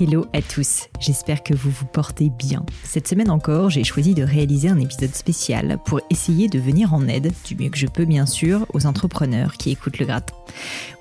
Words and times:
Hello 0.00 0.26
à 0.32 0.42
tous, 0.42 0.88
j'espère 0.98 1.44
que 1.44 1.54
vous 1.54 1.70
vous 1.70 1.86
portez 1.86 2.28
bien. 2.28 2.66
Cette 2.82 3.06
semaine 3.06 3.30
encore, 3.30 3.70
j'ai 3.70 3.84
choisi 3.84 4.12
de 4.12 4.24
réaliser 4.24 4.68
un 4.68 4.80
épisode 4.80 5.14
spécial 5.14 5.78
pour 5.84 6.00
essayer 6.10 6.48
de 6.48 6.58
venir 6.58 6.92
en 6.92 7.06
aide, 7.06 7.32
du 7.46 7.54
mieux 7.54 7.70
que 7.70 7.78
je 7.78 7.86
peux 7.86 8.04
bien 8.04 8.26
sûr, 8.26 8.66
aux 8.74 8.86
entrepreneurs 8.86 9.52
qui 9.52 9.70
écoutent 9.70 10.00
le 10.00 10.06
gratin. 10.06 10.34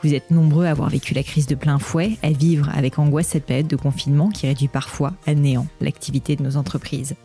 Vous 0.03 0.13
êtes 0.13 0.29
nombreux 0.29 0.65
à 0.65 0.71
avoir 0.71 0.89
vécu 0.89 1.15
la 1.15 1.23
crise 1.23 1.47
de 1.47 1.55
plein 1.55 1.79
fouet, 1.79 2.17
à 2.21 2.29
vivre 2.29 2.69
avec 2.71 2.99
angoisse 2.99 3.29
cette 3.29 3.47
période 3.47 3.67
de 3.67 3.75
confinement 3.75 4.29
qui 4.29 4.45
réduit 4.45 4.67
parfois 4.67 5.13
à 5.25 5.33
néant 5.33 5.65
l'activité 5.81 6.35
de 6.35 6.43
nos 6.43 6.55
entreprises. 6.55 7.15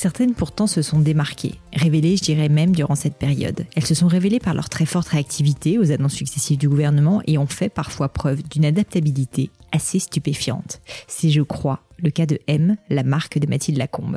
Certaines 0.00 0.32
pourtant 0.32 0.66
se 0.66 0.80
sont 0.80 0.98
démarquées, 0.98 1.60
révélées 1.74 2.16
je 2.16 2.22
dirais 2.22 2.48
même 2.48 2.74
durant 2.74 2.94
cette 2.94 3.16
période. 3.18 3.66
Elles 3.76 3.84
se 3.84 3.94
sont 3.94 4.06
révélées 4.06 4.38
par 4.38 4.54
leur 4.54 4.70
très 4.70 4.86
forte 4.86 5.08
réactivité 5.08 5.78
aux 5.78 5.92
annonces 5.92 6.14
successives 6.14 6.56
du 6.56 6.70
gouvernement 6.70 7.20
et 7.26 7.36
ont 7.36 7.46
fait 7.46 7.68
parfois 7.68 8.08
preuve 8.08 8.42
d'une 8.42 8.64
adaptabilité 8.64 9.50
assez 9.72 9.98
stupéfiante. 9.98 10.80
C'est, 11.06 11.28
je 11.28 11.42
crois, 11.42 11.82
le 12.02 12.10
cas 12.10 12.26
de 12.26 12.38
M, 12.46 12.76
la 12.88 13.02
marque 13.02 13.38
de 13.38 13.46
Mathilde 13.46 13.78
Lacombe. 13.78 14.16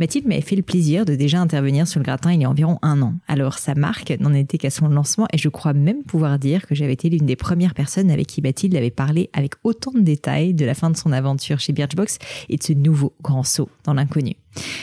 Mathilde 0.00 0.26
m'avait 0.26 0.40
fait 0.40 0.56
le 0.56 0.62
plaisir 0.62 1.04
de 1.04 1.14
déjà 1.14 1.40
intervenir 1.40 1.86
sur 1.86 2.00
le 2.00 2.04
gratin 2.04 2.32
il 2.32 2.40
y 2.40 2.44
a 2.44 2.50
environ 2.50 2.78
un 2.82 3.02
an. 3.02 3.14
Alors 3.28 3.58
sa 3.58 3.74
marque 3.74 4.14
n'en 4.20 4.34
était 4.34 4.58
qu'à 4.58 4.70
son 4.70 4.88
lancement 4.88 5.26
et 5.32 5.38
je 5.38 5.48
crois 5.48 5.72
même 5.72 6.02
pouvoir 6.02 6.38
dire 6.38 6.66
que 6.66 6.74
j'avais 6.74 6.92
été 6.92 7.08
l'une 7.08 7.26
des 7.26 7.36
premières 7.36 7.74
personnes 7.74 8.10
avec 8.10 8.26
qui 8.26 8.42
Mathilde 8.42 8.76
avait 8.76 8.90
parlé 8.90 9.30
avec 9.32 9.54
autant 9.64 9.92
de 9.92 10.00
détails 10.00 10.54
de 10.54 10.64
la 10.64 10.74
fin 10.74 10.90
de 10.90 10.96
son 10.96 11.12
aventure 11.12 11.60
chez 11.60 11.72
Birchbox 11.72 12.18
et 12.48 12.56
de 12.56 12.62
ce 12.62 12.72
nouveau 12.72 13.14
grand 13.22 13.42
saut 13.42 13.68
dans 13.84 13.94
l'inconnu. 13.94 14.36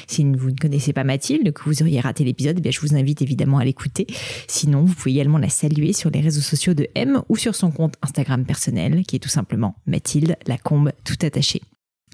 Si 0.07 0.23
vous 0.23 0.51
ne 0.51 0.55
connaissez 0.55 0.93
pas 0.93 1.03
Mathilde, 1.03 1.51
que 1.51 1.63
vous 1.65 1.81
auriez 1.81 1.99
raté 1.99 2.23
l'épisode, 2.23 2.61
eh 2.63 2.71
je 2.71 2.81
vous 2.81 2.95
invite 2.95 3.21
évidemment 3.21 3.57
à 3.57 3.65
l'écouter. 3.65 4.07
Sinon, 4.47 4.83
vous 4.83 4.93
pouvez 4.93 5.11
également 5.11 5.37
la 5.37 5.49
saluer 5.49 5.93
sur 5.93 6.09
les 6.09 6.21
réseaux 6.21 6.41
sociaux 6.41 6.73
de 6.73 6.87
M 6.95 7.21
ou 7.29 7.37
sur 7.37 7.55
son 7.55 7.71
compte 7.71 7.95
Instagram 8.01 8.45
personnel, 8.45 9.03
qui 9.07 9.15
est 9.15 9.19
tout 9.19 9.29
simplement 9.29 9.75
Mathilde 9.87 10.37
Lacombe 10.47 10.91
tout 11.03 11.17
attaché. 11.21 11.61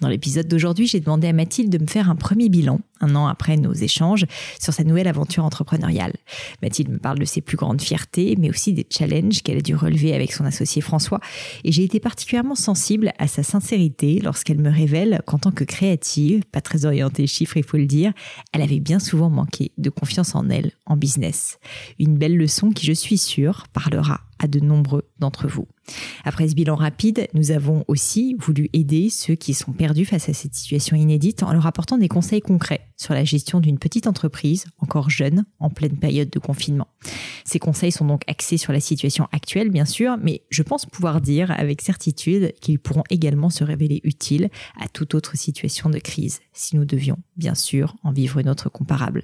Dans 0.02 0.08
l'épisode 0.08 0.48
d'aujourd'hui, 0.48 0.88
j'ai 0.88 1.02
demandé 1.02 1.28
à 1.28 1.34
Mathilde 1.34 1.70
de 1.70 1.78
me 1.78 1.88
faire 1.88 2.10
un 2.10 2.16
premier 2.16 2.48
bilan, 2.48 2.80
un 3.02 3.16
an 3.16 3.28
après 3.28 3.58
nos 3.58 3.74
échanges, 3.74 4.26
sur 4.60 4.74
sa 4.74 4.84
nouvelle 4.84 5.08
aventure 5.08 5.44
entrepreneuriale. 5.44 6.14
Mathilde 6.62 6.90
me 6.90 7.00
parle 7.00 7.20
de 7.20 7.26
ses 7.26 7.42
plus 7.42 7.58
grandes 7.58 7.82
fiertés, 7.82 8.36
mais 8.40 8.50
aussi 8.50 8.72
des 8.72 8.88
challenges 8.90 9.42
qu'elle 9.42 9.58
a 9.58 9.62
dû 9.62 9.76
relever 9.76 10.14
avec 10.14 10.32
son 10.32 10.46
associé 10.46 10.82
François. 10.82 11.20
Et 11.66 11.72
j'ai 11.72 11.84
été 11.84 12.00
particulièrement 12.00 12.56
sensible 12.56 13.12
à 13.20 13.28
sa 13.28 13.44
sincérité 13.44 14.22
lorsqu'elle 14.24 14.60
me 14.60 14.72
révèle 14.72 15.22
qu'en 15.26 15.38
tant 15.38 15.52
que 15.52 15.66
créative, 15.66 16.44
pas 16.46 16.62
très 16.62 16.86
orientée 16.86 17.28
chiffres, 17.28 17.58
il 17.58 17.64
faut 17.64 17.78
le 17.78 17.86
dire, 17.86 18.14
elle 18.54 18.62
avait 18.62 18.80
bien 18.80 19.00
souvent 19.00 19.30
manqué 19.30 19.74
de 19.78 19.90
confiance 19.90 20.34
en 20.34 20.50
elle, 20.50 20.72
en 20.86 20.96
business. 20.96 21.60
Une 22.00 22.18
belle 22.18 22.38
leçon 22.38 22.72
qui, 22.72 22.86
je 22.86 22.94
suis 22.94 23.18
sûre, 23.18 23.66
parlera 23.74 24.22
à 24.40 24.48
de 24.48 24.60
nombreux 24.60 25.10
d'entre 25.20 25.48
vous. 25.48 25.68
Après 26.24 26.48
ce 26.48 26.56
bilan 26.56 26.76
rapide, 26.76 27.28
nous 27.34 27.52
avons 27.52 27.84
aussi 27.88 28.36
voulu 28.40 28.70
aider 28.74 29.10
ceux 29.10 29.36
qui 29.36 29.54
sont 29.54 29.72
perdus 29.72 30.06
face 30.06 30.30
à 30.30 30.34
cette 30.34 30.56
situation 30.56 30.96
inédite 30.96 31.44
en 31.44 31.54
leur 31.54 31.66
apportant 31.66 31.98
des 31.98 32.08
conseils 32.08 32.42
concrets 32.42 32.88
sur 32.98 33.14
la 33.14 33.24
gestion 33.24 33.60
d'une 33.60 33.80
petite 33.80 34.08
entreprise 34.08 34.66
encore 34.80 35.10
jeune 35.10 35.46
en 35.60 35.70
pleine 35.70 35.98
période 35.98 36.30
de 36.30 36.40
confinement. 36.40 36.88
Ces 37.46 37.60
conseils 37.60 37.92
sont 37.92 38.06
donc 38.06 38.22
axés 38.28 38.58
sur 38.58 38.74
la 38.74 38.80
situation 38.80 39.28
actuelle, 39.32 39.70
bien 39.70 39.86
sûr, 39.86 40.18
mais 40.22 40.44
je 40.50 40.64
pense 40.64 40.86
pouvoir 40.86 41.22
dire 41.22 41.52
avec 41.52 41.82
certitude 41.82 42.54
qu'ils 42.62 42.80
pourront 42.80 43.04
également 43.10 43.50
se 43.50 43.64
révéler 43.64 44.02
utiles 44.04 44.50
à 44.80 44.88
toute 44.88 45.16
autre 45.16 45.36
situation 45.38 45.90
de 45.90 46.00
crise, 46.00 46.42
si 46.54 46.76
nous 46.76 46.86
devions, 46.86 47.18
bien 47.38 47.56
sûr, 47.56 47.96
en 48.04 48.12
vivre 48.12 48.40
une 48.40 48.50
autre 48.50 48.70
comparable. 48.70 49.24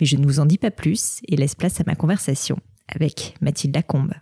Mais 0.00 0.06
je 0.06 0.16
ne 0.16 0.24
vous 0.24 0.40
en 0.40 0.46
dis 0.46 0.58
pas 0.58 0.70
plus 0.70 1.20
et 1.28 1.36
laisse 1.36 1.54
place 1.54 1.80
à 1.80 1.84
ma 1.86 1.94
conversation 1.94 2.58
avec 2.88 3.34
Mathilde 3.40 3.74
Lacombe. 3.74 4.14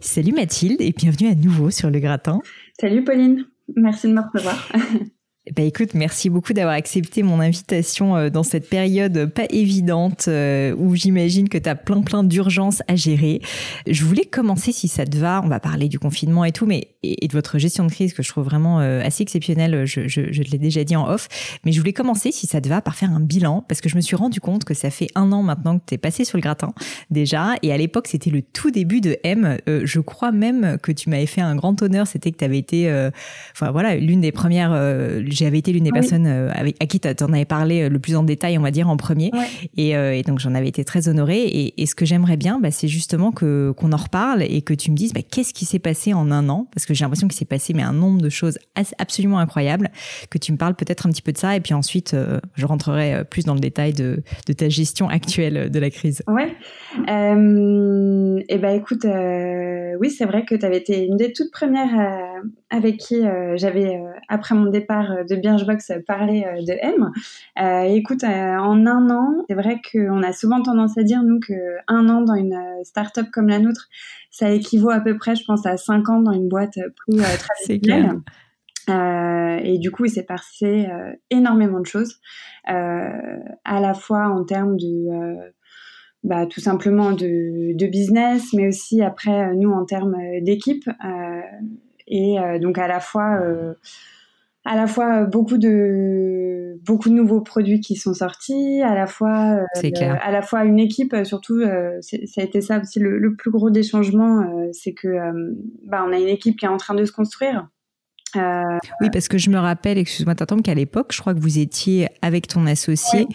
Salut 0.00 0.32
Mathilde 0.32 0.82
et 0.82 0.92
bienvenue 0.92 1.30
à 1.30 1.34
nouveau 1.34 1.70
sur 1.70 1.90
le 1.90 2.00
gratin. 2.00 2.40
Salut 2.78 3.02
Pauline, 3.02 3.46
merci 3.74 4.08
de 4.08 4.12
me 4.12 4.20
recevoir. 4.20 4.68
Bah 5.54 5.62
écoute, 5.62 5.94
merci 5.94 6.28
beaucoup 6.28 6.52
d'avoir 6.54 6.74
accepté 6.74 7.22
mon 7.22 7.38
invitation 7.38 8.16
euh, 8.16 8.30
dans 8.30 8.42
cette 8.42 8.68
période 8.68 9.26
pas 9.26 9.44
évidente 9.50 10.24
euh, 10.26 10.74
où 10.76 10.96
j'imagine 10.96 11.48
que 11.48 11.56
tu 11.56 11.68
as 11.68 11.76
plein 11.76 12.02
plein 12.02 12.24
d'urgences 12.24 12.82
à 12.88 12.96
gérer. 12.96 13.40
Je 13.86 14.04
voulais 14.04 14.24
commencer 14.24 14.72
si 14.72 14.88
ça 14.88 15.06
te 15.06 15.16
va, 15.16 15.40
on 15.44 15.48
va 15.48 15.60
parler 15.60 15.86
du 15.86 16.00
confinement 16.00 16.44
et 16.44 16.50
tout, 16.50 16.66
mais 16.66 16.88
et 17.04 17.28
de 17.28 17.32
votre 17.32 17.58
gestion 17.58 17.86
de 17.86 17.92
crise 17.92 18.12
que 18.12 18.24
je 18.24 18.28
trouve 18.28 18.44
vraiment 18.44 18.80
euh, 18.80 19.00
assez 19.04 19.22
exceptionnelle, 19.22 19.84
je, 19.86 20.08
je, 20.08 20.32
je 20.32 20.42
te 20.42 20.50
l'ai 20.50 20.58
déjà 20.58 20.82
dit 20.82 20.96
en 20.96 21.08
off, 21.08 21.28
mais 21.64 21.70
je 21.70 21.78
voulais 21.78 21.92
commencer 21.92 22.32
si 22.32 22.48
ça 22.48 22.60
te 22.60 22.68
va 22.68 22.80
par 22.80 22.96
faire 22.96 23.12
un 23.12 23.20
bilan 23.20 23.64
parce 23.68 23.80
que 23.80 23.88
je 23.88 23.94
me 23.94 24.00
suis 24.00 24.16
rendu 24.16 24.40
compte 24.40 24.64
que 24.64 24.74
ça 24.74 24.90
fait 24.90 25.06
un 25.14 25.30
an 25.30 25.44
maintenant 25.44 25.78
que 25.78 25.84
tu 25.86 25.94
es 25.94 25.98
passé 25.98 26.24
sur 26.24 26.38
le 26.38 26.42
gratin 26.42 26.72
déjà. 27.10 27.54
Et 27.62 27.72
à 27.72 27.76
l'époque 27.76 28.08
c'était 28.08 28.30
le 28.30 28.42
tout 28.42 28.72
début 28.72 29.00
de 29.00 29.16
M. 29.22 29.58
je 29.66 30.00
crois 30.00 30.32
même 30.32 30.76
que 30.82 30.90
tu 30.90 31.08
m'avais 31.08 31.26
fait 31.26 31.40
un 31.40 31.54
grand 31.54 31.80
honneur, 31.82 32.08
c'était 32.08 32.32
que 32.32 32.38
tu 32.38 32.44
avais 32.44 32.58
été, 32.58 32.90
enfin 33.52 33.70
voilà, 33.70 33.94
l'une 33.94 34.22
des 34.22 34.32
premières 34.32 34.72
j'avais 35.36 35.58
été 35.58 35.72
l'une 35.72 35.84
des 35.84 35.92
personnes 35.92 36.26
euh, 36.26 36.50
avec, 36.52 36.76
à 36.82 36.86
qui 36.86 36.98
tu 36.98 37.08
en 37.08 37.32
avais 37.32 37.44
parlé 37.44 37.82
euh, 37.82 37.88
le 37.88 37.98
plus 37.98 38.16
en 38.16 38.22
détail, 38.22 38.58
on 38.58 38.62
va 38.62 38.70
dire, 38.70 38.88
en 38.88 38.96
premier. 38.96 39.30
Euh, 39.78 40.12
et, 40.12 40.22
donc, 40.22 40.38
j'en 40.38 40.54
avais 40.54 40.68
été 40.68 40.84
très 40.84 41.08
honorée. 41.08 41.72
Et, 41.76 41.86
ce 41.86 41.94
que 41.94 42.04
j'aimerais 42.04 42.36
bien, 42.36 42.58
bah, 42.58 42.70
c'est 42.72 42.88
justement 42.88 43.30
que 43.30 43.72
qu'on 43.76 43.92
en 43.92 43.96
reparle 43.96 44.42
et 44.42 44.60
que 44.62 44.74
tu 44.74 44.90
me 44.90 44.96
dises 44.96 45.12
bah, 45.12 45.20
qu'est-ce 45.22 45.54
qui 45.54 45.64
s'est 45.64 45.78
passé 45.78 46.12
en 46.14 46.32
un 46.32 46.48
an, 46.48 46.66
parce 46.74 46.84
que 46.84 46.94
j'ai 46.94 47.04
l'impression 47.04 47.28
qu'il 47.28 47.36
s'est 47.36 47.44
passé 47.44 47.74
mais 47.74 47.82
un 47.82 47.92
nombre 47.92 48.20
de 48.20 48.28
choses 48.28 48.58
absolument 48.98 49.38
incroyables, 49.38 49.90
que 50.30 50.38
tu 50.38 50.50
me 50.50 50.56
parles 50.56 50.74
peut-être 50.74 51.06
un 51.06 51.10
petit 51.10 51.22
peu 51.22 51.32
de 51.32 51.38
ça. 51.38 51.54
Et 51.54 51.60
puis 51.60 51.74
ensuite, 51.74 52.16
je 52.54 52.66
rentrerai 52.66 53.24
plus 53.30 53.44
dans 53.44 53.54
le 53.54 53.60
détail 53.60 53.92
de, 53.92 54.22
de, 54.48 54.52
ta 54.52 54.68
gestion 54.68 55.08
actuelle 55.08 55.70
de 55.70 55.78
la 55.78 55.90
crise. 55.90 56.22
Ouais. 56.26 56.54
et 56.98 58.44
eh 58.48 58.58
ben 58.58 58.74
écoute, 58.74 59.06
oui, 60.00 60.10
c'est 60.10 60.24
vrai 60.24 60.44
que 60.44 60.56
tu 60.56 60.66
avais 60.66 60.78
été 60.78 61.04
une 61.04 61.16
des 61.16 61.32
toutes 61.32 61.52
premières 61.52 62.35
avec 62.70 62.98
qui 62.98 63.22
j'avais, 63.54 64.00
après 64.28 64.54
mon 64.54 64.70
départ 64.70 65.24
de 65.28 65.36
Birchbox 65.36 65.90
euh, 65.90 66.62
de 66.62 66.72
M. 66.80 67.10
Euh, 67.60 67.94
écoute, 67.94 68.24
euh, 68.24 68.56
en 68.56 68.86
un 68.86 69.10
an, 69.10 69.44
c'est 69.48 69.54
vrai 69.54 69.80
qu'on 69.92 70.22
a 70.22 70.32
souvent 70.32 70.62
tendance 70.62 70.96
à 70.98 71.02
dire, 71.02 71.22
nous, 71.22 71.40
qu'un 71.40 72.08
an 72.08 72.22
dans 72.22 72.34
une 72.34 72.58
start-up 72.82 73.26
comme 73.32 73.48
la 73.48 73.58
nôtre, 73.58 73.88
ça 74.30 74.50
équivaut 74.50 74.90
à 74.90 75.00
peu 75.00 75.16
près, 75.16 75.36
je 75.36 75.44
pense, 75.44 75.66
à 75.66 75.76
cinq 75.76 76.08
ans 76.08 76.20
dans 76.20 76.32
une 76.32 76.48
boîte 76.48 76.78
plus 76.96 77.16
traditionnelle. 77.38 78.20
et 78.88 79.78
du 79.78 79.90
coup, 79.90 80.04
il 80.04 80.10
s'est 80.10 80.24
passé 80.24 80.88
énormément 81.30 81.80
de 81.80 81.86
choses, 81.86 82.20
à 82.64 83.80
la 83.80 83.94
fois 83.94 84.28
en 84.28 84.44
termes 84.44 84.76
de, 84.76 85.36
bah, 86.24 86.46
tout 86.46 86.60
simplement 86.60 87.12
de, 87.12 87.76
de, 87.76 87.86
business, 87.86 88.52
mais 88.52 88.68
aussi 88.68 89.02
après 89.02 89.54
nous 89.54 89.72
en 89.72 89.84
termes 89.84 90.16
d'équipe. 90.42 90.88
Et 92.06 92.36
donc 92.60 92.78
à 92.78 92.88
la 92.88 93.00
fois 93.00 93.40
à 94.66 94.74
la 94.74 94.88
fois 94.88 95.22
euh, 95.22 95.26
beaucoup 95.26 95.58
de 95.58 96.78
beaucoup 96.84 97.08
de 97.08 97.14
nouveaux 97.14 97.40
produits 97.40 97.80
qui 97.80 97.94
sont 97.94 98.14
sortis, 98.14 98.82
à 98.82 98.94
la 98.94 99.06
fois 99.06 99.60
euh, 99.60 100.14
à 100.20 100.32
la 100.32 100.42
fois 100.42 100.64
une 100.64 100.80
équipe 100.80 101.14
euh, 101.14 101.24
surtout 101.24 101.62
ça 102.00 102.40
a 102.40 102.44
été 102.44 102.60
ça 102.60 102.80
aussi 102.80 102.98
le, 102.98 103.34
plus 103.36 103.50
gros 103.50 103.70
des 103.70 103.84
changements 103.84 104.68
c'est 104.72 104.92
que 104.92 105.08
bah, 105.84 106.04
on 106.06 106.12
a 106.12 106.18
une 106.18 106.28
équipe 106.28 106.58
qui 106.58 106.64
est 106.66 106.68
en 106.68 106.76
train 106.76 106.94
de 106.94 107.04
se 107.04 107.12
construire. 107.12 107.68
Oui, 109.00 109.10
parce 109.12 109.28
que 109.28 109.38
je 109.38 109.50
me 109.50 109.58
rappelle, 109.58 109.98
excuse-moi, 109.98 110.34
t'attends 110.34 110.58
qu'à 110.58 110.74
l'époque, 110.74 111.12
je 111.12 111.20
crois 111.20 111.34
que 111.34 111.40
vous 111.40 111.58
étiez 111.58 112.08
avec 112.22 112.46
ton 112.48 112.66
associé 112.66 113.26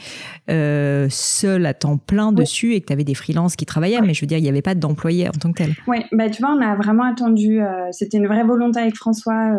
seul 0.48 1.66
à 1.66 1.74
temps 1.74 1.98
plein 1.98 2.32
dessus 2.32 2.74
et 2.74 2.82
que 2.82 2.88
tu 2.88 2.94
avais 2.94 3.04
des 3.04 3.16
freelances 3.16 3.56
qui 3.56 3.66
travaillaient, 3.66 4.02
mais 4.02 4.14
je 4.14 4.22
veux 4.22 4.28
dire, 4.28 4.38
il 4.38 4.44
n'y 4.44 4.50
avait 4.50 4.62
pas 4.62 4.76
d'employés 4.76 5.28
en 5.28 5.32
tant 5.32 5.52
que 5.52 5.64
tel. 5.64 5.74
Oui, 5.88 6.00
bah, 6.12 6.30
tu 6.30 6.42
vois, 6.42 6.52
on 6.52 6.62
a 6.62 6.76
vraiment 6.76 7.04
attendu, 7.04 7.60
c'était 7.92 8.18
une 8.18 8.28
vraie 8.28 8.44
volonté 8.44 8.80
avec 8.80 8.96
François 8.96 9.52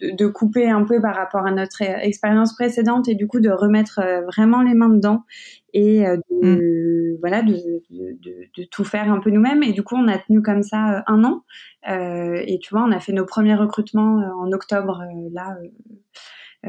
de, 0.00 0.26
couper 0.26 0.68
un 0.68 0.84
peu 0.84 1.00
par 1.00 1.14
rapport 1.14 1.46
à 1.46 1.50
notre 1.50 1.82
expérience 1.82 2.54
précédente 2.54 3.08
et 3.08 3.14
du 3.14 3.26
coup 3.26 3.40
de 3.40 3.50
remettre 3.50 4.00
euh, 4.02 4.22
vraiment 4.22 4.62
les 4.62 4.74
mains 4.74 4.88
dedans 4.88 5.24
et 5.72 6.06
euh, 6.06 6.16
de, 6.30 7.14
mm. 7.14 7.18
voilà 7.20 7.42
de, 7.42 7.54
de, 7.90 8.64
tout 8.70 8.84
faire 8.84 9.12
un 9.12 9.20
peu 9.20 9.30
nous-mêmes. 9.30 9.62
Et 9.62 9.72
du 9.72 9.82
coup 9.82 9.96
on 9.96 10.08
a 10.08 10.18
tenu 10.18 10.42
comme 10.42 10.62
ça 10.62 10.98
euh, 10.98 11.02
un 11.06 11.24
an. 11.24 11.44
Et 11.86 12.58
tu 12.62 12.74
vois 12.74 12.84
on 12.84 12.92
a 12.92 13.00
fait 13.00 13.12
nos 13.12 13.24
premiers 13.24 13.54
recrutements 13.54 14.22
en 14.38 14.52
octobre 14.52 15.02
là 15.32 15.56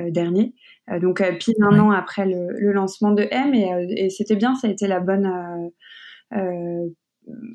dernier. 0.09 0.53
Donc 1.01 1.21
pile 1.39 1.55
un 1.61 1.79
an 1.79 1.91
après 1.91 2.25
le, 2.25 2.71
lancement 2.71 3.11
de 3.11 3.27
M 3.29 3.53
et, 3.53 4.05
et 4.05 4.09
c'était 4.09 4.37
bien 4.37 4.55
ça 4.55 4.67
a 4.67 4.71
été 4.71 4.87
la 4.87 5.01
bonne 5.01 5.29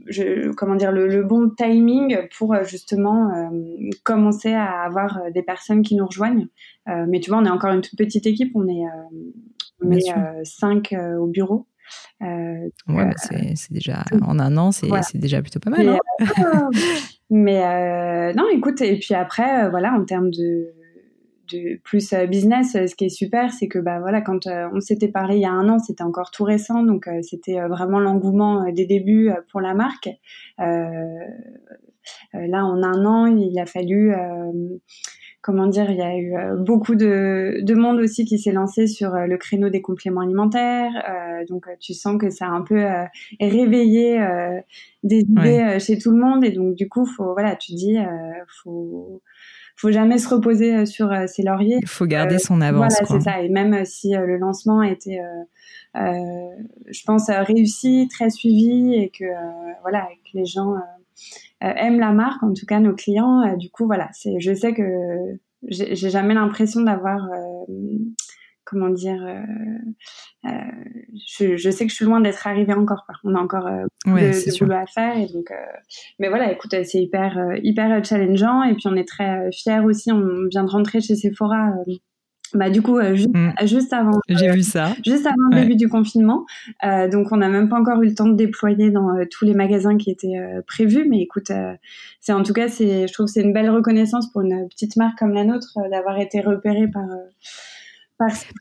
je, 0.07 0.53
comment 0.53 0.77
dire 0.77 0.93
le, 0.93 1.23
bon 1.23 1.51
timing 1.51 2.17
pour 2.37 2.55
euh, 2.55 2.65
justement 2.65 3.31
euh, 3.31 3.91
commencer 4.05 4.53
à 4.53 4.83
avoir 4.83 5.19
euh, 5.19 5.31
des 5.31 5.43
personnes 5.43 5.83
qui 5.83 5.97
nous 5.97 6.07
rejoignent. 6.07 6.47
mais 6.87 7.21
tu 7.21 7.31
vois, 7.31 7.41
on 7.41 7.45
est 7.45 7.51
encore 7.51 7.73
une 7.73 7.81
toute 7.81 7.99
petite 7.99 8.27
équipe, 8.27 8.53
on 8.55 8.69
est, 8.69 8.85
on 9.83 9.91
est 9.91 10.45
cinq 10.45 10.95
au 11.19 11.27
bureau. 11.27 11.67
ouais, 12.21 12.71
bah, 12.89 13.11
c'est 13.55 13.73
déjà 13.73 14.05
en 14.23 14.39
un 14.39 14.57
an, 14.57 14.71
c'est 14.73 15.19
déjà 15.19 15.43
plutôt 15.43 15.61
pas 15.61 15.71
mal. 15.71 15.89
Hein 15.89 16.71
mais 17.31 18.33
non, 18.35 18.45
écoute, 18.53 18.81
et 18.81 18.99
puis 18.99 19.15
après, 19.15 19.69
voilà, 19.71 19.93
en 19.95 20.05
termes 20.05 20.31
de 20.31 20.73
de 21.53 21.81
plus 21.83 22.15
business. 22.29 22.73
Ce 22.73 22.95
qui 22.95 23.07
est 23.07 23.09
super, 23.09 23.53
c'est 23.53 23.69
que 23.69 23.79
bah 23.79 24.01
voilà, 24.01 24.21
quand 24.21 24.47
on 24.47 24.81
s'était 24.81 25.09
parlé 25.09 25.37
il 25.37 25.43
y 25.43 25.47
a 25.47 25.53
un 25.53 25.69
an, 25.69 25.79
c'était 25.79 26.05
encore 26.05 26.31
tout 26.31 26.45
récent, 26.45 26.83
donc 26.83 27.09
c'était 27.23 27.61
vraiment 27.69 28.01
l'engouement 28.01 28.71
des 28.73 28.87
débuts 28.87 29.31
pour 29.51 29.61
la 29.61 29.75
marque. 29.75 30.09
là, 30.59 32.65
en 32.65 32.83
un 32.83 33.05
an, 33.05 33.27
il 33.27 33.59
a 33.59 33.67
fallu 33.67 34.15
comment 35.47 35.69
dire, 35.69 35.89
il 35.93 35.97
y 35.97 36.03
a 36.03 36.17
eu 36.17 36.37
euh, 36.37 36.57
beaucoup 36.57 36.97
de, 36.97 37.61
de, 37.63 37.75
monde 37.75 38.01
aussi 38.01 38.25
qui 38.25 38.37
s'est 38.37 38.51
lancé 38.51 38.89
sur 38.89 39.15
euh, 39.15 39.27
le 39.27 39.39
créneau 39.39 39.69
des 39.69 39.81
compléments 39.81 40.23
alimentaires. 40.23 40.91
Euh, 41.09 41.45
donc 41.49 41.67
tu 41.79 41.95
sens 41.95 42.19
que 42.19 42.31
ça 42.31 42.47
a 42.47 42.49
un 42.49 42.63
peu 42.63 42.85
réveillé 43.41 44.19
des 45.05 45.21
idées 45.21 45.79
chez 45.79 45.99
tout 45.99 46.11
le 46.11 46.19
monde 46.19 46.45
et 46.45 46.51
donc 46.51 46.75
du 46.75 46.89
coup, 46.89 47.07
faut 47.07 47.33
voilà, 47.33 47.55
tu 47.55 47.75
dis, 47.75 47.97
faut 48.63 49.23
faut 49.77 49.91
jamais 49.91 50.19
se 50.19 50.29
reposer 50.29 50.87
sur 50.87 51.11
ses 51.29 51.43
lauriers. 51.43 51.79
Il 51.83 51.89
faut 51.89 52.07
garder 52.07 52.39
son 52.39 52.61
avance. 52.61 52.95
Voilà, 52.99 53.21
c'est 53.21 53.31
ça. 53.31 53.43
Et 53.43 53.49
même 53.49 53.85
si 53.85 54.13
le 54.15 54.37
lancement 54.39 54.81
a 54.81 54.91
été, 54.91 55.21
je 55.95 57.05
pense, 57.05 57.29
réussi, 57.29 58.09
très 58.11 58.31
suivi 58.31 58.95
et 58.95 59.11
que 59.11 59.25
voilà, 59.83 60.09
que 60.25 60.39
les 60.39 60.47
gens 60.47 60.75
euh, 61.65 61.73
aiment 61.75 62.01
la 62.01 62.13
marque, 62.13 62.43
en 62.43 62.53
tout 62.53 62.67
cas 62.67 62.81
nos 62.81 62.95
clients. 62.95 63.43
Euh, 63.43 63.57
du 63.57 63.71
coup, 63.71 63.87
voilà, 63.87 64.11
c'est, 64.13 64.41
je 64.41 64.53
sais 64.53 64.75
que 64.75 64.83
j'ai 65.69 66.11
jamais 66.11 66.35
l'impression 66.35 66.83
d'avoir 66.83 67.25
euh, 67.33 67.65
comment 68.67 68.91
dire, 68.91 69.25
euh, 70.45 70.51
je, 71.27 71.57
je, 71.57 71.71
sais 71.71 71.87
que 71.87 71.91
je 71.91 71.97
suis 71.97 72.05
loin 72.05 72.21
d'être 72.21 72.47
arrivée 72.47 72.75
encore. 72.75 73.07
On 73.25 73.35
a 73.35 73.41
encore 73.41 73.67
euh, 73.67 73.85
de, 74.07 74.13
de 74.13 74.59
boulot 74.59 74.75
à 74.75 74.87
faire. 74.87 75.17
Et 75.17 75.27
donc, 75.33 75.51
mais 76.19 76.29
voilà, 76.29 76.53
écoute, 76.53 76.75
c'est 76.85 77.01
hyper, 77.01 77.39
hyper 77.63 78.05
challengeant. 78.05 78.65
Et 78.65 78.75
puis, 78.75 78.87
on 78.87 78.97
est 78.97 79.09
très 79.09 79.51
fiers 79.53 79.81
aussi. 79.81 80.13
On 80.13 80.47
vient 80.51 80.65
de 80.65 80.71
rentrer 80.71 81.01
chez 81.01 81.15
Sephora 81.15 81.73
bah 82.55 82.71
du 82.71 82.83
coup 82.83 82.99
euh, 82.99 83.15
mm. 83.15 83.67
juste, 83.67 83.93
avant 83.93 84.21
j'ai 84.29 84.51
vu 84.51 84.63
ça 84.63 84.95
juste 85.05 85.27
avant 85.27 85.49
le 85.51 85.61
début 85.61 85.77
du 85.77 85.89
confinement 85.89 86.47
euh, 86.85 87.09
donc 87.09 87.33
on 87.33 87.37
n'a 87.39 87.49
même 87.49 87.69
pas 87.69 87.79
encore 87.79 88.03
eu 88.03 88.07
le 88.07 88.15
temps 88.15 88.29
de 88.29 88.37
déployer 88.37 88.91
dans 88.91 89.11
euh, 89.11 89.25
tous 89.31 89.45
les 89.45 89.55
magasins 89.55 89.97
qui 89.97 90.11
étaient 90.11 90.39
prévus 90.67 91.07
mais 91.09 91.21
écoute 91.21 91.51
c'est 92.21 92.33
en 92.33 92.43
tout 92.43 92.53
cas 92.53 92.69
c'est 92.69 93.07
je 93.09 93.13
trouve 93.13 93.27
que 93.27 93.33
c'est 93.33 93.43
une 93.43 93.53
belle 93.53 93.71
reconnaissance 93.71 94.31
pour 94.31 94.43
une 94.43 94.69
petite 94.69 94.97
marque 94.97 95.19
comme 95.19 95.33
la 95.33 95.45
nôtre 95.45 95.79
d'avoir 95.91 96.19
été 96.19 96.41
repérée 96.41 96.89
par 96.89 97.05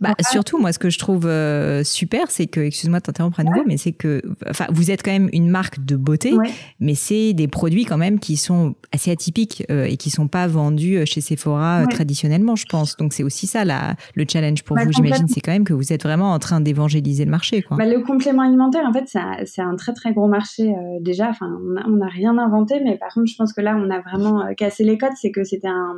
bah, 0.01 0.13
surtout, 0.19 0.59
moi, 0.59 0.73
ce 0.73 0.79
que 0.79 0.89
je 0.89 0.99
trouve 0.99 1.25
euh, 1.25 1.83
super, 1.83 2.29
c'est 2.29 2.47
que, 2.47 2.59
excuse-moi 2.59 2.99
de 2.99 3.03
t'interrompre 3.03 3.39
à 3.39 3.43
nouveau, 3.43 3.63
mais 3.65 3.77
c'est 3.77 3.93
que, 3.93 4.21
enfin, 4.49 4.65
vous 4.69 4.91
êtes 4.91 5.01
quand 5.01 5.11
même 5.11 5.29
une 5.31 5.49
marque 5.49 5.83
de 5.83 5.95
beauté, 5.95 6.33
mais 6.79 6.95
c'est 6.95 7.33
des 7.33 7.47
produits 7.47 7.85
quand 7.85 7.97
même 7.97 8.19
qui 8.19 8.37
sont 8.37 8.75
assez 8.91 9.11
atypiques 9.11 9.65
euh, 9.71 9.85
et 9.85 9.97
qui 9.97 10.09
sont 10.09 10.27
pas 10.27 10.47
vendus 10.47 10.97
euh, 10.97 11.05
chez 11.05 11.21
Sephora 11.21 11.85
traditionnellement, 11.89 12.55
je 12.55 12.65
pense. 12.65 12.97
Donc 12.97 13.13
c'est 13.13 13.23
aussi 13.23 13.47
ça 13.47 13.63
la, 13.63 13.95
le 14.15 14.25
challenge 14.29 14.63
pour 14.63 14.75
bah, 14.75 14.83
vous, 14.85 14.91
j'imagine, 14.91 15.27
c'est 15.27 15.41
quand 15.41 15.51
même 15.51 15.63
que 15.63 15.73
vous 15.73 15.93
êtes 15.93 16.03
vraiment 16.03 16.33
en 16.33 16.39
train 16.39 16.59
d'évangéliser 16.59 17.23
le 17.25 17.31
marché. 17.31 17.61
Quoi. 17.61 17.77
Bah, 17.77 17.85
le 17.85 18.01
complément 18.01 18.43
alimentaire, 18.43 18.85
en 18.85 18.93
fait, 18.93 19.05
c'est 19.45 19.61
un 19.61 19.75
très 19.75 19.93
très 19.93 20.13
gros 20.13 20.27
marché 20.27 20.73
déjà. 20.99 21.29
Enfin, 21.29 21.47
on 21.87 21.95
n'a 21.95 22.07
rien 22.07 22.37
inventé, 22.37 22.81
mais 22.83 22.97
par 22.97 23.13
contre, 23.13 23.27
je 23.27 23.35
pense 23.37 23.53
que 23.53 23.61
là, 23.61 23.77
on 23.77 23.89
a 23.89 24.01
vraiment 24.01 24.53
cassé 24.55 24.83
les 24.83 24.97
codes. 24.97 25.11
C'est 25.15 25.31
que 25.31 25.43
c'était 25.43 25.67
un 25.67 25.93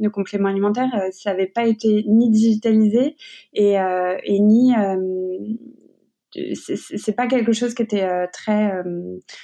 le 0.00 0.10
complément 0.10 0.48
alimentaire, 0.48 0.88
ça 1.12 1.30
n'avait 1.30 1.46
pas 1.46 1.66
été 1.66 2.04
ni 2.08 2.30
digitalisé 2.30 3.01
et, 3.52 3.80
euh, 3.80 4.16
et 4.24 4.38
ni 4.40 4.74
euh, 4.74 4.96
c'est 6.54 7.14
pas 7.14 7.26
quelque 7.26 7.52
chose 7.52 7.74
qui 7.74 7.82
était 7.82 8.04
euh, 8.04 8.26
très 8.32 8.72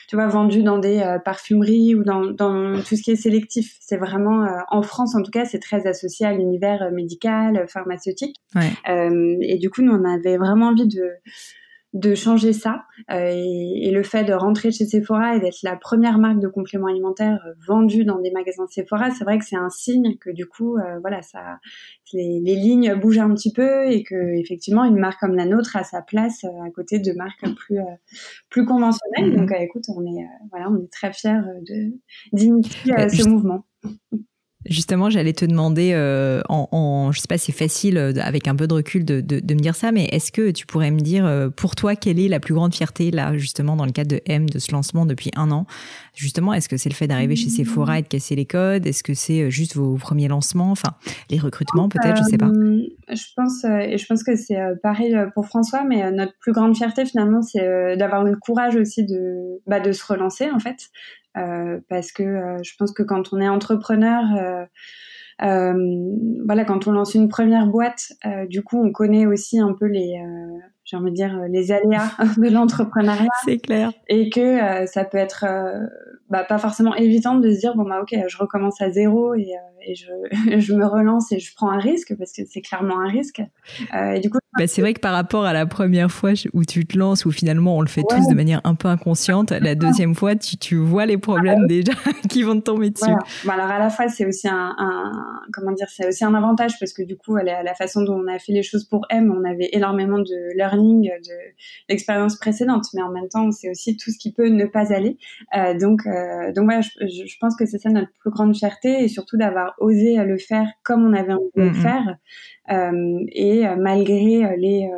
tu 0.09 0.17
vois 0.17 0.27
vendu 0.27 0.63
dans 0.63 0.79
des 0.79 1.19
parfumeries 1.23 1.95
ou 1.95 2.03
dans, 2.03 2.31
dans, 2.31 2.81
tout 2.81 2.97
ce 2.97 3.03
qui 3.03 3.11
est 3.11 3.17
sélectif. 3.17 3.77
C'est 3.81 3.99
vraiment 3.99 4.47
en 4.71 4.81
France 4.81 5.15
en 5.15 5.23
tout 5.23 5.31
cas 5.31 5.45
c'est 5.45 5.59
très 5.59 5.87
associé 5.87 6.25
à 6.25 6.33
l'univers 6.33 6.91
médical 6.91 7.67
pharmaceutique. 7.69 8.37
Et 8.87 9.59
du 9.59 9.69
coup 9.69 9.83
nous 9.83 9.93
on 9.93 10.05
avait 10.05 10.39
vraiment 10.39 10.69
envie 10.69 10.89
de 10.89 11.11
de 11.95 12.15
changer 12.15 12.53
ça 12.53 12.85
euh, 13.11 13.31
et, 13.35 13.91
le 13.91 14.03
fait 14.03 14.23
de 14.23 14.35
rentrer 14.35 14.71
chez 14.71 14.85
Sephora 14.85 15.37
et 15.37 15.41
d'être 15.41 15.63
la 15.63 15.75
première 15.75 16.19
marque 16.19 16.39
de 16.39 16.49
compléments 16.49 16.89
alimentaires 16.89 17.41
euh, 17.47 17.55
vendue 17.67 18.05
dans 18.05 18.21
des 18.21 18.31
magasins 18.31 18.67
Sephora, 18.69 19.11
c'est 19.11 19.25
vrai 19.25 19.39
que 19.39 19.45
c'est 19.45 19.57
un 19.57 19.71
signe 19.71 20.17
que 20.19 20.29
du 20.31 20.47
coup, 20.47 20.77
euh, 20.77 20.99
voilà, 21.01 21.23
ça, 21.23 21.59
les, 22.13 22.41
lignes 22.41 22.95
bougent 22.95 23.21
un 23.21 23.33
petit 23.35 23.53
peu 23.53 23.87
et 23.91 24.03
que 24.03 24.39
effectivement, 24.39 24.85
une 24.85 24.99
marque 24.99 25.19
comme 25.21 25.35
la 25.35 25.47
nôtre 25.47 25.77
a 25.77 25.85
sa 25.85 26.03
place 26.03 26.45
à 26.45 26.71
côté 26.75 26.99
de 26.99 27.13
marques 27.13 27.49
plus 27.57 27.79
plus 28.51 28.67
conventionnelles. 28.67 29.33
Mm-hmm. 29.33 29.37
Donc, 29.37 29.53
écoute, 29.59 29.85
on 29.89 30.05
est 30.05 30.27
voilà, 30.51 30.71
on 30.71 30.77
est 30.77 30.93
très 30.93 31.13
fiers 31.13 31.41
de 31.67 31.93
d'initier 32.33 33.09
ce 33.09 33.27
mouvement. 33.29 33.65
Justement, 34.69 35.09
j'allais 35.09 35.33
te 35.33 35.47
demander, 35.47 35.93
euh, 35.95 36.43
en, 36.49 36.69
en, 36.73 37.11
je 37.13 37.21
sais 37.21 37.27
pas, 37.27 37.39
c'est 37.39 37.53
facile 37.53 37.97
euh, 37.97 38.13
avec 38.21 38.49
un 38.49 38.55
peu 38.55 38.67
de 38.67 38.75
recul 38.75 39.05
de, 39.05 39.21
de, 39.21 39.41
de 39.41 39.55
me 39.55 39.61
dire 39.61 39.75
ça, 39.75 39.93
mais 39.93 40.05
est-ce 40.13 40.31
que 40.31 40.51
tu 40.51 40.67
pourrais 40.67 40.91
me 40.91 41.01
dire, 41.01 41.25
euh, 41.25 41.49
pour 41.49 41.75
toi, 41.75 41.97
quelle 41.97 42.21
est 42.21 42.29
la 42.29 42.39
plus 42.39 42.53
grande 42.53 42.75
fierté 42.75 43.11
là, 43.11 43.37
justement, 43.39 43.77
dans 43.77 43.87
le 43.87 43.93
cadre 43.93 44.11
de 44.11 44.21
M, 44.27 44.49
de 44.49 44.59
ce 44.59 44.73
lancement 44.73 45.07
depuis 45.07 45.31
un 45.37 45.51
an? 45.51 45.67
Justement, 46.15 46.53
est-ce 46.53 46.69
que 46.69 46.77
c'est 46.77 46.91
le 46.91 46.95
fait 46.95 47.07
d'arriver 47.07 47.35
chez 47.35 47.49
Sephora 47.49 47.99
et 47.99 48.03
de 48.03 48.09
casser 48.09 48.37
les 48.37 48.45
codes? 48.45 48.87
Est-ce 48.87 49.03
que 49.03 49.15
c'est 49.15 49.51
juste 49.51 49.75
vos 49.75 49.95
premiers 49.97 50.29
lancements? 50.29 50.71
Enfin, 50.71 50.97
les 51.31 51.39
recrutements, 51.39 51.89
peut-être, 51.89 52.19
je 52.19 52.25
sais 52.25 52.39
pas. 52.39 52.51
Je 52.51 53.25
pense, 53.37 53.65
et 53.65 53.97
je 53.97 54.07
pense 54.07 54.23
que 54.23 54.37
c'est 54.37 54.59
pareil 54.83 55.17
pour 55.35 55.47
François, 55.47 55.85
mais 55.85 56.11
notre 56.13 56.33
plus 56.41 56.53
grande 56.53 56.77
fierté 56.77 57.07
finalement, 57.07 57.41
c'est 57.41 57.97
d'avoir 57.97 58.27
eu 58.27 58.33
le 58.33 58.37
courage 58.37 58.77
aussi 58.77 59.07
de, 59.07 59.61
bah, 59.67 59.81
de 59.81 59.93
se 59.93 60.05
relancer 60.05 60.51
en 60.51 60.59
fait. 60.59 60.77
Euh, 61.37 61.79
parce 61.89 62.13
que 62.13 62.23
euh, 62.23 62.59
je 62.63 62.73
pense 62.79 62.93
que 62.93 63.03
quand 63.03 63.33
on 63.33 63.41
est 63.41 63.49
entrepreneur, 63.49 64.67
euh, 65.43 65.75
voilà, 66.45 66.65
quand 66.65 66.87
on 66.87 66.93
lance 66.93 67.15
une 67.15 67.29
première 67.29 67.67
boîte, 67.67 68.13
du 68.49 68.63
coup, 68.63 68.83
on 68.83 68.93
connaît 68.93 69.27
aussi 69.27 69.61
un 69.61 69.73
peu 69.73 69.87
les, 69.87 70.21
j'ai 70.85 70.97
envie 70.97 71.11
de 71.11 71.17
dire, 71.17 71.39
les 71.49 71.71
aléas 71.71 72.11
de 72.39 72.49
l'entrepreneuriat. 72.49 73.29
C'est 73.45 73.59
clair. 73.59 73.93
Et 74.09 74.31
que 74.31 74.87
ça 74.87 75.05
peut 75.05 75.19
être 75.19 75.45
bah, 76.31 76.45
pas 76.45 76.59
forcément 76.59 76.95
évident 76.95 77.37
de 77.37 77.51
se 77.51 77.59
dire 77.59 77.75
bon 77.75 77.85
bah 77.85 78.01
ok 78.03 78.17
je 78.29 78.37
recommence 78.37 78.81
à 78.81 78.91
zéro 78.91 79.35
et, 79.35 79.55
et 79.87 79.95
je, 79.95 80.07
je, 80.59 80.75
me 80.75 80.87
relance 80.87 81.33
et 81.33 81.39
je 81.39 81.55
prends 81.55 81.71
un 81.71 81.79
risque 81.79 82.15
parce 82.17 82.33
que 82.33 82.43
c'est 82.49 82.61
clairement 82.61 83.01
un 83.01 83.09
risque. 83.09 83.43
Euh, 83.95 84.13
et 84.13 84.21
du 84.21 84.31
coup, 84.31 84.39
bah, 84.59 84.67
c'est 84.67 84.81
vrai 84.81 84.95
que 84.95 85.01
par 85.01 85.13
rapport 85.13 85.45
à 85.45 85.53
la 85.53 85.67
première 85.67 86.11
fois 86.11 86.33
où 86.53 86.65
tu 86.65 86.87
te 86.87 86.99
lances, 86.99 87.25
où 87.27 87.31
finalement 87.31 87.77
on 87.77 87.81
le 87.81 87.89
fait 87.89 88.03
tous 88.09 88.29
de 88.29 88.35
manière 88.35 88.61
un 88.65 88.75
peu 88.75 88.89
inconsciente, 88.89 89.51
la 89.51 89.75
deuxième 89.77 90.15
fois 90.15 90.37
tu, 90.37 90.57
tu 90.57 90.77
vois 90.77 91.07
les 91.07 91.19
problèmes 91.19 91.67
déjà 91.67 91.93
qui 92.29 92.43
vont 92.43 92.57
te 92.57 92.65
tomber 92.65 92.91
dessus. 92.91 93.11
Bah, 93.45 93.55
alors 93.55 93.71
à 93.71 93.79
la 93.79 93.91
fois 93.91 94.09
c'est 94.09 94.27
aussi 94.27 94.49
un, 94.49 94.75
un, 94.79 95.13
comment 95.53 95.73
dire, 95.73 95.89
c'est 95.89 96.09
aussi 96.09 96.25
un 96.25 96.35
avantage 96.35 96.79
parce 96.79 96.93
que 96.93 97.03
du 97.03 97.17
coup 97.17 97.37
la, 97.37 97.63
la 97.63 97.75
façon 97.75 98.03
dont 98.03 98.21
on 98.25 98.27
a 98.27 98.39
fait 98.39 98.53
les 98.53 98.63
choses 98.63 98.85
pour 98.85 99.07
M, 99.11 99.33
on 99.35 99.49
avait 99.49 99.71
énormément 99.73 100.19
de 100.19 100.57
learning 100.57 101.03
de 101.03 101.35
l'expérience 101.89 102.37
précédente, 102.37 102.87
mais 102.95 103.03
en 103.03 103.11
même 103.11 103.29
temps 103.29 103.51
c'est 103.53 103.71
aussi 103.71 103.97
tout 103.97 104.11
ce 104.11 104.19
qui 104.19 104.33
peut 104.33 104.49
ne 104.49 104.65
pas 104.67 104.93
aller. 104.93 105.19
Euh, 105.57 105.79
donc 105.79 106.07
euh, 106.19 106.53
donc 106.53 106.65
voilà, 106.65 106.81
je, 106.81 107.27
je 107.27 107.37
pense 107.41 107.57
que 107.57 107.67
c'est 107.67 107.79
ça 107.79 107.91
notre 107.91 108.13
plus 108.21 108.31
grande 108.31 108.57
fierté 108.57 109.05
et 109.05 109.09
surtout 109.09 109.37
d'avoir 109.37 109.75
osé 109.79 110.17
le 110.17 110.39
faire 110.39 110.67
comme 110.83 111.05
on 111.05 111.13
avait 111.13 111.33
envie 111.33 111.51
de 111.57 111.63
le 111.63 111.71
mm-hmm. 111.71 111.83
faire 111.83 112.17
euh, 112.71 113.25
et 113.33 113.67
euh, 113.67 113.77
malgré 113.77 114.45
euh, 114.45 114.57
les 114.57 114.91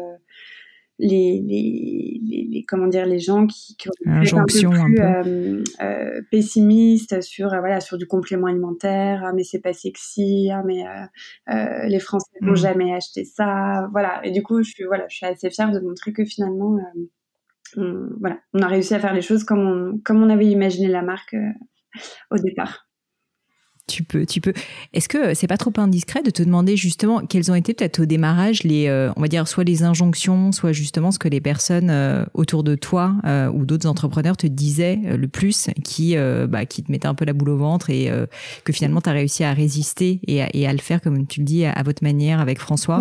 les, 1.03 1.41
les, 1.41 2.49
les, 2.51 2.65
comment 2.69 2.87
dire 2.87 3.07
les 3.07 3.19
gens 3.21 3.47
qui, 3.47 3.75
qui 3.77 3.89
ont 3.89 3.93
un 4.07 4.45
peu 4.45 5.23
plus 5.23 5.65
pessimistes 6.31 7.23
sur 7.23 7.49
voilà 7.49 7.81
sur 7.81 7.97
du 7.97 8.07
complément 8.07 8.49
alimentaire 8.49 9.23
ah, 9.25 9.33
mais 9.33 9.43
c'est 9.43 9.61
pas 9.61 9.73
sexy 9.73 10.51
ah, 10.53 10.63
mais 10.63 10.85
les 11.89 12.01
Français 12.01 12.29
n'ont 12.43 12.53
mm. 12.53 12.57
jamais 12.57 12.93
acheté 12.95 13.25
ça 13.25 13.89
voilà 13.93 14.21
et 14.25 14.31
du 14.31 14.43
coup 14.43 14.63
je 14.63 14.71
suis 14.73 14.85
voilà 14.85 15.07
je 15.09 15.17
suis 15.17 15.27
assez 15.27 15.49
fière 15.49 15.71
de 15.71 15.81
montrer 15.81 16.13
que 16.13 16.27
finalement 16.27 16.77
on, 17.77 18.09
voilà 18.21 18.39
on 18.53 18.63
a 18.63 18.69
réussi 18.69 18.95
à 18.95 19.01
faire 19.01 19.15
les 19.15 19.23
choses 19.23 19.45
comme 19.45 20.01
comme 20.05 20.23
on 20.23 20.31
avait 20.31 20.47
imaginé 20.47 20.89
la 20.89 21.03
marque 21.03 21.37
au 22.31 22.37
départ 22.37 22.90
tu 23.91 24.03
peux, 24.03 24.25
tu 24.25 24.41
peux. 24.41 24.53
Est-ce 24.93 25.09
que 25.09 25.35
c'est 25.35 25.47
pas 25.47 25.57
trop 25.57 25.73
indiscret 25.77 26.23
de 26.23 26.31
te 26.31 26.43
demander 26.43 26.77
justement 26.77 27.21
quelles 27.21 27.51
ont 27.51 27.55
été 27.55 27.75
peut-être 27.75 28.01
au 28.01 28.07
démarrage 28.07 28.63
les, 28.63 28.89
euh, 28.89 29.11
on 29.17 29.21
va 29.21 29.29
dire, 29.29 29.47
soit 29.49 29.65
les 29.65 29.83
injonctions, 29.83 30.53
soit 30.53 30.73
justement 30.73 31.11
ce 31.11 31.19
que 31.19 31.29
les 31.29 31.41
personnes 31.41 31.91
euh, 31.91 32.25
autour 32.35 32.63
de 32.63 32.75
toi 32.75 33.15
euh, 33.25 33.51
ou 33.51 33.67
d'autres 33.67 33.89
entrepreneurs 33.89 34.37
te 34.37 34.47
disaient 34.47 34.97
le 34.97 35.29
plus, 35.29 35.69
qui, 35.85 36.17
bah, 36.49 36.67
qui 36.67 36.83
te 36.83 36.93
mettaient 36.93 37.09
un 37.09 37.15
peu 37.15 37.25
la 37.25 37.33
boule 37.33 37.51
au 37.51 37.57
ventre 37.57 37.91
et 37.91 38.11
que 38.65 38.73
finalement 38.73 39.01
tu 39.01 39.09
as 39.09 39.13
réussi 39.13 39.45
à 39.45 39.53
résister 39.53 40.21
et 40.27 40.43
à, 40.43 40.49
et 40.55 40.67
à, 40.67 40.73
le 40.73 40.79
faire, 40.79 41.01
comme 41.01 41.27
tu 41.27 41.41
le 41.41 41.47
dis, 41.47 41.65
à, 41.65 41.83
votre 41.83 42.03
manière 42.03 42.41
avec 42.41 42.59
François. 42.59 43.01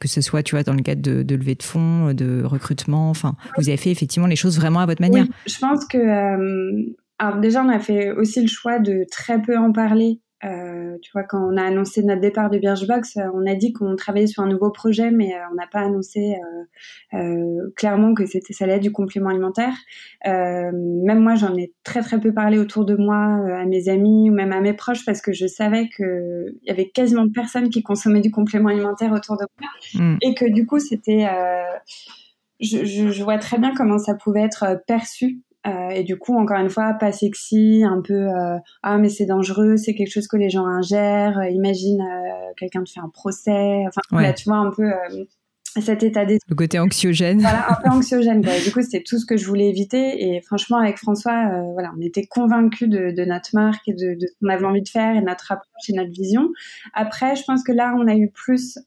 Que 0.00 0.08
ce 0.08 0.20
soit, 0.20 0.42
tu 0.42 0.54
vois, 0.54 0.62
dans 0.62 0.74
le 0.74 0.82
cadre 0.82 1.00
de, 1.00 1.22
de 1.22 1.34
levée 1.34 1.54
de 1.54 1.62
fonds, 1.62 2.12
de 2.12 2.42
recrutement, 2.44 3.08
enfin, 3.08 3.36
vous 3.56 3.68
avez 3.68 3.78
fait 3.78 3.90
effectivement 3.90 4.28
les 4.28 4.36
choses 4.36 4.58
vraiment 4.58 4.80
à 4.80 4.86
votre 4.86 5.00
manière. 5.00 5.24
je 5.46 5.58
pense 5.58 5.86
que 5.86 6.94
alors 7.18 7.38
déjà, 7.38 7.62
on 7.62 7.68
a 7.68 7.80
fait 7.80 8.12
aussi 8.12 8.40
le 8.40 8.48
choix 8.48 8.78
de 8.78 9.04
très 9.10 9.42
peu 9.42 9.56
en 9.56 9.72
parler 9.72 10.20
Euh, 10.44 10.96
tu 11.02 11.10
vois, 11.12 11.24
quand 11.24 11.52
on 11.52 11.56
a 11.56 11.64
annoncé 11.64 12.00
notre 12.04 12.20
départ 12.20 12.48
de 12.48 12.58
Birchbox, 12.58 13.16
euh, 13.16 13.22
on 13.34 13.44
a 13.44 13.56
dit 13.56 13.72
qu'on 13.72 13.96
travaillait 13.96 14.28
sur 14.28 14.44
un 14.44 14.46
nouveau 14.46 14.70
projet, 14.70 15.10
mais 15.10 15.34
euh, 15.34 15.38
on 15.50 15.56
n'a 15.56 15.66
pas 15.66 15.80
annoncé 15.80 16.36
clairement 17.74 18.14
que 18.14 18.24
c'était 18.24 18.52
ça 18.52 18.64
allait 18.64 18.78
du 18.78 18.92
complément 18.92 19.30
alimentaire. 19.30 19.74
même 20.24 21.18
moi, 21.18 21.34
j'en 21.34 21.56
ai 21.56 21.72
très 21.82 22.02
très 22.02 22.20
peu 22.20 22.32
parlé 22.32 22.58
autour 22.58 22.84
de 22.84 22.94
moi, 22.94 23.16
à 23.16 23.64
mes 23.64 23.88
amis 23.88 24.30
ou 24.30 24.32
même 24.32 24.52
à 24.52 24.60
mes 24.60 24.74
proches, 24.74 25.04
parce 25.04 25.20
que 25.20 25.32
je 25.32 25.46
savais 25.48 25.88
qu'il 25.88 26.54
y 26.62 26.70
avait 26.70 26.88
quasiment 26.88 27.28
personne 27.28 27.68
qui 27.68 27.82
consommait 27.82 28.20
du 28.20 28.30
complément 28.30 28.68
alimentaire 28.68 29.12
autour 29.12 29.36
de 29.38 29.46
moi, 29.60 29.70
mm. 29.94 30.18
et 30.22 30.34
que 30.34 30.44
du 30.44 30.66
coup, 30.66 30.78
c'était 30.78 31.26
je, 32.60 32.84
je, 32.84 33.10
je, 33.10 33.24
vois 33.24 33.38
très 33.38 33.58
bien 33.58 33.72
comment 33.74 33.98
ça 33.98 34.14
pouvait 34.14 34.42
être 34.42 34.80
perçu 34.86 35.40
euh, 35.66 35.90
et 35.90 36.04
du 36.04 36.16
coup, 36.16 36.36
encore 36.36 36.58
une 36.58 36.70
fois, 36.70 36.94
pas 36.94 37.12
sexy, 37.12 37.82
un 37.84 38.00
peu 38.00 38.14
euh, 38.14 38.56
ah 38.82 38.98
mais 38.98 39.08
c'est 39.08 39.26
dangereux, 39.26 39.76
c'est 39.76 39.94
quelque 39.94 40.10
chose 40.10 40.28
que 40.28 40.36
les 40.36 40.50
gens 40.50 40.66
ingèrent. 40.66 41.38
Euh, 41.38 41.48
imagine 41.48 41.98
quelqu'un 42.56 42.82
te 42.84 42.90
fait 42.90 43.00
un 43.00 43.10
procès. 43.10 43.84
Enfin, 43.86 44.22
là, 44.22 44.32
tu 44.32 44.48
vois 44.48 44.58
un 44.58 44.70
peu 44.70 44.90
cet 45.80 46.02
état 46.02 46.24
d'esprit. 46.24 46.48
Le 46.48 46.56
côté 46.56 46.78
anxiogène. 46.78 47.40
Voilà, 47.40 47.70
un 47.70 47.74
peu 47.74 47.88
anxiogène. 47.96 48.40
Du 48.40 48.72
coup, 48.72 48.82
c'est 48.82 49.02
tout 49.02 49.18
ce 49.18 49.26
que 49.26 49.36
je 49.36 49.46
voulais 49.46 49.68
éviter. 49.68 50.24
Et 50.24 50.40
franchement, 50.42 50.78
avec 50.78 50.96
François, 50.96 51.50
voilà, 51.72 51.92
on 51.96 52.00
était 52.00 52.26
convaincus 52.26 52.88
de, 52.88 53.10
de, 53.10 53.24
notre 53.24 53.50
marque 53.52 53.86
et 53.88 53.94
de, 53.94 54.14
de, 54.14 54.26
ce 54.26 54.32
qu'on 54.40 54.48
avait 54.48 54.64
envie 54.64 54.82
de 54.82 54.88
faire 54.88 55.16
et 55.16 55.20
notre 55.20 55.52
approche 55.52 55.88
et 55.88 55.92
notre 55.92 56.10
vision. 56.10 56.48
Après, 56.94 57.36
je 57.36 57.42
pense 57.44 57.62
que 57.62 57.72
là, 57.72 57.94
on 57.96 58.08
a 58.08 58.16
eu 58.16 58.30
plus 58.30 58.78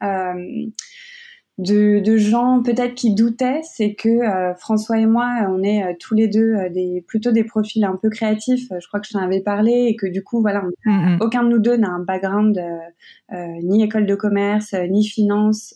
de, 1.62 2.00
de 2.00 2.18
gens 2.18 2.64
peut-être 2.64 2.96
qui 2.96 3.14
doutaient, 3.14 3.62
c'est 3.62 3.94
que 3.94 4.10
euh, 4.10 4.56
François 4.56 4.98
et 4.98 5.06
moi, 5.06 5.48
on 5.48 5.62
est 5.62 5.84
euh, 5.84 5.94
tous 6.00 6.16
les 6.16 6.28
deux 6.28 6.56
euh, 6.56 6.70
des 6.70 7.04
plutôt 7.08 7.32
des 7.32 7.44
profils 7.44 7.84
un 7.84 7.96
peu 8.02 8.10
créatifs. 8.10 8.68
je 8.72 8.88
crois 8.88 9.00
que 9.00 9.06
je 9.08 9.14
t'en 9.14 9.20
avais 9.20 9.42
parlé 9.42 9.86
et 9.88 9.96
que 9.96 10.08
du 10.08 10.24
coup, 10.24 10.42
voilà, 10.42 10.64
mm-hmm. 10.86 11.22
aucun 11.22 11.44
de 11.44 11.50
nous 11.50 11.60
deux 11.60 11.78
n'a 11.78 11.90
un 11.90 12.04
background 12.04 12.60
ni 13.64 13.84
école 13.84 14.06
de 14.06 14.16
commerce 14.16 14.74
ni 14.90 15.06
finance, 15.06 15.76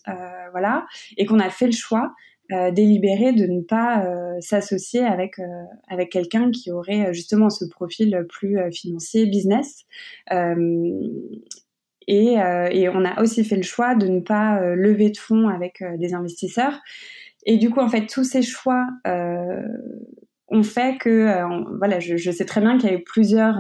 voilà, 0.52 0.86
et 1.18 1.26
qu'on 1.26 1.40
a 1.40 1.50
fait 1.50 1.68
le 1.68 1.72
choix 1.72 2.14
délibéré 2.50 3.34
de 3.34 3.46
ne 3.46 3.62
pas 3.62 4.06
s'associer 4.40 5.04
avec 5.04 5.36
avec 5.88 6.12
quelqu'un 6.12 6.52
qui 6.52 6.72
aurait 6.72 7.14
justement 7.14 7.50
ce 7.50 7.66
profil 7.66 8.26
plus 8.30 8.60
financier 8.72 9.26
business 9.26 9.86
et, 12.08 12.40
euh, 12.40 12.68
et, 12.72 12.90
on 12.90 13.04
a 13.04 13.22
aussi 13.22 13.44
fait 13.44 13.56
le 13.56 13.64
choix 13.64 13.96
de 13.96 14.08
ne 14.08 14.20
pas 14.20 14.60
euh, 14.60 14.76
lever 14.76 15.10
de 15.10 15.18
fonds 15.18 15.48
avec 15.48 15.82
euh, 15.82 15.98
des 15.98 16.14
investisseurs. 16.14 16.80
Et 17.46 17.58
du 17.58 17.70
coup, 17.70 17.80
en 17.80 17.90
fait, 17.90 18.08
tous 18.08 18.24
ces 18.24 18.42
choix 18.42 18.88
ont 20.48 20.64
fait 20.64 20.98
que, 20.98 21.78
voilà, 21.78 22.00
je, 22.00 22.18
je, 22.18 22.32
sais 22.32 22.46
très 22.46 22.60
bien 22.60 22.78
qu'il 22.80 22.90
y 22.90 22.94
a 22.94 22.96
eu 22.96 23.04
plusieurs 23.04 23.60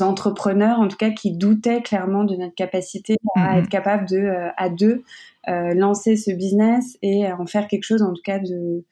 entrepreneurs, 0.00 0.80
en 0.80 0.88
tout 0.88 0.96
cas, 0.96 1.10
qui 1.10 1.36
doutaient 1.36 1.82
clairement 1.82 2.24
de 2.24 2.34
notre 2.34 2.54
capacité 2.56 3.16
à 3.36 3.40
mm-hmm. 3.54 3.58
être 3.60 3.68
capable 3.68 4.08
de, 4.08 4.28
à 4.56 4.68
deux, 4.70 5.04
lancer 5.46 6.16
ce 6.16 6.32
business 6.32 6.98
et 7.00 7.30
en 7.30 7.46
faire 7.46 7.68
quelque 7.68 7.84
chose, 7.84 8.02
en 8.02 8.12
tout 8.12 8.22
cas, 8.24 8.40
de 8.40 8.84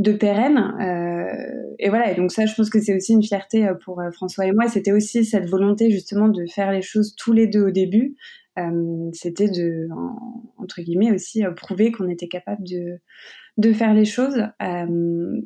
de 0.00 0.12
pérenne. 0.12 0.74
Euh, 0.80 1.74
et 1.78 1.90
voilà, 1.90 2.10
et 2.10 2.14
donc 2.14 2.32
ça, 2.32 2.46
je 2.46 2.54
pense 2.54 2.70
que 2.70 2.80
c'est 2.80 2.96
aussi 2.96 3.12
une 3.12 3.22
fierté 3.22 3.68
euh, 3.68 3.74
pour 3.74 4.00
euh, 4.00 4.10
François 4.10 4.46
et 4.46 4.52
moi. 4.52 4.66
C'était 4.66 4.92
aussi 4.92 5.24
cette 5.26 5.46
volonté 5.46 5.90
justement 5.90 6.28
de 6.28 6.46
faire 6.46 6.72
les 6.72 6.82
choses 6.82 7.14
tous 7.16 7.32
les 7.32 7.46
deux 7.46 7.62
au 7.66 7.70
début. 7.70 8.16
C'était 9.14 9.48
de, 9.48 9.88
entre 10.58 10.82
guillemets, 10.82 11.12
aussi 11.12 11.42
prouver 11.56 11.92
qu'on 11.92 12.10
était 12.10 12.28
capable 12.28 12.62
de, 12.62 12.98
de 13.56 13.72
faire 13.72 13.94
les 13.94 14.04
choses 14.04 14.44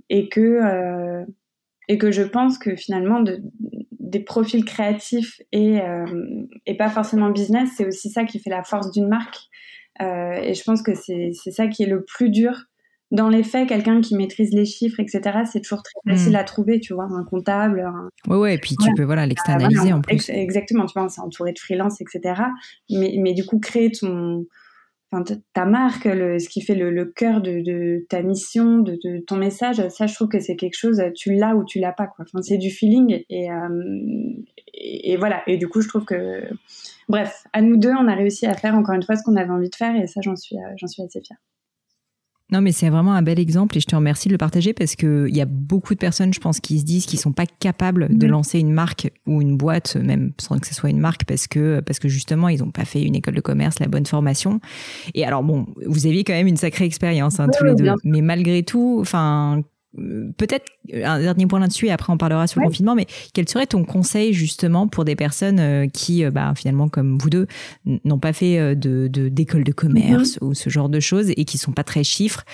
et 0.09 0.29
que 0.31 1.25
et 1.87 1.97
que 1.97 2.11
je 2.11 2.23
pense 2.23 2.59
que 2.59 2.75
finalement 2.75 3.21
de, 3.21 3.41
des 4.01 4.19
profils 4.19 4.65
créatifs 4.65 5.41
et, 5.53 5.79
et 6.67 6.77
pas 6.77 6.89
forcément 6.89 7.31
business, 7.31 7.71
c'est 7.77 7.87
aussi 7.87 8.11
ça 8.11 8.25
qui 8.25 8.41
fait 8.41 8.51
la 8.51 8.65
force 8.65 8.91
d'une 8.91 9.07
marque. 9.07 9.39
et 10.01 10.53
je 10.53 10.65
pense 10.65 10.83
que 10.83 10.95
c'est 10.97 11.31
ça 11.53 11.69
qui 11.69 11.85
est 11.85 11.89
le 11.89 12.03
plus 12.03 12.31
dur 12.31 12.65
dans 13.15 13.29
les 13.29 13.45
faits, 13.45 13.69
quelqu'un 13.69 14.01
qui 14.01 14.17
maîtrise 14.17 14.53
les 14.53 14.65
chiffres, 14.65 14.99
etc., 14.99 15.43
c'est 15.51 15.61
toujours 15.61 15.85
très 15.85 16.13
facile 16.13 16.33
hmm. 16.33 16.37
à 16.37 16.45
trouver, 16.45 16.81
tu 16.81 16.95
vois, 16.95 17.05
un 17.05 17.25
comptable. 17.25 17.81
Un... 17.81 18.09
Ouais, 18.29 18.37
ouais, 18.37 18.55
et 18.57 18.59
puis 18.59 18.77
tu 18.77 18.93
peux 18.97 19.05
voilà 19.05 19.25
l'externaliser 19.25 19.93
en 19.93 20.01
plus. 20.01 20.29
exactement, 20.31 20.85
tu 20.87 20.99
vois, 20.99 21.09
c'est 21.09 21.21
entouré 21.21 21.53
de 21.53 21.59
freelance, 21.59 22.01
etc. 22.01 22.43
Mais, 22.91 23.15
mais 23.19 23.33
du 23.33 23.47
coup, 23.47 23.61
créer 23.61 23.93
ton, 23.93 24.47
enfin, 25.13 25.23
ta 25.53 25.65
marque, 25.65 26.07
le, 26.07 26.41
ce 26.41 26.49
qui 26.49 26.61
fait 26.61 26.75
le, 26.75 26.91
le 26.91 27.05
cœur 27.05 27.41
de, 27.41 27.61
de, 27.61 28.05
ta 28.09 28.21
mission, 28.21 28.81
de, 28.81 28.99
de, 29.05 29.19
ton 29.19 29.37
message, 29.37 29.87
ça, 29.91 30.09
je 30.09 30.15
trouve 30.17 30.29
que 30.29 30.41
c'est 30.41 30.57
quelque 30.57 30.77
chose, 30.77 31.01
tu 31.15 31.35
l'as 31.35 31.55
ou 31.55 31.65
tu 31.65 31.79
l'as 31.79 31.93
pas, 31.93 32.09
quoi. 32.09 32.25
Enfin, 32.29 32.43
c'est 32.43 32.59
du 32.59 32.71
feeling 32.71 33.23
et, 33.31 33.49
euh, 33.49 33.69
et, 34.75 35.13
et, 35.13 35.17
voilà. 35.17 35.45
Et 35.47 35.57
du 35.57 35.69
coup, 35.69 35.83
je 35.83 35.89
trouve 35.89 36.05
que, 36.05 36.43
bref, 37.09 37.45
à 37.53 37.63
nous 37.63 37.77
deux, 37.77 37.93
on 37.93 38.09
a 38.09 38.15
réussi 38.17 38.45
à 38.47 38.55
faire 38.55 38.75
encore 38.75 38.97
une 38.97 39.05
fois 39.05 39.15
ce 39.15 39.23
qu'on 39.23 39.37
avait 39.37 39.51
envie 39.51 39.71
de 39.71 39.77
faire 39.77 39.95
et 39.95 40.09
ça, 40.09 40.21
j'en 40.21 40.35
suis, 40.35 40.57
j'en 40.79 40.89
suis 40.89 41.03
assez 41.05 41.21
fière. 41.21 41.39
Non, 42.55 42.61
mais 42.61 42.71
c'est 42.71 42.89
vraiment 42.89 43.15
un 43.15 43.23
bel 43.23 43.41
exemple 43.41 43.77
et 43.77 43.81
je 43.81 43.87
te 43.87 43.97
remercie 43.97 44.29
de 44.29 44.35
le 44.35 44.39
partager 44.39 44.73
parce 44.75 44.95
qu'il 44.95 45.35
y 45.35 45.41
a 45.41 45.45
beaucoup 45.45 45.93
de 45.95 45.99
personnes, 45.99 46.33
je 46.33 46.39
pense, 46.39 46.61
qui 46.61 46.79
se 46.79 46.85
disent 46.85 47.05
qu'ils 47.05 47.19
sont 47.19 47.33
pas 47.33 47.47
capables 47.47 48.17
de 48.17 48.27
lancer 48.29 48.61
une 48.61 48.73
marque 48.73 49.11
ou 49.27 49.43
une 49.43 49.57
boîte, 49.57 49.97
même 49.97 50.31
sans 50.39 50.61
que 50.61 50.69
ce 50.69 50.73
soit 50.73 50.91
une 50.91 51.01
marque, 51.01 51.25
parce 51.25 51.49
que, 51.49 51.81
parce 51.81 51.99
que 51.99 52.09
justement, 52.09 52.49
ils 52.49 52.61
n'ont 52.61 52.71
pas 52.71 52.85
fait 52.85 53.03
une 53.03 53.17
école 53.17 53.35
de 53.35 53.41
commerce, 53.41 53.81
la 53.81 53.89
bonne 53.89 54.07
formation. 54.07 54.61
Et 55.15 55.25
alors, 55.25 55.43
bon, 55.43 55.67
vous 55.85 56.07
aviez 56.07 56.23
quand 56.23 56.33
même 56.33 56.47
une 56.47 56.57
sacrée 56.57 56.85
expérience, 56.85 57.41
hein, 57.41 57.49
tous 57.59 57.65
les 57.65 57.75
deux. 57.75 57.91
Mais 58.05 58.21
malgré 58.21 58.63
tout, 58.63 58.99
enfin, 59.01 59.65
peut-être 60.37 60.67
un 60.93 61.21
dernier 61.21 61.47
point 61.47 61.61
là-dessus 61.61 61.87
et 61.87 61.91
après 61.91 62.13
on 62.13 62.19
parlera 62.19 62.47
sur 62.47 62.61
le 62.61 62.67
confinement, 62.67 62.95
mais 62.95 63.07
quel 63.33 63.49
serait 63.49 63.67
ton 63.67 63.85
conseil 63.85 64.33
justement 64.33 64.89
pour 64.89 65.05
des 65.05 65.17
personnes 65.17 65.61
euh, 65.61 65.87
qui, 65.87 66.25
euh, 66.25 66.31
bah, 66.31 66.53
finalement 66.57 66.89
comme 66.89 67.19
vous 67.19 67.31
deux, 67.31 67.47
n'ont 67.85 68.19
pas 68.19 68.33
fait 68.33 68.59
euh, 68.59 68.75
de 68.75 69.09
d'école 69.09 69.65
de, 69.65 69.73
commerce 69.73 70.41
mhm. 70.41 70.49
ou 70.49 70.55
ce 70.55 70.71
genre 70.71 70.89
de 70.89 71.01
choses 71.01 71.31
et 71.31 71.45
qui 71.45 71.59
sont 71.59 71.73
pas 71.73 71.85
très 71.85 72.05
chiffres? 72.05 72.45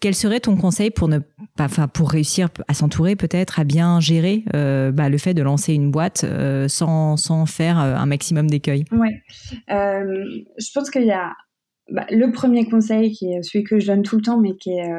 Quel 0.00 0.14
serait 0.14 0.40
ton 0.40 0.56
conseil 0.56 0.90
pour 0.90 1.08
ne 1.08 1.18
pas, 1.18 1.64
enfin 1.64 1.86
pour 1.86 2.10
réussir 2.10 2.48
à 2.68 2.74
s'entourer 2.74 3.16
peut-être, 3.16 3.60
à 3.60 3.64
bien 3.64 4.00
gérer 4.00 4.44
bah, 4.54 5.10
le 5.10 5.18
fait 5.18 5.34
de 5.34 5.42
lancer 5.42 5.74
une 5.74 5.90
boîte 5.90 6.24
sans, 6.68 7.18
sans 7.18 7.44
faire 7.44 7.76
un 7.76 8.06
maximum 8.06 8.48
d'écueils? 8.48 8.86
Ouais, 8.92 9.22
je 9.68 10.72
pense 10.72 10.88
qu'il 10.88 11.04
y 11.04 11.10
a 11.10 11.34
bah, 11.90 12.06
le 12.10 12.32
premier 12.32 12.66
conseil 12.66 13.12
qui 13.12 13.30
est 13.30 13.42
celui 13.42 13.62
que 13.62 13.78
je 13.78 13.88
donne 13.88 14.02
tout 14.02 14.16
le 14.16 14.22
temps, 14.22 14.40
mais 14.40 14.56
qui 14.56 14.70
est 14.70 14.90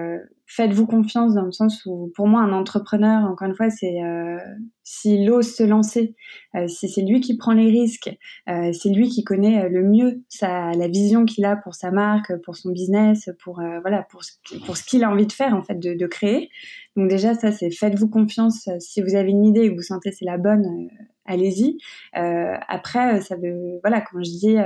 faites-vous 0.51 0.85
confiance 0.85 1.33
dans 1.33 1.45
le 1.45 1.53
sens 1.53 1.85
où, 1.85 2.11
pour 2.13 2.27
moi, 2.27 2.41
un 2.41 2.51
entrepreneur, 2.51 3.23
encore 3.23 3.47
une 3.47 3.55
fois, 3.55 3.69
c'est 3.69 4.03
euh, 4.03 4.37
s'il 4.83 5.29
ose 5.31 5.55
se 5.55 5.63
lancer, 5.63 6.13
euh, 6.55 6.67
si 6.67 6.89
c'est 6.89 7.03
lui 7.03 7.21
qui 7.21 7.37
prend 7.37 7.53
les 7.53 7.69
risques, 7.69 8.09
euh, 8.49 8.73
c'est 8.73 8.89
lui 8.89 9.07
qui 9.07 9.23
connaît 9.23 9.69
le 9.69 9.83
mieux 9.83 10.23
sa, 10.27 10.71
la 10.71 10.89
vision 10.89 11.23
qu'il 11.23 11.45
a 11.45 11.55
pour 11.55 11.73
sa 11.73 11.89
marque, 11.89 12.35
pour 12.43 12.57
son 12.57 12.71
business, 12.71 13.29
pour 13.41 13.61
voilà, 13.81 14.03
pour 14.11 14.25
ce, 14.25 14.33
pour 14.65 14.75
ce 14.75 14.83
qu'il 14.83 15.05
a 15.05 15.09
envie 15.09 15.27
de 15.27 15.31
faire 15.31 15.55
en 15.55 15.63
fait, 15.63 15.79
de, 15.79 15.93
de 15.93 16.07
créer. 16.07 16.49
Donc 16.97 17.09
déjà, 17.09 17.33
ça, 17.33 17.53
c'est 17.53 17.71
faites-vous 17.71 18.09
confiance. 18.09 18.67
Si 18.79 19.01
vous 19.01 19.15
avez 19.15 19.29
une 19.29 19.45
idée 19.45 19.61
et 19.61 19.69
que 19.69 19.75
vous 19.75 19.81
sentez 19.81 20.11
c'est 20.11 20.25
la 20.25 20.37
bonne, 20.37 20.89
allez-y. 21.25 21.77
après, 22.13 23.21
ça 23.21 23.37
veut, 23.37 23.79
voilà, 23.83 24.01
quand 24.01 24.21
je 24.21 24.29
dis 24.29 24.57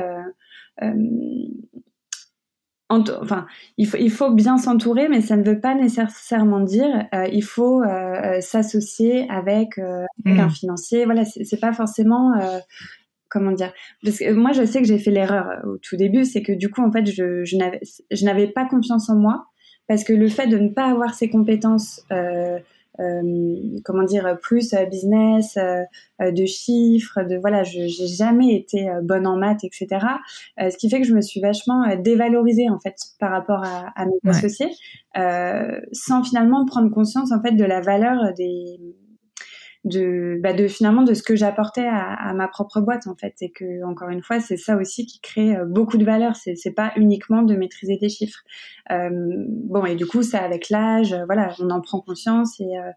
enfin, 2.89 3.46
il 3.77 3.88
faut, 3.88 3.98
il 3.98 4.12
faut 4.12 4.32
bien 4.32 4.58
s'entourer, 4.58 5.10
mais 5.10 5.22
ça 5.22 5.36
ne 5.36 5.44
veut 5.44 5.60
pas 5.60 5.75
nécessairement 5.75 6.60
dire 6.60 7.08
euh, 7.13 7.27
il 7.32 7.44
faut 7.44 7.82
euh, 7.82 7.88
euh 7.88 8.42
s'associer 8.42 9.27
avec, 9.30 9.77
euh, 9.77 10.06
avec 10.25 10.39
un 10.39 10.48
mm. 10.48 10.51
financier. 10.51 11.06
Voilà, 11.06 11.25
c'est 11.25 11.60
pas 11.60 11.74
forcément 11.74 12.34
comment 13.30 13.51
dire. 13.51 13.74
Parce 14.04 14.20
que 14.20 14.32
moi, 14.34 14.51
je 14.54 14.63
sais 14.65 14.82
que 14.82 14.88
j'ai 14.88 15.00
fait 15.00 15.12
l'erreur 15.12 15.62
au 15.65 15.77
tout 15.77 15.98
début, 15.98 16.25
c'est 16.25 16.42
que 16.42 16.54
du 16.54 16.70
coup, 16.70 16.82
en 16.82 16.92
fait, 16.92 17.06
je, 17.06 17.44
je 17.44 18.25
n'avais, 18.25 18.48
pas 18.48 18.65
confiance 18.65 19.10
en 19.10 19.15
moi 19.15 19.48
parce 19.88 20.04
que 20.04 20.13
le 20.13 20.30
fait 20.30 20.48
de 20.48 20.58
ne 20.58 20.70
pas 20.70 20.86
avoir 20.86 21.13
ces 21.13 21.30
compétences 21.30 22.06
comment 23.84 24.04
dire 24.04 24.38
plus 24.42 24.74
euh, 24.74 24.86
business 24.86 25.58
euh, 25.58 25.84
de 26.32 26.46
chiffres 26.46 27.24
de 27.24 27.38
voilà 27.38 27.64
je 27.64 27.88
j'ai 27.88 28.08
jamais 28.08 28.56
été 28.56 28.88
bonne 29.04 29.28
en 29.28 29.38
maths 29.38 29.64
etc 29.64 30.06
ce 30.58 30.78
qui 30.78 30.90
fait 30.90 31.02
que 31.02 31.08
je 31.08 31.14
me 31.14 31.22
suis 31.22 31.42
vachement 31.42 31.84
dévalorisée 31.98 32.70
en 32.70 32.80
fait 32.80 32.96
par 33.20 33.32
rapport 33.32 33.64
à, 33.64 33.92
à 33.96 34.06
mes 34.06 34.30
associés 34.30 34.72
sans 35.14 36.24
finalement 36.24 36.66
prendre 36.66 36.90
conscience 36.90 37.32
en 37.32 37.42
fait 37.42 37.52
de 37.52 37.66
la 37.66 37.82
valeur 37.82 38.34
des 38.34 38.80
de, 39.86 40.39
bah 40.42 40.54
de 40.54 40.68
finalement 40.68 41.04
de 41.04 41.13
ce 41.13 41.22
que 41.22 41.36
j'apportais 41.36 41.86
à, 41.86 42.13
à, 42.13 42.34
ma 42.34 42.48
propre 42.48 42.82
boîte 42.82 43.06
en 43.08 43.15
fait 43.15 43.36
et 43.42 43.51
que 43.51 43.86
encore 43.86 44.10
une 44.10 44.24
fois 44.24 44.39
c'est 44.39 44.58
ça 44.58 44.75
aussi 44.75 45.06
qui 45.06 45.22
crée 45.22 45.56
euh, 45.56 45.65
beaucoup 45.65 45.98
de 45.98 46.04
valeur 46.04 46.36
c'est 46.36 46.56
c'est 46.56 46.74
pas 46.74 46.92
uniquement 46.96 47.44
de 47.44 47.56
maîtriser 47.56 47.98
des 47.98 48.10
chiffres 48.10 48.39
euh, 48.92 49.10
bon 49.12 49.86
et 49.86 49.96
du 49.96 50.08
coup 50.08 50.24
ça 50.24 50.39
avec 50.39 50.70
l'âge 50.72 51.13
euh, 51.13 51.25
voilà 51.25 51.54
on 51.60 51.70
en 51.70 51.82
prend 51.82 52.01
conscience 52.01 52.60
et 52.60 52.77
euh, 52.77 52.92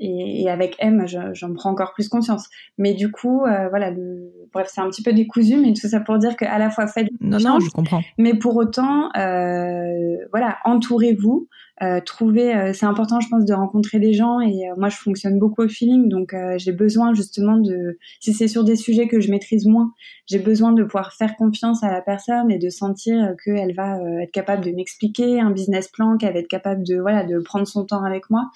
et, 0.00 0.42
et, 0.42 0.50
avec 0.50 0.76
M, 0.78 1.06
j'en 1.06 1.54
prends 1.54 1.70
encore 1.70 1.92
plus 1.92 2.08
conscience. 2.08 2.48
Mais 2.76 2.94
du 2.94 3.10
coup, 3.10 3.44
euh, 3.44 3.68
voilà, 3.68 3.90
le... 3.90 4.32
bref, 4.52 4.68
c'est 4.72 4.80
un 4.80 4.88
petit 4.88 5.02
peu 5.02 5.12
décousu, 5.12 5.56
mais 5.56 5.72
tout 5.72 5.88
ça 5.88 6.00
pour 6.00 6.18
dire 6.18 6.36
qu'à 6.36 6.58
la 6.58 6.70
fois 6.70 6.86
faites 6.86 7.08
non, 7.20 7.38
non, 7.38 7.60
je 7.60 7.70
comprends. 7.70 8.02
Mais 8.16 8.34
pour 8.34 8.56
autant, 8.56 9.10
euh, 9.16 10.16
voilà, 10.30 10.58
entourez-vous 10.64 11.48
euh, 11.80 12.00
trouver. 12.00 12.54
Euh, 12.56 12.72
c'est 12.72 12.86
important, 12.86 13.20
je 13.20 13.28
pense, 13.28 13.44
de 13.44 13.54
rencontrer 13.54 14.00
des 14.00 14.12
gens. 14.12 14.40
Et 14.40 14.68
euh, 14.68 14.74
moi, 14.76 14.88
je 14.88 14.96
fonctionne 14.96 15.38
beaucoup 15.38 15.62
au 15.62 15.68
feeling, 15.68 16.08
donc 16.08 16.34
j'ai 16.56 16.72
besoin 16.72 17.14
justement 17.14 17.56
de. 17.56 17.98
Si 18.20 18.32
c'est 18.32 18.48
sur 18.48 18.64
des 18.64 18.76
sujets 18.76 19.06
que 19.06 19.20
je 19.20 19.30
maîtrise 19.30 19.66
moins, 19.66 19.92
j'ai 20.26 20.38
besoin 20.38 20.72
de 20.72 20.82
pouvoir 20.82 21.12
faire 21.12 21.36
confiance 21.36 21.84
à 21.84 21.90
la 21.90 22.00
personne 22.00 22.50
et 22.50 22.58
de 22.58 22.68
sentir 22.68 23.34
qu'elle 23.44 23.74
va 23.74 23.98
être 24.22 24.32
capable 24.32 24.64
de 24.64 24.72
m'expliquer 24.72 25.40
un 25.40 25.50
business 25.50 25.88
plan, 25.88 26.16
qu'elle 26.16 26.32
va 26.32 26.40
être 26.40 26.48
capable 26.48 26.84
de 26.84 26.98
voilà 26.98 27.24
de 27.24 27.38
prendre 27.38 27.66
son 27.66 27.84
temps 27.84 28.02
avec 28.04 28.28
moi. 28.30 28.50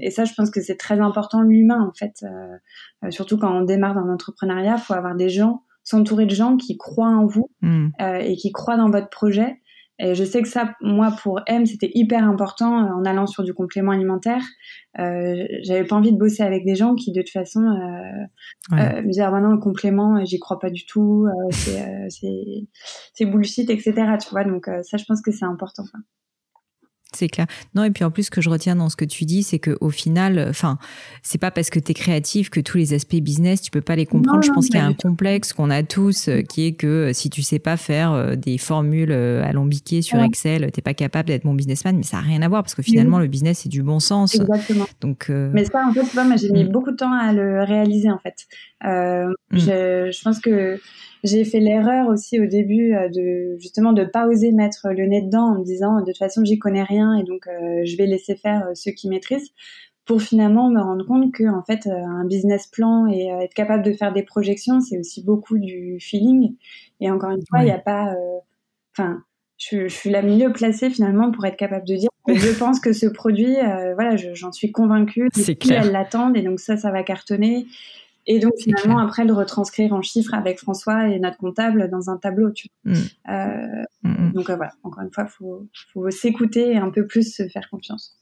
et 0.00 0.10
ça, 0.10 0.24
je 0.24 0.32
pense 0.34 0.50
que 0.50 0.60
c'est 0.60 0.76
très 0.76 1.00
important 1.00 1.42
l'humain 1.42 1.80
en 1.80 1.92
fait, 1.92 2.24
surtout 3.10 3.38
quand 3.38 3.52
on 3.52 3.62
démarre 3.62 3.94
dans 3.94 4.04
l'entrepreneuriat, 4.04 4.78
faut 4.78 4.94
avoir 4.94 5.16
des 5.16 5.28
gens 5.28 5.62
s'entourer 5.82 6.24
de 6.24 6.34
gens 6.34 6.56
qui 6.56 6.78
croient 6.78 7.08
en 7.08 7.26
vous 7.26 7.50
hmm. 7.60 7.88
et 8.00 8.36
qui 8.36 8.52
croient 8.52 8.78
dans 8.78 8.88
votre 8.88 9.10
projet 9.10 9.60
et 10.00 10.14
je 10.14 10.24
sais 10.24 10.42
que 10.42 10.48
ça, 10.48 10.74
moi, 10.80 11.14
pour 11.22 11.40
M, 11.46 11.66
c'était 11.66 11.90
hyper 11.94 12.24
important 12.24 12.84
euh, 12.84 12.92
en 12.94 13.04
allant 13.04 13.26
sur 13.26 13.44
du 13.44 13.54
complément 13.54 13.92
alimentaire. 13.92 14.42
Euh, 14.98 15.46
J'avais 15.62 15.84
pas 15.84 15.94
envie 15.94 16.12
de 16.12 16.18
bosser 16.18 16.42
avec 16.42 16.64
des 16.64 16.74
gens 16.74 16.96
qui, 16.96 17.12
de 17.12 17.20
toute 17.20 17.30
façon, 17.30 17.60
euh, 17.60 18.76
euh 18.76 19.02
me 19.02 19.06
disaient 19.06 19.22
ah, 19.22 19.30
bah 19.30 19.40
non, 19.40 19.50
le 19.50 19.58
complément, 19.58 20.16
euh, 20.16 20.24
j'y 20.24 20.40
crois 20.40 20.58
pas 20.58 20.70
du 20.70 20.84
tout, 20.84 21.26
euh, 21.28 22.08
c'est 22.10 23.24
bullshit, 23.24 23.70
etc. 23.70 23.92
Tu 24.20 24.30
vois, 24.30 24.44
donc 24.44 24.68
ça, 24.82 24.96
je 24.96 25.04
pense 25.04 25.22
que 25.22 25.30
c'est 25.30 25.44
important. 25.44 25.84
C'est 27.14 27.28
clair. 27.28 27.46
Non, 27.74 27.84
et 27.84 27.90
puis 27.90 28.04
en 28.04 28.10
plus, 28.10 28.24
ce 28.24 28.30
que 28.30 28.40
je 28.40 28.50
retiens 28.50 28.76
dans 28.76 28.88
ce 28.88 28.96
que 28.96 29.04
tu 29.04 29.24
dis, 29.24 29.42
c'est 29.42 29.58
que 29.58 29.76
au 29.80 29.90
final, 29.90 30.46
enfin, 30.48 30.78
c'est 31.22 31.38
pas 31.38 31.50
parce 31.50 31.70
que 31.70 31.78
tu 31.78 31.92
es 31.92 31.94
créatif 31.94 32.50
que 32.50 32.60
tous 32.60 32.78
les 32.78 32.94
aspects 32.94 33.16
business, 33.16 33.62
tu 33.62 33.70
peux 33.70 33.80
pas 33.80 33.96
les 33.96 34.06
comprendre. 34.06 34.42
je 34.42 34.50
pense 34.50 34.66
qu'il 34.66 34.76
y 34.76 34.78
a 34.78 34.86
un 34.86 34.92
complexe 34.92 35.52
qu'on 35.52 35.70
a 35.70 35.82
tous, 35.82 36.28
euh, 36.28 36.42
qui 36.42 36.66
est 36.66 36.72
que 36.72 36.86
euh, 36.86 37.12
si 37.12 37.30
tu 37.30 37.42
sais 37.42 37.58
pas 37.58 37.76
faire 37.76 38.12
euh, 38.12 38.36
des 38.36 38.58
formules 38.58 39.12
alambiquées 39.12 40.02
sur 40.02 40.20
Excel, 40.20 40.70
t'es 40.72 40.82
pas 40.82 40.94
capable 40.94 41.28
d'être 41.28 41.44
bon 41.44 41.54
businessman, 41.54 41.96
mais 41.96 42.02
ça 42.02 42.18
a 42.18 42.20
rien 42.20 42.42
à 42.42 42.48
voir 42.48 42.62
parce 42.62 42.74
que 42.74 42.82
finalement, 42.82 43.18
le 43.18 43.26
business, 43.26 43.60
c'est 43.62 43.68
du 43.68 43.82
bon 43.82 44.00
sens. 44.00 44.34
Exactement. 44.34 44.86
Donc, 45.00 45.28
Mais 45.28 45.64
ça, 45.64 45.86
en 45.86 45.92
fait, 45.92 46.02
vois, 46.12 46.36
j'ai 46.36 46.50
mis 46.50 46.64
mm. 46.64 46.68
beaucoup 46.68 46.90
de 46.90 46.96
temps 46.96 47.12
à 47.12 47.32
le 47.32 47.62
réaliser, 47.62 48.10
en 48.10 48.18
fait. 48.18 48.46
Mm. 48.84 49.58
je, 49.58 50.10
je 50.12 50.22
pense 50.22 50.40
que 50.40 50.78
j'ai 51.24 51.44
fait 51.44 51.58
l'erreur 51.58 52.08
aussi 52.08 52.38
au 52.38 52.46
début 52.46 52.94
euh, 52.94 53.08
de 53.08 53.56
justement 53.58 53.92
de 53.92 54.04
pas 54.04 54.28
oser 54.28 54.52
mettre 54.52 54.88
le 54.90 55.06
nez 55.06 55.22
dedans 55.22 55.54
en 55.54 55.58
me 55.58 55.64
disant 55.64 56.00
de 56.00 56.04
toute 56.04 56.18
façon 56.18 56.44
j'y 56.44 56.58
connais 56.58 56.82
rien 56.82 57.14
et 57.14 57.24
donc 57.24 57.46
euh, 57.46 57.80
je 57.84 57.96
vais 57.96 58.06
laisser 58.06 58.36
faire 58.36 58.66
euh, 58.66 58.74
ceux 58.74 58.92
qui 58.92 59.08
maîtrisent 59.08 59.50
pour 60.04 60.20
finalement 60.20 60.68
me 60.68 60.80
rendre 60.80 61.04
compte 61.06 61.32
que 61.32 61.44
en 61.44 61.64
fait 61.64 61.86
un 61.86 62.26
business 62.26 62.66
plan 62.66 63.06
et 63.06 63.28
être 63.40 63.54
capable 63.54 63.82
de 63.82 63.92
faire 63.94 64.12
des 64.12 64.22
projections 64.22 64.82
c'est 64.82 64.98
aussi 64.98 65.24
beaucoup 65.24 65.58
du 65.58 65.96
feeling. 65.98 66.56
Et 67.00 67.10
encore 67.10 67.30
une 67.30 67.42
fois 67.48 67.60
il 67.60 67.64
n'y 67.64 67.70
a 67.70 67.78
pas 67.78 68.14
enfin 68.92 69.22
je, 69.56 69.88
je, 69.88 69.94
suis 69.94 70.10
la 70.10 70.20
mieux 70.20 70.52
placée 70.52 70.90
finalement 70.90 71.30
pour 71.30 71.46
être 71.46 71.56
capable 71.56 71.86
de 71.86 71.96
dire 71.96 72.10
je 72.28 72.58
pense 72.58 72.80
que 72.80 72.92
ce 72.92 73.06
produit 73.06 73.56
voilà 73.94 74.16
j'en 74.16 74.52
suis 74.52 74.72
convaincue 74.72 75.28
c'est 75.32 75.54
clair. 75.54 75.82
elles 75.82 75.92
l'attendent 75.92 76.36
et 76.36 76.42
donc 76.42 76.60
ça 76.60 76.76
ça 76.76 76.90
va 76.90 77.02
cartonner 77.02 77.64
et 78.26 78.38
donc 78.38 78.52
finalement 78.58 78.98
après 78.98 79.24
le 79.24 79.32
retranscrire 79.32 79.92
en 79.92 80.02
chiffres 80.02 80.34
avec 80.34 80.58
François 80.58 81.08
et 81.08 81.18
notre 81.18 81.36
comptable 81.36 81.90
dans 81.90 82.10
un 82.10 82.16
tableau. 82.16 82.50
Tu 82.50 82.68
vois. 82.84 82.94
Mm. 82.94 82.98
Euh, 83.30 83.84
mm, 84.02 84.26
mm. 84.26 84.32
Donc 84.32 84.50
euh, 84.50 84.56
voilà, 84.56 84.72
encore 84.82 85.02
une 85.02 85.12
fois, 85.12 85.26
faut 85.26 85.66
faut 85.92 86.10
s'écouter 86.10 86.72
et 86.72 86.76
un 86.76 86.90
peu 86.90 87.06
plus 87.06 87.34
se 87.34 87.46
faire 87.48 87.68
confiance. 87.70 88.16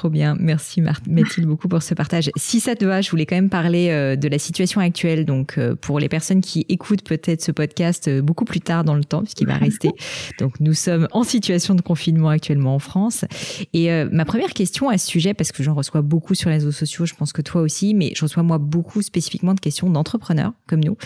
Trop 0.00 0.08
bien, 0.08 0.34
merci 0.40 0.80
Mathilde 0.80 1.46
beaucoup 1.46 1.68
pour 1.68 1.82
ce 1.82 1.92
partage. 1.92 2.30
Si 2.34 2.58
ça 2.58 2.74
te 2.74 2.86
va, 2.86 3.02
je 3.02 3.10
voulais 3.10 3.26
quand 3.26 3.34
même 3.34 3.50
parler 3.50 3.90
euh, 3.90 4.16
de 4.16 4.28
la 4.28 4.38
situation 4.38 4.80
actuelle. 4.80 5.26
Donc 5.26 5.58
euh, 5.58 5.74
pour 5.74 6.00
les 6.00 6.08
personnes 6.08 6.40
qui 6.40 6.64
écoutent 6.70 7.02
peut-être 7.02 7.42
ce 7.42 7.52
podcast 7.52 8.08
euh, 8.08 8.22
beaucoup 8.22 8.46
plus 8.46 8.60
tard 8.60 8.82
dans 8.82 8.94
le 8.94 9.04
temps, 9.04 9.20
puisqu'il 9.20 9.46
va 9.46 9.58
rester. 9.58 9.90
Donc 10.38 10.58
nous 10.58 10.72
sommes 10.72 11.06
en 11.12 11.22
situation 11.22 11.74
de 11.74 11.82
confinement 11.82 12.30
actuellement 12.30 12.74
en 12.74 12.78
France. 12.78 13.26
Et 13.74 13.90
ma 14.10 14.24
première 14.24 14.54
question 14.54 14.88
à 14.88 14.96
ce 14.96 15.06
sujet, 15.06 15.34
parce 15.34 15.52
que 15.52 15.62
j'en 15.62 15.74
reçois 15.74 16.00
beaucoup 16.00 16.34
sur 16.34 16.48
les 16.48 16.56
réseaux 16.56 16.72
sociaux, 16.72 17.04
je 17.04 17.14
pense 17.14 17.34
que 17.34 17.42
toi 17.42 17.60
aussi, 17.60 17.92
mais 17.92 18.12
je 18.16 18.22
reçois 18.22 18.42
moi 18.42 18.56
beaucoup 18.56 19.02
spécifiquement 19.02 19.52
de 19.52 19.60
questions 19.60 19.90
d'entrepreneurs 19.90 20.54
comme 20.66 20.82
nous. 20.82 20.96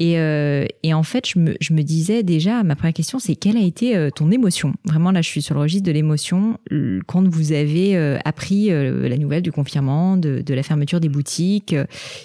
Et, 0.00 0.18
euh, 0.18 0.66
et, 0.82 0.92
en 0.92 1.04
fait, 1.04 1.28
je 1.28 1.38
me, 1.38 1.54
je 1.60 1.72
me, 1.72 1.82
disais 1.82 2.24
déjà, 2.24 2.64
ma 2.64 2.74
première 2.74 2.94
question, 2.94 3.20
c'est 3.20 3.36
quelle 3.36 3.56
a 3.56 3.60
été 3.60 3.96
euh, 3.96 4.10
ton 4.10 4.32
émotion? 4.32 4.74
Vraiment, 4.84 5.12
là, 5.12 5.22
je 5.22 5.28
suis 5.28 5.40
sur 5.40 5.54
le 5.54 5.60
registre 5.60 5.86
de 5.86 5.92
l'émotion 5.92 6.58
quand 7.06 7.28
vous 7.28 7.52
avez 7.52 7.96
euh, 7.96 8.18
appris 8.24 8.70
la 8.70 9.16
nouvelle 9.16 9.42
du 9.42 9.52
confinement, 9.52 10.16
de, 10.16 10.40
de, 10.40 10.54
la 10.54 10.64
fermeture 10.64 10.98
des 10.98 11.08
boutiques. 11.08 11.76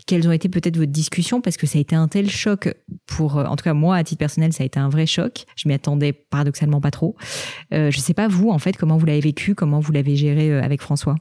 quelles 0.07 0.27
ont 0.27 0.31
été 0.31 0.49
peut-être 0.49 0.77
votre 0.77 0.91
discussion 0.91 1.41
Parce 1.41 1.57
que 1.57 1.67
ça 1.67 1.77
a 1.77 1.81
été 1.81 1.95
un 1.95 2.07
tel 2.07 2.29
choc 2.29 2.73
pour, 3.05 3.37
en 3.37 3.55
tout 3.55 3.63
cas 3.63 3.73
moi, 3.73 3.97
à 3.97 4.03
titre 4.03 4.19
personnel, 4.19 4.51
ça 4.51 4.63
a 4.63 4.65
été 4.65 4.79
un 4.79 4.89
vrai 4.89 5.05
choc. 5.05 5.45
Je 5.55 5.67
m'y 5.67 5.75
attendais 5.75 6.13
paradoxalement 6.13 6.81
pas 6.81 6.91
trop. 6.91 7.15
je 7.71 7.97
sais 7.97 8.15
pas 8.15 8.27
vous, 8.27 8.49
en 8.49 8.59
fait, 8.59 8.77
comment 8.77 8.97
vous 8.97 9.05
l'avez 9.05 9.21
vécu, 9.21 9.53
comment 9.53 9.79
vous 9.79 9.91
l'avez 9.91 10.15
géré 10.15 10.57
avec 10.59 10.81
François? 10.81 11.15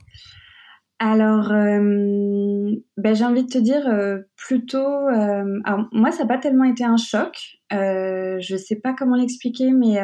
Alors, 1.00 1.52
euh, 1.52 2.72
ben, 2.96 3.14
j'ai 3.14 3.24
envie 3.24 3.44
de 3.44 3.48
te 3.48 3.58
dire 3.58 3.86
euh, 3.88 4.18
plutôt. 4.36 4.78
Euh, 4.78 5.60
alors 5.64 5.86
moi, 5.92 6.10
ça 6.10 6.24
n'a 6.24 6.28
pas 6.28 6.38
tellement 6.38 6.64
été 6.64 6.84
un 6.84 6.96
choc. 6.96 7.38
Je 7.70 8.56
sais 8.56 8.76
pas 8.76 8.94
comment 8.94 9.14
l'expliquer, 9.14 9.70
mais 9.70 9.98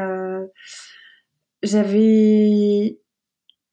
j'avais, 1.64 2.98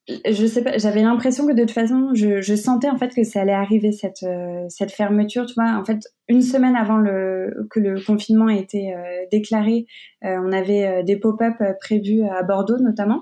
je 0.08 0.46
sais 0.48 0.64
pas, 0.64 0.78
j'avais 0.80 1.04
l'impression 1.04 1.46
que 1.46 1.52
de 1.52 1.62
toute 1.62 1.72
façon, 1.72 2.10
je, 2.16 2.42
je, 2.42 2.56
sentais 2.56 2.90
en 2.90 2.98
fait 2.98 3.14
que 3.14 3.24
ça 3.24 3.42
allait 3.42 3.52
arriver 3.54 3.92
cette 3.92 4.26
cette 4.70 4.92
fermeture. 4.92 5.46
Tu 5.46 5.54
vois, 5.54 5.78
en 5.78 5.86
fait, 5.86 6.00
une 6.28 6.42
semaine 6.42 6.76
avant 6.76 6.98
le 6.98 7.68
que 7.70 7.80
le 7.80 8.04
confinement 8.04 8.50
ait 8.50 8.60
été 8.60 8.96
déclaré, 9.32 9.86
on 10.24 10.52
avait 10.52 11.04
des 11.04 11.18
pop-up 11.18 11.62
prévus 11.80 12.24
à 12.24 12.42
Bordeaux 12.42 12.80
notamment. 12.80 13.22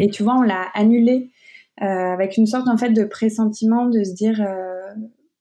Et 0.00 0.08
tu 0.08 0.22
vois, 0.22 0.36
on 0.36 0.42
l'a 0.42 0.68
annulé 0.72 1.30
avec 1.78 2.36
une 2.36 2.46
sorte 2.46 2.68
en 2.68 2.76
fait 2.76 2.90
de 2.90 3.04
pressentiment 3.04 3.86
de 3.86 4.04
se 4.04 4.14
dire 4.14 4.40
euh, 4.40 4.92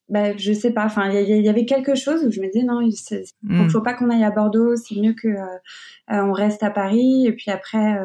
bah, 0.10 0.36
je 0.36 0.52
sais 0.52 0.72
pas 0.72 0.86
enfin 0.86 1.10
il 1.10 1.42
y, 1.42 1.50
avait 1.50 1.66
quelque 1.66 1.96
chose 1.96 2.26
où 2.26 2.32
je 2.32 2.42
me 2.42 2.48
disais 2.48 2.66
non 2.66 2.82
il 2.82 2.96
mm. 3.44 3.70
faut 3.70 3.82
pas 3.82 3.94
qu'on 3.94 4.10
aille 4.10 4.24
à 4.24 4.32
Bordeaux 4.32 4.76
c'est 4.76 4.96
mieux 4.96 5.14
que 5.14 5.28
euh, 5.28 5.46
on 6.10 6.32
reste 6.32 6.64
à 6.64 6.70
Paris 6.70 7.28
et 7.28 7.34
puis 7.34 7.52
après 7.52 7.98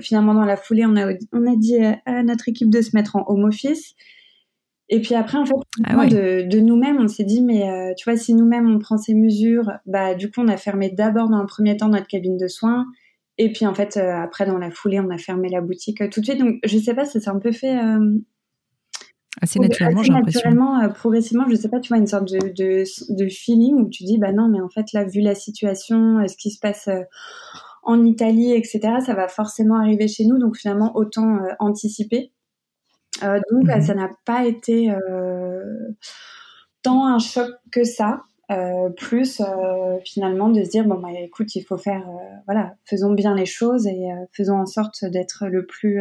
finalement 0.00 0.32
dans 0.32 0.44
la 0.44 0.56
foulée 0.56 0.86
on 0.86 0.96
a 0.96 1.12
on 1.32 1.46
a 1.46 1.56
dit 1.56 1.76
à 2.06 2.22
notre 2.22 2.48
équipe 2.48 2.70
de 2.70 2.80
se 2.80 2.94
mettre 2.94 3.16
en 3.16 3.24
home 3.28 3.44
office 3.44 3.94
et 4.88 5.00
puis 5.00 5.16
après, 5.16 5.36
en 5.36 5.44
fait, 5.44 5.56
ah 5.82 6.06
de, 6.06 6.46
de 6.48 6.60
nous-mêmes, 6.60 6.98
on 7.00 7.08
s'est 7.08 7.24
dit, 7.24 7.42
mais 7.42 7.92
tu 7.96 8.08
vois, 8.08 8.16
si 8.16 8.34
nous-mêmes 8.34 8.72
on 8.72 8.78
prend 8.78 8.96
ces 8.96 9.14
mesures, 9.14 9.72
bah 9.84 10.14
du 10.14 10.30
coup, 10.30 10.42
on 10.42 10.46
a 10.46 10.56
fermé 10.56 10.90
d'abord 10.90 11.28
dans 11.28 11.38
un 11.38 11.44
premier 11.44 11.76
temps 11.76 11.88
notre 11.88 12.06
cabine 12.06 12.36
de 12.36 12.46
soins. 12.46 12.86
Et 13.38 13.52
puis 13.52 13.66
en 13.66 13.74
fait, 13.74 13.96
euh, 13.96 14.14
après, 14.16 14.46
dans 14.46 14.58
la 14.58 14.70
foulée, 14.70 15.00
on 15.00 15.10
a 15.10 15.18
fermé 15.18 15.48
la 15.48 15.60
boutique 15.60 16.00
euh, 16.00 16.08
tout 16.08 16.20
de 16.20 16.26
suite. 16.26 16.38
Donc 16.38 16.56
je 16.64 16.78
sais 16.78 16.94
pas, 16.94 17.04
ça 17.04 17.20
s'est 17.20 17.28
un 17.28 17.38
peu 17.38 17.52
fait. 17.52 17.76
Euh, 17.76 18.18
assez 19.42 19.58
naturellement, 19.58 20.02
j'ai 20.02 20.12
l'impression. 20.12 20.40
Naturellement, 20.40 20.88
progressivement, 20.90 21.44
je 21.48 21.54
sais 21.54 21.68
pas, 21.68 21.80
tu 21.80 21.88
vois, 21.88 21.98
une 21.98 22.06
sorte 22.06 22.32
de, 22.32 22.38
de, 22.38 22.84
de, 23.10 23.28
feeling 23.28 23.74
où 23.74 23.88
tu 23.90 24.04
dis, 24.04 24.16
bah 24.16 24.32
non, 24.32 24.48
mais 24.48 24.60
en 24.60 24.70
fait, 24.70 24.92
là, 24.94 25.04
vu 25.04 25.20
la 25.20 25.34
situation, 25.34 26.26
ce 26.26 26.36
qui 26.36 26.50
se 26.50 26.58
passe 26.58 26.88
en 27.82 28.02
Italie, 28.04 28.52
etc., 28.52 28.80
ça 29.04 29.14
va 29.14 29.28
forcément 29.28 29.78
arriver 29.78 30.08
chez 30.08 30.24
nous. 30.24 30.38
Donc 30.38 30.56
finalement, 30.56 30.96
autant 30.96 31.40
anticiper. 31.58 32.32
donc 33.20 33.64
mhm. 33.64 33.82
ça 33.82 33.94
n'a 33.94 34.10
pas 34.24 34.46
été 34.46 34.90
tant 36.82 37.06
un 37.06 37.18
choc 37.18 37.50
que 37.70 37.84
ça. 37.84 38.22
Euh, 38.52 38.90
plus 38.90 39.40
euh, 39.40 39.98
finalement 40.04 40.50
de 40.50 40.62
se 40.62 40.70
dire 40.70 40.84
bon 40.84 41.00
bah 41.00 41.08
écoute 41.18 41.56
il 41.56 41.64
faut 41.64 41.78
faire 41.78 42.08
euh, 42.08 42.36
voilà 42.46 42.76
faisons 42.84 43.12
bien 43.12 43.34
les 43.34 43.44
choses 43.44 43.88
et 43.88 44.06
faisons 44.30 44.54
en 44.54 44.66
sorte 44.66 45.04
d'être 45.04 45.46
le 45.48 45.66
plus 45.66 46.00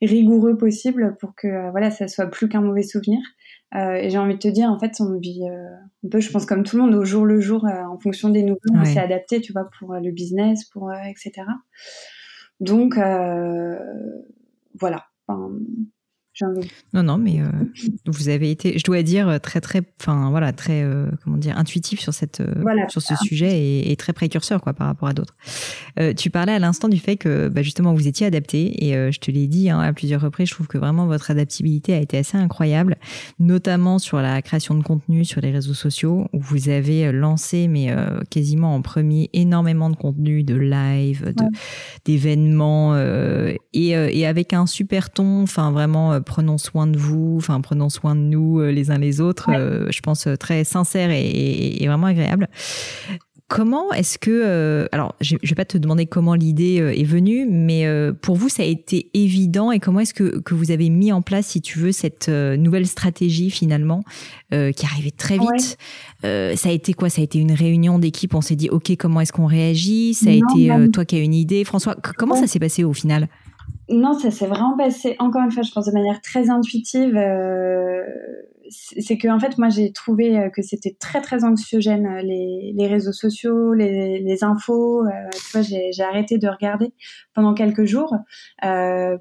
rigoureux 0.00 0.56
possible 0.56 1.16
pour 1.18 1.34
que 1.34 1.72
voilà 1.72 1.90
ça 1.90 2.06
soit 2.06 2.28
plus 2.28 2.48
qu'un 2.48 2.60
mauvais 2.60 2.84
souvenir. 2.84 3.18
Et 3.74 4.08
j'ai 4.08 4.18
envie 4.18 4.34
de 4.34 4.38
te 4.38 4.46
dire 4.46 4.70
en 4.70 4.78
fait 4.78 4.92
on 5.00 5.18
vit 5.18 5.44
un 5.48 6.08
peu 6.08 6.20
je 6.20 6.30
pense 6.30 6.46
comme 6.46 6.62
tout 6.62 6.76
le 6.76 6.82
monde 6.82 6.94
au 6.94 7.04
jour 7.04 7.24
le 7.24 7.40
jour 7.40 7.64
en 7.64 7.98
fonction 7.98 8.28
des 8.28 8.44
nouveaux 8.44 8.60
on 8.72 8.84
s'est 8.84 9.00
adapté 9.00 9.40
tu 9.40 9.52
vois 9.52 9.68
pour 9.76 9.94
le 9.94 10.12
business 10.12 10.64
pour 10.66 10.92
etc 10.92 11.42
donc 12.60 12.94
voilà 14.78 15.04
non, 16.92 17.02
non, 17.04 17.18
mais 17.18 17.40
euh, 17.40 17.44
vous 18.06 18.28
avez 18.28 18.50
été, 18.50 18.76
je 18.76 18.82
dois 18.82 19.02
dire, 19.02 19.40
très, 19.40 19.60
très, 19.60 19.82
enfin 20.00 20.30
voilà, 20.30 20.52
très, 20.52 20.82
euh, 20.82 21.06
comment 21.22 21.36
dire, 21.36 21.56
intuitif 21.56 22.00
sur 22.00 22.12
cette, 22.12 22.40
euh, 22.40 22.64
sur 22.88 23.02
ce 23.02 23.14
sujet 23.16 23.56
et, 23.60 23.92
et, 23.92 23.96
très 23.96 24.12
précurseur 24.12 24.60
quoi 24.60 24.72
par 24.72 24.88
rapport 24.88 25.08
à 25.08 25.12
d'autres. 25.12 25.36
tu 26.16 26.30
parlais 26.30 26.52
à 26.52 26.58
l'instant 26.58 26.88
du 26.88 26.98
fait 26.98 27.16
que, 27.16 27.48
bah, 27.48 27.62
justement, 27.62 27.94
vous 27.94 28.08
étiez 28.08 28.26
adapté 28.26 28.84
et 28.84 29.12
je 29.12 29.18
te 29.20 29.30
l'ai 29.30 29.46
dit 29.46 29.70
hein, 29.70 29.78
à 29.78 29.92
plusieurs 29.92 30.20
reprises. 30.20 30.48
Je 30.48 30.54
trouve 30.54 30.66
que 30.66 30.78
vraiment 30.78 31.06
votre 31.06 31.30
adaptabilité 31.30 31.94
a 31.94 32.00
été 32.00 32.18
assez 32.18 32.36
incroyable, 32.36 32.96
notamment 33.38 34.00
sur 34.00 34.20
la 34.20 34.42
création 34.42 34.74
de 34.74 34.82
contenu 34.82 35.24
sur 35.24 35.40
les 35.40 35.52
réseaux 35.52 35.74
sociaux 35.74 36.26
où 36.32 36.40
vous 36.40 36.68
avez 36.68 37.12
lancé, 37.12 37.68
mais 37.68 37.94
quasiment 38.30 38.74
en 38.74 38.82
premier, 38.82 39.30
énormément 39.32 39.88
de 39.88 39.96
contenu, 39.96 40.42
de 40.42 40.56
live, 40.56 41.32
d'événements 42.04 42.98
et, 42.98 43.90
et 43.90 44.26
avec 44.26 44.52
un 44.52 44.66
super 44.66 45.10
ton, 45.10 45.42
enfin 45.42 45.70
vraiment 45.70 46.20
prenons 46.24 46.58
soin 46.58 46.86
de 46.86 46.98
vous, 46.98 47.34
enfin 47.36 47.60
prenons 47.60 47.88
soin 47.88 48.16
de 48.16 48.20
nous 48.20 48.60
euh, 48.60 48.70
les 48.70 48.90
uns 48.90 48.98
les 48.98 49.20
autres. 49.20 49.50
Euh, 49.50 49.86
je 49.90 50.00
pense 50.00 50.26
euh, 50.26 50.36
très 50.36 50.64
sincère 50.64 51.10
et, 51.10 51.82
vraiment 51.86 52.06
agréable. 52.06 52.48
comment 53.48 53.92
est-ce 53.92 54.18
que, 54.18 54.88
alors 54.90 55.14
je, 55.20 55.36
ne 55.36 55.48
vais 55.48 55.54
pas 55.54 55.64
te 55.64 55.78
demander 55.78 56.06
comment 56.06 56.34
l'idée 56.34 56.76
est 56.76 57.04
venue, 57.04 57.46
mais 57.48 57.86
pour 58.22 58.36
vous 58.36 58.48
ça 58.48 58.62
a 58.62 58.66
été 58.66 59.10
évident 59.14 59.70
et 59.70 59.78
comment 59.78 60.00
est-ce 60.00 60.14
que, 60.14 60.40
que 60.40 60.54
vous 60.54 60.70
avez 60.70 60.88
mis 60.88 61.12
en 61.12 61.22
place, 61.22 61.46
si 61.46 61.60
tu 61.60 61.78
veux, 61.78 61.92
cette 61.92 62.28
nouvelle 62.28 62.86
stratégie 62.86 63.50
finalement 63.50 64.02
qui 64.50 64.86
arrivait 64.86 65.10
très 65.10 65.38
vite? 65.38 65.78
ça 66.22 66.68
a 66.68 66.72
été 66.72 66.94
quoi? 66.94 67.10
Ça 67.10 67.20
a 67.20 67.24
été 67.24 67.38
une 67.38 67.52
réunion 67.52 67.98
d'équipe. 67.98 68.34
On 68.34 68.40
s'est 68.40 68.56
dit 68.56 68.70
ok, 68.70 68.96
comment 68.98 69.20
est-ce 69.20 69.32
qu'on 69.32 69.46
réagit? 69.46 70.14
Ça 70.14 70.30
a 70.30 70.32
été 70.32 70.90
toi 70.90 71.04
qui 71.04 71.16
as 71.16 71.20
une 71.20 71.34
idée, 71.34 71.64
François. 71.64 71.94
Comment 72.16 72.36
ça 72.36 72.46
s'est 72.46 72.58
passé 72.58 72.82
au 72.82 72.94
final? 72.94 73.28
Non, 73.88 74.18
ça 74.18 74.30
s'est 74.30 74.46
vraiment 74.46 74.76
passé, 74.76 75.14
encore 75.18 75.42
une 75.42 75.50
fois, 75.50 75.62
je 75.62 75.70
pense 75.70 75.86
de 75.86 75.92
manière 75.92 76.20
très 76.22 76.48
intuitive. 76.48 77.16
Euh, 77.16 78.02
c'est 78.70 79.18
que, 79.18 79.28
en 79.28 79.38
fait, 79.38 79.58
moi, 79.58 79.68
j'ai 79.68 79.92
trouvé 79.92 80.38
euh, 80.38 80.48
que 80.48 80.62
c'était 80.62 80.96
très, 80.98 81.20
très 81.20 81.44
anxiogène, 81.44 82.06
euh, 82.06 82.22
les, 82.22 82.72
les 82.74 82.86
réseaux 82.86 83.12
sociaux, 83.12 83.74
les, 83.74 84.20
les 84.20 84.42
infos. 84.42 85.04
tu 85.32 85.58
vois, 85.58 85.62
j'ai 85.62 86.02
arrêté 86.02 86.38
de 86.38 86.48
regarder 86.48 86.94
pendant 87.34 87.52
quelques 87.52 87.84
jours 87.84 88.16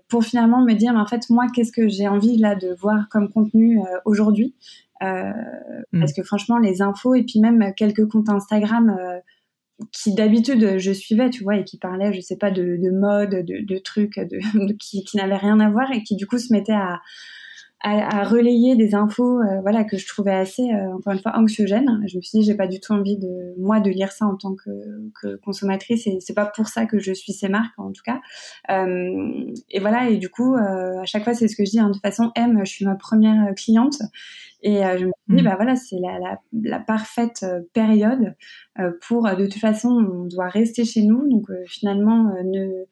pour 0.08 0.24
finalement 0.24 0.64
me 0.64 0.74
dire, 0.74 0.94
mais 0.94 1.00
en 1.00 1.08
fait, 1.08 1.30
moi, 1.30 1.48
qu'est-ce 1.54 1.74
que 1.74 1.90
j'ai 1.90 2.08
envie 2.08 2.38
là 2.38 2.56
de 2.56 2.74
voir 2.80 3.10
comme 3.10 3.30
contenu 3.30 3.82
aujourd'hui 4.06 4.56
mmh. 5.02 6.00
Parce 6.00 6.14
que 6.14 6.24
franchement, 6.24 6.58
les 6.58 6.82
infos 6.82 7.16
et 7.16 7.24
puis 7.24 7.42
même 7.42 7.74
quelques 7.76 8.08
comptes 8.08 8.30
Instagram 8.30 8.96
qui 9.92 10.14
d'habitude 10.14 10.78
je 10.78 10.92
suivais, 10.92 11.30
tu 11.30 11.44
vois, 11.44 11.58
et 11.58 11.64
qui 11.64 11.78
parlait, 11.78 12.14
je 12.14 12.22
sais 12.22 12.38
pas, 12.38 12.52
de, 12.52 12.78
de 12.78 12.92
mode, 12.92 13.46
de, 13.46 13.66
de 13.66 13.78
trucs 13.80 14.20
de, 14.20 14.74
qui, 14.80 15.04
qui 15.04 15.18
n'avaient 15.18 15.38
rien 15.38 15.60
à 15.60 15.70
voir 15.70 15.92
et 15.92 16.04
qui 16.04 16.16
du 16.16 16.28
coup 16.28 16.38
se 16.38 16.54
mettaient 16.54 16.74
à, 16.74 17.02
à, 17.84 18.20
à 18.20 18.24
relayer 18.24 18.76
des 18.76 18.96
infos, 18.96 19.40
euh, 19.40 19.62
voilà, 19.62 19.84
que 19.84 19.98
je 19.98 20.08
trouvais 20.08 20.34
assez, 20.34 20.64
euh, 20.64 20.96
encore 20.96 21.14
une 21.14 21.20
fois, 21.20 21.38
anxiogènes. 21.38 22.04
Je 22.08 22.18
me 22.18 22.22
suis 22.22 22.40
dit, 22.40 22.46
j'ai 22.46 22.56
pas 22.56 22.68
du 22.68 22.80
tout 22.80 22.94
envie 22.94 23.18
de 23.18 23.54
moi 23.58 23.80
de 23.80 23.90
lire 23.90 24.12
ça 24.12 24.26
en 24.26 24.36
tant 24.36 24.56
que, 24.56 24.70
que 25.22 25.36
consommatrice, 25.38 26.08
et 26.08 26.18
c'est 26.20 26.34
pas 26.34 26.46
pour 26.46 26.68
ça 26.68 26.86
que 26.86 27.00
je 27.00 27.14
suis 27.14 27.34
ces 27.34 27.50
marques 27.50 27.78
en 27.78 27.92
tout 27.92 28.04
cas. 28.04 28.22
Euh, 28.72 29.52
et 29.70 29.80
voilà, 29.80 30.10
et 30.10 30.18
du 30.18 30.30
coup, 30.30 30.56
euh, 30.56 31.02
à 31.02 31.06
chaque 31.06 31.24
fois, 31.24 31.34
c'est 31.34 31.48
ce 31.48 31.56
que 31.56 31.66
je 31.66 31.72
dis. 31.72 31.80
Hein, 31.80 31.90
de 31.90 31.94
toute 31.94 32.02
façon, 32.02 32.32
M, 32.36 32.62
je 32.64 32.72
suis 32.72 32.86
ma 32.86 32.96
première 32.96 33.54
cliente. 33.56 33.98
Et 34.64 34.84
euh, 34.84 34.98
je 34.98 35.06
me 35.06 35.12
suis 35.12 35.36
dit, 35.36 35.42
mmh. 35.42 35.46
bah 35.46 35.56
voilà, 35.58 35.76
c'est 35.76 36.00
la, 36.00 36.18
la, 36.20 36.40
la, 36.54 36.80
parfaite 36.80 37.44
euh, 37.44 37.60
période 37.74 38.34
euh, 38.80 38.92
pour, 39.06 39.30
de 39.36 39.46
toute 39.46 39.60
façon, 39.60 39.90
on 39.90 40.26
doit 40.26 40.48
rester 40.48 40.86
chez 40.86 41.04
nous. 41.04 41.30
Donc 41.30 41.48
finalement, 41.68 42.34
ne, 42.46 42.86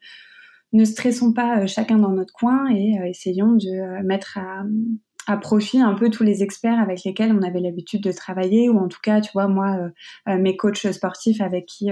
ne 0.72 0.84
stressons 0.84 1.32
pas 1.32 1.66
chacun 1.66 1.98
dans 1.98 2.10
notre 2.10 2.32
coin 2.32 2.70
et 2.70 2.98
essayons 3.08 3.52
de 3.52 4.02
mettre 4.02 4.38
à, 4.38 4.64
à 5.26 5.36
profit 5.36 5.80
un 5.80 5.94
peu 5.94 6.10
tous 6.10 6.22
les 6.22 6.42
experts 6.42 6.80
avec 6.80 7.04
lesquels 7.04 7.32
on 7.32 7.42
avait 7.42 7.60
l'habitude 7.60 8.02
de 8.02 8.12
travailler 8.12 8.68
ou 8.68 8.78
en 8.78 8.88
tout 8.88 9.00
cas 9.02 9.20
tu 9.20 9.30
vois 9.32 9.48
moi 9.48 9.90
mes 10.26 10.56
coachs 10.56 10.90
sportifs 10.92 11.40
avec 11.40 11.66
qui 11.66 11.90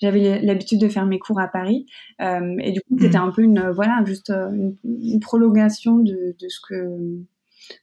j'avais 0.00 0.40
l'habitude 0.40 0.80
de 0.80 0.88
faire 0.88 1.06
mes 1.06 1.18
cours 1.18 1.40
à 1.40 1.48
Paris 1.48 1.86
et 2.20 2.72
du 2.72 2.80
coup 2.80 2.94
mmh. 2.94 3.00
c'était 3.00 3.16
un 3.16 3.30
peu 3.30 3.42
une 3.42 3.70
voilà 3.70 4.02
juste 4.06 4.30
une, 4.30 4.76
une 4.84 5.20
prolongation 5.20 5.98
de, 5.98 6.36
de, 6.40 6.48
ce 6.48 6.60
que 6.68 7.24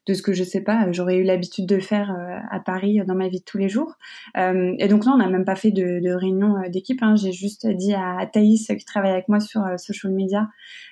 de 0.08 0.14
ce 0.14 0.22
que 0.22 0.34
je 0.34 0.44
sais 0.44 0.62
pas, 0.62 0.92
j'aurais 0.92 1.18
eu 1.18 1.24
l'habitude 1.24 1.66
de 1.66 1.80
faire 1.80 2.12
euh, 2.12 2.40
à 2.52 2.60
Paris 2.60 3.00
euh, 3.00 3.06
dans 3.06 3.16
ma 3.16 3.28
vie 3.28 3.40
de 3.40 3.46
tous 3.46 3.58
les 3.58 3.70
jours. 3.70 3.96
Euh, 4.38 4.74
et 4.80 4.88
donc 4.88 5.06
là, 5.06 5.12
on 5.14 5.18
n'a 5.18 5.30
même 5.30 5.46
pas 5.46 5.56
fait 5.56 5.72
de, 5.72 6.12
réunion 6.14 6.56
d'équipe. 6.70 7.02
Hein. 7.02 7.16
J'ai 7.16 7.32
juste 7.32 7.68
dit 7.68 7.94
à 7.94 8.26
Thaïs 8.32 8.68
qui 8.68 8.86
travaille 8.86 9.12
avec 9.12 9.28
moi 9.28 9.40
sur 9.40 9.62
social 9.78 10.14
media, 10.14 10.48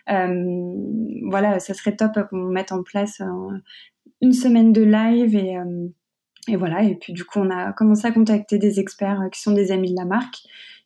voilà, 0.07 1.59
ça 1.59 1.73
serait 1.73 1.95
top 1.95 2.11
qu'on 2.29 2.37
mette 2.37 2.71
en 2.71 2.83
place 2.83 3.21
une 4.21 4.33
semaine 4.33 4.71
de 4.71 4.83
live 4.83 5.35
et 5.35 5.57
et 6.47 6.57
voilà. 6.57 6.83
Et 6.83 6.95
puis 6.95 7.13
du 7.13 7.23
coup, 7.23 7.39
on 7.39 7.49
a 7.49 7.73
commencé 7.73 8.05
à 8.05 8.11
contacter 8.11 8.57
des 8.59 8.79
experts 8.79 9.19
qui 9.31 9.41
sont 9.41 9.53
des 9.53 9.71
amis 9.71 9.91
de 9.91 9.95
la 9.97 10.05
marque. 10.05 10.37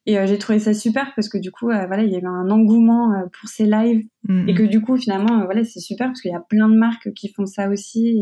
Et 0.06 0.18
euh, 0.18 0.26
j'ai 0.26 0.38
trouvé 0.38 0.60
ça 0.60 0.74
super 0.74 1.12
parce 1.16 1.30
que 1.30 1.38
du 1.38 1.52
coup, 1.52 1.70
euh, 1.70 1.86
voilà, 1.86 2.04
il 2.04 2.12
y 2.12 2.16
avait 2.16 2.26
un 2.26 2.50
engouement 2.50 3.14
euh, 3.14 3.26
pour 3.40 3.50
ces 3.50 3.66
lives 3.66 4.06
mm, 4.24 4.50
et 4.50 4.54
que 4.54 4.64
mm. 4.64 4.68
du 4.68 4.82
coup, 4.82 4.98
finalement, 4.98 5.44
voilà, 5.46 5.64
c'est 5.64 5.80
super 5.80 6.08
parce 6.08 6.22
qu'il 6.22 6.32
y 6.32 6.36
a 6.36 6.40
plein 6.40 6.70
de 6.70 6.76
marques 6.76 7.14
qui 7.14 7.30
font 7.30 7.46
ça 7.46 7.70
aussi 7.70 8.22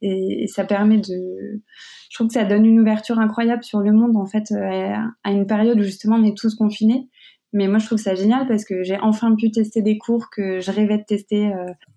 et, 0.00 0.42
et, 0.42 0.46
ça 0.46 0.64
permet 0.64 0.98
de. 0.98 1.60
Je 2.10 2.14
trouve 2.14 2.28
que 2.28 2.34
ça 2.34 2.44
donne 2.44 2.64
une 2.64 2.80
ouverture 2.80 3.18
incroyable 3.18 3.64
sur 3.64 3.80
le 3.80 3.92
monde 3.92 4.16
en 4.16 4.26
fait 4.26 4.52
à 4.52 5.30
une 5.30 5.46
période 5.46 5.78
où 5.78 5.82
justement 5.82 6.16
on 6.16 6.24
est 6.24 6.36
tous 6.36 6.54
confinés. 6.54 7.08
Mais 7.54 7.66
moi, 7.66 7.78
je 7.78 7.86
trouve 7.86 7.98
ça 7.98 8.14
génial 8.14 8.46
parce 8.46 8.66
que 8.66 8.82
j'ai 8.82 8.98
enfin 9.00 9.34
pu 9.34 9.50
tester 9.50 9.80
des 9.80 9.96
cours 9.96 10.28
que 10.30 10.60
je 10.60 10.70
rêvais 10.70 10.98
de 10.98 11.04
tester 11.04 11.50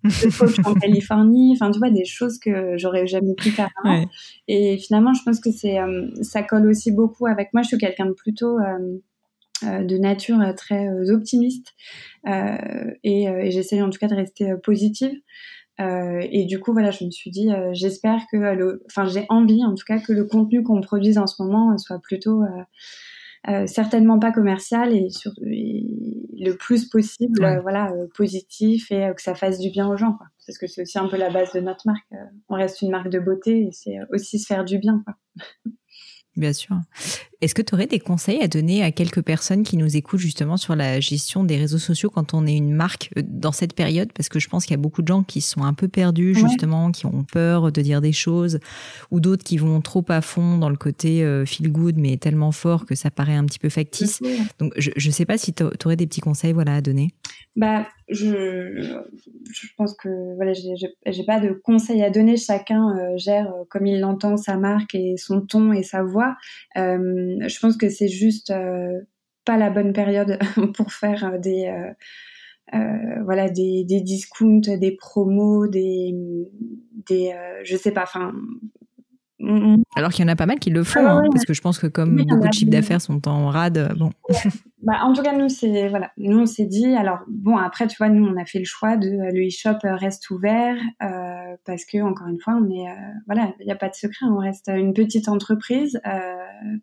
de 0.03 0.37
coach 0.37 0.59
en 0.65 0.73
Californie. 0.79 1.51
Enfin, 1.53 1.71
tu 1.71 1.79
vois, 1.79 1.89
des 1.89 2.05
choses 2.05 2.39
que 2.39 2.77
j'aurais 2.77 3.05
jamais 3.05 3.33
pu 3.35 3.49
faire 3.49 3.69
avant. 3.83 4.05
Et 4.47 4.77
finalement, 4.77 5.13
je 5.13 5.21
pense 5.23 5.41
que 5.41 5.51
c'est, 5.51 5.77
ça 6.21 6.43
colle 6.43 6.67
aussi 6.67 6.91
beaucoup 6.91 7.27
avec 7.27 7.49
moi. 7.53 7.63
Je 7.63 7.67
suis 7.67 7.77
quelqu'un 7.77 8.05
de 8.05 8.13
plutôt 8.13 8.59
de 9.63 9.97
nature 9.97 10.39
euh, 10.41 10.53
très 10.53 10.87
euh, 10.87 11.13
optimiste 11.13 11.73
et, 12.25 13.23
et 13.23 13.51
j'essaye 13.51 13.81
en 13.81 13.89
tout 13.89 13.99
cas 13.99 14.07
de 14.07 14.15
rester 14.15 14.53
positive. 14.63 15.19
et 15.79 16.45
du 16.45 16.59
coup, 16.59 16.71
voilà, 16.71 16.91
je 16.91 17.03
me 17.03 17.09
suis 17.09 17.31
dit, 17.31 17.49
j'espère 17.71 18.21
que, 18.31 18.37
le, 18.37 18.83
enfin, 18.85 19.07
j'ai 19.07 19.25
envie 19.29 19.65
en 19.65 19.73
tout 19.73 19.85
cas 19.87 19.99
que 19.99 20.13
le 20.13 20.25
contenu 20.25 20.61
qu'on 20.61 20.81
produise 20.81 21.17
en 21.17 21.25
ce 21.25 21.41
moment 21.41 21.75
soit 21.79 21.99
plutôt 21.99 22.43
certainement 23.65 24.19
pas 24.19 24.31
commercial 24.31 24.93
et, 24.93 25.09
sur, 25.09 25.31
le 25.41 26.51
plus 26.51 26.87
possible, 26.87 27.59
voilà, 27.63 27.91
positif 28.15 28.91
et 28.91 29.11
que 29.15 29.21
ça 29.21 29.33
fasse 29.33 29.57
du 29.57 29.71
bien 29.71 29.87
aux 29.87 29.97
gens, 29.97 30.13
quoi. 30.13 30.27
Parce 30.45 30.59
que 30.59 30.67
c'est 30.67 30.83
aussi 30.83 30.99
un 30.99 31.07
peu 31.07 31.17
la 31.17 31.31
base 31.31 31.51
de 31.53 31.59
notre 31.59 31.87
marque. 31.87 32.05
on 32.49 32.55
reste 32.55 32.83
une 32.83 32.91
marque 32.91 33.09
de 33.09 33.19
beauté 33.19 33.63
et 33.63 33.71
c'est 33.71 33.97
aussi 34.11 34.37
se 34.37 34.45
faire 34.45 34.63
du 34.63 34.77
bien, 34.77 35.03
quoi. 35.03 35.15
Bien 36.35 36.53
sûr. 36.53 36.77
Est-ce 37.41 37.55
que 37.55 37.63
tu 37.63 37.73
aurais 37.73 37.87
des 37.87 37.99
conseils 37.99 38.39
à 38.41 38.47
donner 38.47 38.83
à 38.83 38.91
quelques 38.91 39.23
personnes 39.23 39.63
qui 39.63 39.75
nous 39.75 39.97
écoutent 39.97 40.19
justement 40.19 40.57
sur 40.57 40.75
la 40.75 40.99
gestion 40.99 41.43
des 41.43 41.57
réseaux 41.57 41.79
sociaux 41.79 42.11
quand 42.11 42.35
on 42.35 42.45
est 42.45 42.55
une 42.55 42.71
marque 42.71 43.09
euh, 43.17 43.23
dans 43.25 43.51
cette 43.51 43.73
période? 43.73 44.13
Parce 44.13 44.29
que 44.29 44.39
je 44.39 44.47
pense 44.47 44.65
qu'il 44.65 44.73
y 44.73 44.79
a 44.79 44.81
beaucoup 44.81 45.01
de 45.01 45.07
gens 45.07 45.23
qui 45.23 45.41
sont 45.41 45.63
un 45.63 45.73
peu 45.73 45.87
perdus 45.87 46.35
justement, 46.35 46.91
qui 46.91 47.07
ont 47.07 47.23
peur 47.23 47.71
de 47.71 47.81
dire 47.81 47.99
des 47.99 48.11
choses, 48.11 48.59
ou 49.09 49.19
d'autres 49.19 49.43
qui 49.43 49.57
vont 49.57 49.81
trop 49.81 50.05
à 50.09 50.21
fond 50.21 50.59
dans 50.59 50.69
le 50.69 50.75
côté 50.75 51.23
euh, 51.23 51.45
feel 51.45 51.71
good, 51.71 51.97
mais 51.97 52.17
tellement 52.17 52.51
fort 52.51 52.85
que 52.85 52.93
ça 52.93 53.09
paraît 53.09 53.35
un 53.35 53.45
petit 53.45 53.59
peu 53.59 53.69
factice. 53.69 54.21
Donc 54.59 54.73
je 54.77 54.91
ne 54.95 55.11
sais 55.11 55.25
pas 55.25 55.37
si 55.39 55.53
tu 55.53 55.63
aurais 55.85 55.95
des 55.95 56.05
petits 56.05 56.21
conseils 56.21 56.53
voilà, 56.53 56.75
à 56.75 56.81
donner. 56.81 57.09
Bah, 57.55 57.85
je, 58.07 58.97
je 59.51 59.67
pense 59.77 59.93
que 59.95 60.35
voilà, 60.35 60.53
j'ai 60.53 61.23
pas 61.25 61.39
de 61.39 61.49
conseils 61.63 62.03
à 62.03 62.09
donner. 62.09 62.37
Chacun 62.37 62.97
euh, 62.97 63.17
gère 63.17 63.51
comme 63.69 63.87
il 63.87 63.99
l'entend 63.99 64.37
sa 64.37 64.57
marque 64.57 64.95
et 64.95 65.15
son 65.17 65.41
ton 65.41 65.73
et 65.73 65.83
sa 65.83 66.03
voix. 66.03 66.35
Euh, 66.77 67.30
je 67.47 67.59
pense 67.59 67.77
que 67.77 67.89
c'est 67.89 68.07
juste 68.07 68.51
euh, 68.51 69.01
pas 69.45 69.57
la 69.57 69.69
bonne 69.69 69.93
période 69.93 70.39
pour 70.75 70.91
faire 70.91 71.25
euh, 71.25 71.37
des 71.37 71.71
voilà 73.25 73.49
des, 73.49 73.83
des 73.83 74.01
discounts, 74.01 74.77
des 74.77 74.95
promos, 74.95 75.67
des 75.67 76.13
des 77.07 77.35
je 77.63 77.75
sais 77.75 77.91
pas, 77.91 78.03
enfin 78.03 78.33
alors 79.95 80.11
qu'il 80.11 80.23
y 80.23 80.29
en 80.29 80.31
a 80.31 80.35
pas 80.35 80.45
mal 80.45 80.59
qui 80.59 80.69
le 80.69 80.83
font, 80.83 81.05
ah 81.05 81.13
hein, 81.13 81.23
parce 81.31 81.45
que 81.45 81.53
je 81.53 81.61
pense 81.61 81.79
que 81.79 81.87
comme 81.87 82.15
beaucoup 82.15 82.47
de 82.47 82.53
chiffres 82.53 82.71
d'affaires 82.71 83.01
sont 83.01 83.27
en 83.27 83.49
rade, 83.49 83.93
bon. 83.97 84.11
Bah, 84.83 84.99
en 85.03 85.13
tout 85.13 85.21
cas, 85.21 85.35
nous, 85.37 85.49
c'est 85.49 85.89
voilà, 85.89 86.11
nous 86.17 86.39
on 86.39 86.45
s'est 86.45 86.65
dit. 86.65 86.95
Alors 86.95 87.19
bon, 87.27 87.57
après, 87.57 87.87
tu 87.87 87.97
vois, 87.97 88.09
nous 88.09 88.25
on 88.25 88.39
a 88.39 88.45
fait 88.45 88.59
le 88.59 88.65
choix 88.65 88.97
de 88.97 89.09
le 89.09 89.47
e-shop 89.47 89.77
reste 89.83 90.29
ouvert 90.31 90.75
euh, 91.03 91.55
parce 91.65 91.85
que 91.85 92.01
encore 92.01 92.27
une 92.27 92.39
fois, 92.39 92.59
on 92.59 92.69
est 92.69 92.87
voilà, 93.27 93.53
il 93.59 93.65
n'y 93.65 93.71
a 93.71 93.75
pas 93.75 93.89
de 93.89 93.95
secret, 93.95 94.25
on 94.25 94.37
reste 94.37 94.69
une 94.69 94.93
petite 94.93 95.27
entreprise. 95.27 95.99
Euh, 96.05 96.77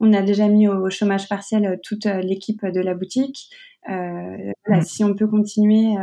on 0.00 0.14
a 0.14 0.22
déjà 0.22 0.48
mis 0.48 0.66
au 0.66 0.88
chômage 0.90 1.28
partiel 1.28 1.66
euh, 1.66 1.76
toute 1.82 2.06
euh, 2.06 2.20
l'équipe 2.20 2.64
de 2.64 2.80
la 2.80 2.94
boutique. 2.94 3.50
Euh, 3.88 4.52
voilà, 4.66 4.82
si 4.82 5.04
on 5.04 5.14
peut 5.14 5.28
continuer 5.28 5.94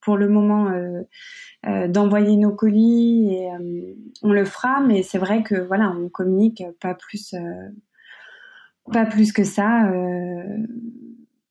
pour 0.00 0.16
le 0.16 0.28
moment 0.28 0.70
d'envoyer 1.88 2.36
nos 2.36 2.54
colis, 2.54 3.34
et, 3.34 3.48
on 4.22 4.32
le 4.32 4.44
fera. 4.44 4.80
Mais 4.80 5.02
c'est 5.02 5.18
vrai 5.18 5.42
que 5.42 5.56
voilà, 5.56 5.90
on 5.90 6.08
communique 6.08 6.62
pas 6.80 6.94
plus, 6.94 7.34
pas 8.92 9.06
plus 9.06 9.32
que 9.32 9.42
ça. 9.42 9.90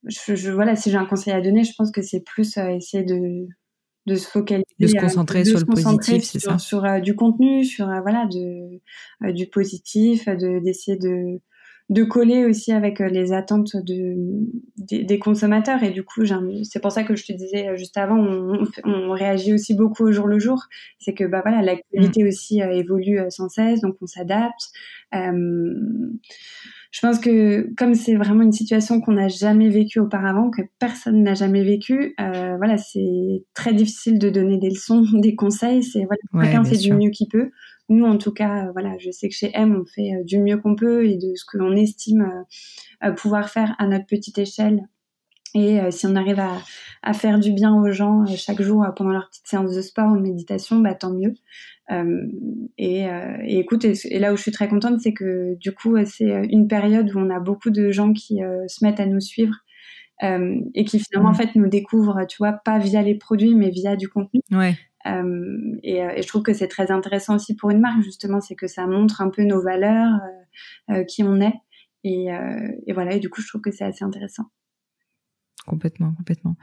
Je, 0.06 0.52
voilà, 0.52 0.78
si 0.78 0.92
j'ai 0.92 0.98
un 0.98 1.06
conseil 1.06 1.34
à 1.34 1.42
donner, 1.42 1.66
je 1.66 1.74
pense 1.78 1.92
que 1.92 2.02
c'est 2.02 2.22
plus 2.22 2.56
essayer 2.58 3.04
de 3.04 3.48
de 4.06 4.16
se 4.16 4.28
focaliser, 4.28 4.66
de 4.80 4.88
se 4.88 4.98
concentrer 4.98 5.46
sur 5.46 5.60
le 5.60 5.66
positif, 5.66 6.24
c'est 6.24 6.40
ça, 6.40 6.58
sur 6.58 7.02
du 7.02 7.16
contenu, 7.16 7.66
sur 7.66 7.88
voilà, 8.02 8.28
de, 8.28 8.82
du 9.32 9.48
positif, 9.48 10.28
de 10.28 10.64
d'essayer 10.64 10.98
de 10.98 11.42
de 11.94 12.04
coller 12.04 12.46
aussi 12.46 12.72
avec 12.72 13.00
euh, 13.02 13.08
les 13.08 13.34
attentes 13.34 13.76
de, 13.76 14.16
des, 14.78 15.20
consommateurs. 15.20 15.84
Et 15.84 15.92
du 15.92 16.04
coup, 16.04 16.24
c'est 16.64 16.82
pour 16.82 16.92
ça 16.92 17.04
que 17.04 17.16
je 17.16 17.24
te 17.24 17.34
disais 17.34 17.70
euh, 17.70 17.78
juste 17.78 17.98
avant, 17.98 18.18
on, 18.84 19.12
réagit 19.12 19.54
aussi 19.54 19.76
beaucoup 19.76 20.04
au 20.04 20.12
jour 20.12 20.26
le 20.26 20.40
jour. 20.40 20.64
C'est 20.98 21.14
que 21.14 21.24
bah 21.24 21.42
voilà, 21.46 21.62
l'actualité 21.62 22.24
mm. 22.24 22.28
aussi 22.28 22.64
euh, 22.64 22.72
évolue 22.72 23.20
sans 23.30 23.48
cesse, 23.48 23.82
donc 23.82 23.96
on 24.02 24.08
s'adapte. 24.08 24.72
je 25.12 27.00
pense 27.00 27.20
que 27.20 27.72
comme 27.78 27.94
c'est 27.94 28.16
vraiment 28.16 28.42
une 28.42 28.52
situation 28.52 29.00
qu'on 29.00 29.14
n'a 29.14 29.28
jamais 29.28 29.70
vécue 29.70 30.00
auparavant, 30.00 30.50
que 30.50 30.64
personne 30.80 31.22
n'a 31.22 31.36
jamais 31.36 31.64
vécu, 31.64 32.16
voilà, 32.18 32.78
c'est 32.78 33.44
très 33.54 33.74
difficile 33.74 34.18
de 34.18 34.32
donner 34.32 34.58
des 34.58 34.70
leçons, 34.70 35.04
des 35.14 35.36
conseils. 35.36 35.84
C'est 35.84 36.06
voilà, 36.06 36.48
chacun 36.48 36.64
fait 36.64 36.78
du 36.78 36.92
mieux 36.94 37.12
qu'il 37.12 37.28
peut. 37.28 37.52
Nous, 37.90 38.06
en 38.06 38.18
tout 38.18 38.32
cas, 38.32 38.72
voilà, 38.72 38.98
je 38.98 39.12
sais 39.12 39.30
que 39.30 39.36
chez 39.36 39.52
M, 39.54 39.82
on 39.82 39.86
fait 39.86 40.24
du 40.24 40.40
mieux 40.40 40.58
qu'on 40.58 40.76
peut 40.76 41.06
et 41.06 41.18
de 41.18 41.36
ce 41.36 41.46
que 41.46 41.58
l'on 41.58 41.76
estime 41.76 42.46
pouvoir 43.18 43.50
faire 43.50 43.76
à 43.78 43.88
notre 43.88 44.06
petite 44.06 44.38
échelle 44.38 44.88
et 45.56 45.80
euh, 45.80 45.92
si 45.92 46.08
on 46.08 46.16
arrive 46.16 46.40
à, 46.40 46.58
à, 47.04 47.14
faire 47.14 47.40
du 47.40 47.52
bien 47.52 47.76
aux 47.76 47.92
gens 47.92 48.24
euh, 48.24 48.36
chaque 48.36 48.62
jour 48.62 48.84
euh, 48.84 48.92
pendant 48.92 49.12
leur 49.12 49.30
petite 49.30 49.48
séance 49.48 49.76
de 49.76 49.82
sport 49.82 50.12
ou 50.12 50.18
de 50.18 50.22
méditation, 50.22 50.80
bah, 50.80 50.96
tant 50.96 51.14
mieux. 51.14 51.34
Et, 52.78 53.04
et, 53.04 53.60
écoute, 53.60 53.86
et, 53.86 54.20
là 54.20 54.34
où 54.34 54.38
je 54.38 54.42
suis 54.42 54.52
très 54.52 54.68
contente, 54.68 55.00
c'est 55.02 55.14
que 55.14 55.56
du 55.60 55.74
coup, 55.74 55.96
c'est 56.06 56.48
une 56.50 56.68
période 56.68 57.14
où 57.14 57.20
on 57.20 57.30
a 57.30 57.40
beaucoup 57.40 57.70
de 57.70 57.92
gens 57.92 58.14
qui 58.14 58.40
se 58.68 58.84
mettent 58.84 59.02
à 59.02 59.06
nous 59.06 59.20
suivre 59.20 59.54
et 60.22 60.86
qui 60.86 61.00
finalement, 61.00 61.30
en 61.30 61.34
mmh. 61.34 61.36
fait, 61.36 61.56
nous 61.56 61.68
découvrent, 61.68 62.26
tu 62.28 62.38
vois, 62.38 62.54
pas 62.54 62.80
via 62.80 63.04
les 63.04 63.16
produits, 63.16 63.54
mais 63.54 63.70
via 63.70 63.96
du 63.96 64.08
contenu. 64.08 64.40
Ouais. 64.52 64.76
Et, 65.06 65.98
et, 65.98 66.22
je 66.22 66.28
trouve 66.28 66.44
que 66.44 66.54
c'est 66.54 66.68
très 66.68 66.92
intéressant 66.92 67.36
aussi 67.36 67.56
pour 67.56 67.70
une 67.72 67.80
marque, 67.80 68.02
justement, 68.04 68.42
c'est 68.42 68.56
que 68.56 68.68
ça 68.68 68.88
montre 68.88 69.22
un 69.22 69.30
peu 69.30 69.44
nos 69.44 69.62
valeurs, 69.62 70.20
qui 71.08 71.24
on 71.24 71.42
est. 71.42 71.56
Et, 72.04 72.28
et 72.88 72.94
voilà, 72.94 73.14
et 73.14 73.20
du 73.20 73.30
coup, 73.30 73.42
je 73.42 73.48
trouve 73.48 73.62
que 73.62 73.72
c'est 73.72 73.86
assez 73.86 74.04
intéressant. 74.04 74.46
Complètement, 75.66 76.12
complètement. 76.18 76.58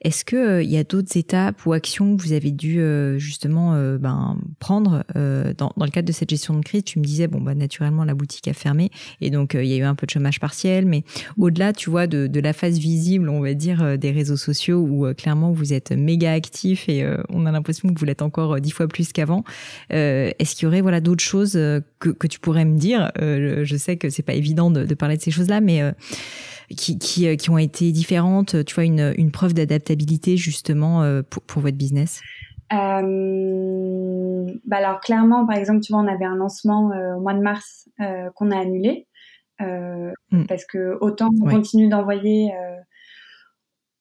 Est-ce 0.00 0.24
que 0.24 0.36
euh, 0.36 0.62
il 0.62 0.70
y 0.70 0.78
a 0.78 0.84
d'autres 0.84 1.14
étapes 1.18 1.66
ou 1.66 1.74
actions 1.74 2.16
que 2.16 2.22
vous 2.22 2.32
avez 2.32 2.50
dû 2.50 2.80
euh, 2.80 3.18
justement 3.18 3.74
euh, 3.74 3.98
ben, 3.98 4.38
prendre 4.60 5.04
dans, 5.14 5.72
dans, 5.76 5.84
le 5.84 5.90
cadre 5.90 6.08
de 6.08 6.12
cette 6.12 6.30
gestion 6.30 6.54
de 6.54 6.64
crise? 6.64 6.82
Tu 6.84 6.98
me 6.98 7.04
disais 7.04 7.26
bon 7.26 7.38
bah 7.38 7.54
naturellement 7.54 8.04
la 8.04 8.14
boutique 8.14 8.48
a 8.48 8.54
fermé 8.54 8.90
et 9.20 9.28
donc 9.28 9.52
il 9.54 9.66
y 9.66 9.74
a 9.74 9.76
eu 9.76 9.82
un 9.82 9.94
peu 9.94 10.06
de 10.06 10.10
chômage 10.10 10.40
partiel, 10.40 10.86
mais 10.86 11.04
au-delà, 11.36 11.74
tu 11.74 11.90
vois, 11.90 12.06
de, 12.06 12.26
de, 12.26 12.40
la 12.40 12.54
phase 12.54 12.78
visible, 12.78 13.28
on 13.28 13.40
va 13.40 13.52
dire 13.52 13.98
des 13.98 14.10
réseaux 14.10 14.38
sociaux 14.38 14.80
où 14.80 15.12
clairement 15.14 15.52
vous 15.52 15.74
êtes 15.74 15.92
méga 15.92 16.32
actif 16.32 16.88
et 16.88 17.06
on 17.28 17.44
a 17.44 17.52
l'impression 17.52 17.90
que 17.90 17.98
vous 17.98 18.04
l'êtes 18.06 18.22
encore 18.22 18.58
dix 18.60 18.70
fois 18.70 18.88
plus 18.88 19.12
qu'avant. 19.12 19.44
Est-ce 19.90 20.54
qu'il 20.54 20.64
y 20.64 20.66
aurait 20.66 20.80
voilà 20.80 21.00
d'autres 21.00 21.24
choses 21.24 21.52
que, 21.52 22.08
que 22.08 22.26
tu 22.26 22.40
pourrais 22.40 22.64
me 22.64 22.78
dire? 22.78 23.10
Je 23.18 23.76
sais 23.76 23.96
que 23.96 24.08
c'est 24.08 24.22
pas 24.22 24.34
évident 24.34 24.70
de, 24.70 24.84
de, 24.84 24.94
parler 24.94 25.18
de 25.18 25.22
ces 25.22 25.30
choses-là, 25.30 25.60
mais 25.60 25.82
qui, 26.70 26.98
qui, 26.98 27.28
euh, 27.28 27.36
qui 27.36 27.50
ont 27.50 27.58
été 27.58 27.92
différentes 27.92 28.64
Tu 28.64 28.74
vois, 28.74 28.84
une, 28.84 29.14
une 29.16 29.30
preuve 29.30 29.54
d'adaptabilité 29.54 30.36
justement 30.36 31.02
euh, 31.02 31.22
pour, 31.22 31.42
pour 31.42 31.62
votre 31.62 31.76
business? 31.76 32.20
Euh, 32.72 34.46
bah 34.64 34.78
alors 34.78 35.00
clairement, 35.00 35.46
par 35.46 35.56
exemple, 35.56 35.80
tu 35.80 35.92
vois, 35.92 36.02
on 36.02 36.08
avait 36.08 36.24
un 36.24 36.34
lancement 36.34 36.90
euh, 36.92 37.14
au 37.14 37.20
mois 37.20 37.34
de 37.34 37.40
mars 37.40 37.88
euh, 38.00 38.28
qu'on 38.34 38.50
a 38.50 38.58
annulé 38.58 39.06
euh, 39.60 40.10
mm. 40.32 40.46
parce 40.46 40.64
que 40.64 40.98
autant 41.00 41.30
on 41.40 41.48
continue 41.48 41.88
d'envoyer, 41.88 42.50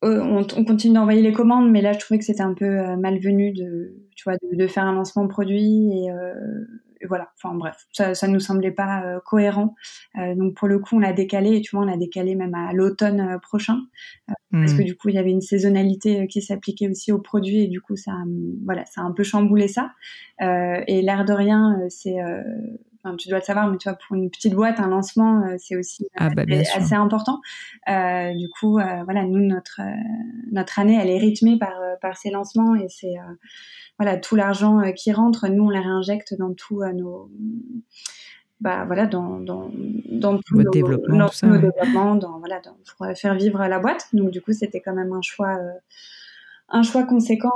on, 0.01 0.45
on, 0.58 0.65
continue 0.65 0.95
d'envoyer 0.95 1.21
les 1.21 1.32
commandes, 1.32 1.69
mais 1.69 1.82
là 1.82 1.93
je 1.93 1.99
trouvais 1.99 2.17
que 2.17 2.25
c'était 2.25 2.41
un 2.41 2.54
peu 2.54 2.95
malvenu 2.97 3.54
de, 3.54 3.95
tu 4.15 4.23
vois, 4.23 4.38
de, 4.38 4.56
de, 4.58 4.67
faire 4.67 4.86
un 4.86 4.93
lancement 4.93 5.28
produit 5.28 5.91
et 5.91 6.10
voilà, 7.08 7.30
enfin 7.36 7.56
bref, 7.56 7.88
ça, 7.92 8.16
ça 8.16 8.28
nous 8.28 8.40
semblait 8.40 8.72
pas 8.72 9.04
euh, 9.04 9.20
cohérent. 9.26 9.76
Euh, 10.18 10.36
donc 10.36 10.56
pour 10.56 10.68
le 10.68 10.80
coup, 10.80 10.96
on 10.96 11.00
l'a 11.00 11.14
décalé, 11.14 11.58
et 11.58 11.62
tu 11.62 11.76
vois, 11.76 11.86
on 11.86 11.88
l'a 11.88 11.98
décalé 11.98 12.36
même 12.36 12.56
à 12.56 12.74
l'automne 12.74 13.22
euh, 13.22 13.40
prochain, 13.40 13.80
parce 14.52 14.74
que 14.74 14.82
hmm. 14.82 14.86
du 14.86 14.96
coup, 14.96 15.10
il 15.10 15.16
y 15.16 15.18
avait 15.18 15.32
une 15.32 15.42
saisonnalité 15.42 16.28
qui 16.28 16.42
s'appliquait 16.42 16.90
aussi 16.90 17.12
aux 17.12 17.20
produits, 17.20 17.64
et 17.64 17.68
du 17.68 17.82
coup, 17.82 17.96
ça, 17.96 18.14
voilà, 18.64 18.86
ça 18.86 19.02
a 19.02 19.04
un 19.04 19.12
peu 19.12 19.24
chamboulé 19.24 19.68
ça. 19.68 19.92
et 20.40 21.02
l'air 21.02 21.26
de 21.26 21.34
rien, 21.34 21.80
c'est 21.90 22.16
Enfin, 23.04 23.16
tu 23.18 23.30
dois 23.30 23.38
le 23.38 23.44
savoir, 23.44 23.70
mais 23.70 23.78
tu 23.78 23.88
vois, 23.88 23.96
pour 24.08 24.16
une 24.16 24.32
petite 24.32 24.56
boîte, 24.56 24.80
un 24.80 24.88
lancement, 24.88 25.44
c'est 25.60 25.76
aussi 25.76 26.08
ah, 26.16 26.32
bah, 26.32 26.42
assez, 26.76 26.96
important. 26.96 27.40
Euh, 27.88 28.34
du 28.34 28.50
coup, 28.50 28.80
voilà, 29.04 29.26
nous, 29.26 29.46
notre 29.46 29.80
notre 30.52 30.80
année, 30.80 30.98
elle 31.00 31.10
est 31.10 31.20
rythmée 31.20 31.60
par 31.60 31.76
par 32.02 32.18
ces 32.18 32.32
lancements 32.32 32.76
et 32.76 32.88
c'est 32.90 33.14
voilà, 33.98 34.18
tout 34.18 34.36
l'argent 34.36 34.80
euh, 34.80 34.92
qui 34.92 35.12
rentre, 35.12 35.48
nous 35.48 35.66
on 35.66 35.70
les 35.70 35.80
réinjecte 35.80 36.36
dans 36.38 36.54
tout 36.54 36.82
euh, 36.82 36.92
nos 36.92 37.30
bah 38.62 38.86
voilà 38.86 39.06
dans 39.06 39.40
dans 39.40 39.70
dans 40.10 40.38
tout 40.38 40.58
nos, 40.58 40.70
développement, 40.70 41.28
tout 41.28 41.46
nos 41.46 41.58
développements 41.58 42.16
dans 42.16 42.40
voilà 42.40 42.62
dans, 42.62 42.78
pour 42.98 43.06
faire 43.18 43.36
vivre 43.36 43.60
la 43.60 43.80
boîte. 43.80 44.08
Donc 44.14 44.32
du 44.32 44.42
coup 44.42 44.54
c'était 44.54 44.82
quand 44.82 44.94
même 44.94 45.12
un 45.12 45.22
choix 45.22 45.58
euh, 45.58 45.72
un 46.70 46.84
choix 46.84 47.04
conséquent 47.04 47.54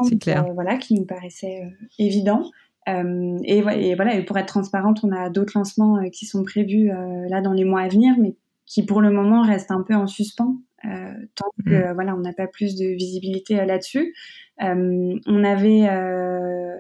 voilà 0.54 0.78
qui 0.78 0.96
nous 0.96 1.06
paraissait 1.06 1.64
évident. 1.98 2.50
Et, 2.88 3.60
et, 3.60 3.94
voilà 3.96 4.16
et 4.16 4.26
pour 4.26 4.36
être 4.40 4.48
transparente 4.48 5.02
on 5.04 5.12
a 5.12 5.30
d'autres 5.30 5.54
lancements 5.56 6.10
qui 6.10 6.26
sont 6.26 6.44
prévus 6.44 6.88
là 7.30 7.40
dans 7.40 7.54
les 7.54 7.64
mois 7.64 7.82
à 7.82 7.88
venir 7.88 8.16
mais 8.18 8.36
qui 8.66 8.84
pour 8.84 9.00
le 9.00 9.12
moment 9.12 9.44
restent 9.44 9.70
un 9.70 9.84
peu 9.84 9.94
en 9.94 10.08
suspens 10.08 10.56
tant 10.82 11.52
que 11.68 11.92
mmh. 11.92 11.94
voilà 11.94 12.16
on 12.16 12.20
n'a 12.22 12.34
pas 12.34 12.48
plus 12.48 12.76
de 12.76 12.86
visibilité 12.86 13.64
là-dessus. 13.64 14.16
euh, 14.49 14.49
on 14.60 15.44
avait 15.44 15.88
euh, 15.90 16.76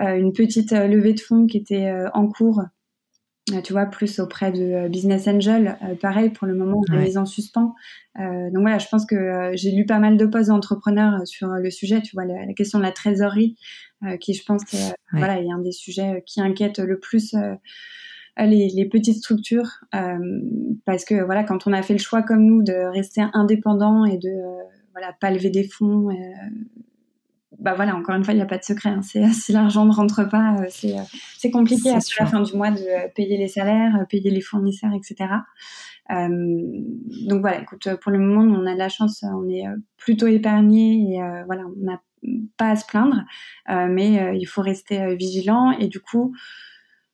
euh, 0.00 0.16
une 0.16 0.32
petite 0.32 0.72
levée 0.72 1.14
de 1.14 1.20
fonds 1.20 1.46
qui 1.46 1.58
était 1.58 1.92
en 2.14 2.28
cours 2.28 2.62
tu 3.64 3.72
vois, 3.72 3.86
plus 3.86 4.20
auprès 4.20 4.52
de 4.52 4.88
Business 4.88 5.26
Angel. 5.26 5.76
pareil, 6.00 6.30
pour 6.30 6.46
le 6.46 6.54
moment, 6.54 6.80
on 6.90 7.00
est 7.00 7.16
en 7.16 7.26
suspens. 7.26 7.74
donc 8.16 8.60
voilà, 8.60 8.78
je 8.78 8.86
pense 8.88 9.04
que 9.04 9.50
j'ai 9.54 9.72
lu 9.72 9.84
pas 9.84 9.98
mal 9.98 10.16
de 10.16 10.24
posts 10.26 10.48
d'entrepreneurs 10.48 11.26
sur 11.26 11.48
le 11.48 11.70
sujet. 11.70 12.00
Tu 12.00 12.14
vois, 12.14 12.24
la, 12.24 12.54
question 12.54 12.78
de 12.78 12.84
la 12.84 12.92
trésorerie, 12.92 13.56
qui 14.20 14.34
je 14.34 14.44
pense 14.44 14.62
voilà, 15.12 15.34
a 15.34 15.54
un 15.54 15.58
des 15.58 15.72
sujets 15.72 16.22
qui 16.24 16.40
inquiète 16.40 16.78
le 16.78 17.00
plus 17.00 17.34
les, 18.38 18.68
les, 18.68 18.88
petites 18.88 19.18
structures, 19.18 19.80
parce 20.86 21.04
que 21.04 21.22
voilà, 21.22 21.42
quand 21.42 21.66
on 21.66 21.72
a 21.72 21.82
fait 21.82 21.94
le 21.94 21.98
choix 21.98 22.22
comme 22.22 22.46
nous 22.46 22.62
de 22.62 22.90
rester 22.92 23.22
indépendant 23.34 24.04
et 24.04 24.18
de 24.18 24.32
voilà 24.92 25.12
pas 25.20 25.32
lever 25.32 25.50
des 25.50 25.64
fonds 25.64 26.08
bah 27.62 27.74
voilà, 27.74 27.94
encore 27.94 28.16
une 28.16 28.24
fois, 28.24 28.34
il 28.34 28.38
n'y 28.38 28.42
a 28.42 28.46
pas 28.46 28.58
de 28.58 28.64
secret. 28.64 28.90
Hein. 28.90 29.02
C'est, 29.02 29.26
si 29.32 29.52
l'argent 29.52 29.84
ne 29.84 29.92
rentre 29.92 30.28
pas, 30.28 30.56
euh, 30.58 30.66
c'est, 30.68 30.98
euh, 30.98 31.02
c'est 31.38 31.50
compliqué 31.50 31.90
à 31.90 31.98
la 32.18 32.26
fin 32.26 32.40
du 32.40 32.56
mois 32.56 32.70
de 32.70 32.80
euh, 32.80 33.08
payer 33.14 33.38
les 33.38 33.48
salaires, 33.48 34.04
payer 34.08 34.30
les 34.30 34.40
fournisseurs, 34.40 34.92
etc. 34.92 35.30
Euh, 36.10 36.28
donc 37.28 37.40
voilà, 37.40 37.62
écoute, 37.62 37.88
pour 38.00 38.10
le 38.10 38.18
moment, 38.18 38.42
on 38.42 38.66
a 38.66 38.74
de 38.74 38.78
la 38.78 38.88
chance, 38.88 39.22
on 39.22 39.48
est 39.48 39.64
plutôt 39.96 40.26
épargné 40.26 41.14
et 41.14 41.22
euh, 41.22 41.44
voilà, 41.46 41.62
on 41.66 41.84
n'a 41.84 42.02
pas 42.56 42.70
à 42.70 42.76
se 42.76 42.86
plaindre, 42.86 43.22
euh, 43.70 43.86
mais 43.88 44.38
il 44.38 44.44
faut 44.46 44.62
rester 44.62 45.14
vigilant 45.16 45.70
et 45.72 45.88
du 45.88 46.00
coup, 46.00 46.34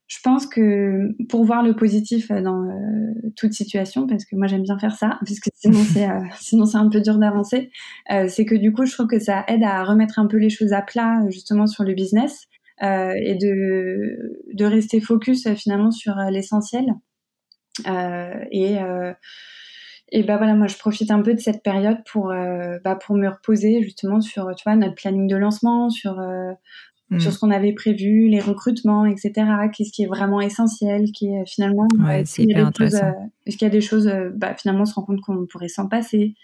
je 0.08 0.18
pense 0.24 0.46
que 0.46 1.10
pour 1.28 1.44
voir 1.44 1.62
le 1.62 1.76
positif 1.76 2.32
dans 2.32 2.64
euh, 2.64 3.30
toute 3.36 3.52
situation, 3.52 4.06
parce 4.06 4.24
que 4.24 4.36
moi 4.36 4.46
j'aime 4.46 4.62
bien 4.62 4.78
faire 4.78 4.96
ça, 4.96 5.18
puisque 5.24 5.50
sinon 5.54 5.80
c'est 5.84 6.08
euh, 6.08 6.20
sinon 6.40 6.64
c'est 6.64 6.78
un 6.78 6.88
peu 6.88 7.00
dur 7.00 7.18
d'avancer, 7.18 7.70
euh, 8.10 8.26
c'est 8.26 8.46
que 8.46 8.54
du 8.54 8.72
coup 8.72 8.86
je 8.86 8.92
trouve 8.92 9.06
que 9.06 9.18
ça 9.18 9.44
aide 9.48 9.62
à 9.62 9.84
remettre 9.84 10.18
un 10.18 10.26
peu 10.26 10.38
les 10.38 10.48
choses 10.48 10.72
à 10.72 10.80
plat 10.80 11.20
justement 11.28 11.66
sur 11.66 11.84
le 11.84 11.94
business 11.94 12.46
et 12.80 13.34
de 13.34 14.44
de 14.54 14.64
rester 14.64 15.00
focus 15.00 15.52
finalement 15.54 15.90
sur 15.90 16.14
l'essentiel. 16.30 16.86
Et 17.84 18.76
et 20.10 20.22
bah 20.22 20.36
voilà, 20.36 20.54
moi 20.54 20.68
je 20.68 20.76
profite 20.76 21.10
un 21.10 21.20
peu 21.20 21.34
de 21.34 21.40
cette 21.40 21.64
période 21.64 21.98
pour 22.08 22.32
bah, 22.84 22.94
pour 22.94 23.16
me 23.16 23.28
reposer 23.28 23.82
justement 23.82 24.20
sur 24.20 24.46
notre 24.46 24.94
planning 24.94 25.26
de 25.26 25.34
lancement, 25.34 25.90
sur 25.90 26.20
sur 27.18 27.30
mm. 27.30 27.32
ce 27.32 27.38
qu'on 27.38 27.50
avait 27.50 27.72
prévu, 27.72 28.28
les 28.28 28.40
recrutements, 28.40 29.06
etc. 29.06 29.32
Qu'est-ce 29.72 29.92
qui 29.92 30.02
est 30.02 30.06
vraiment 30.06 30.40
essentiel, 30.40 31.10
qui 31.12 31.28
est 31.28 31.44
finalement. 31.46 31.86
Ouais. 31.98 32.18
Euh, 32.18 32.20
est-ce 32.20 33.56
qu'il 33.56 33.66
y 33.66 33.66
a 33.66 33.70
des 33.70 33.80
choses, 33.80 34.06
euh, 34.06 34.30
bah, 34.34 34.54
finalement, 34.54 34.82
on 34.82 34.86
se 34.86 34.94
rend 34.94 35.02
compte 35.02 35.20
qu'on 35.22 35.46
pourrait 35.46 35.68
s'en 35.68 35.88
passer. 35.88 36.34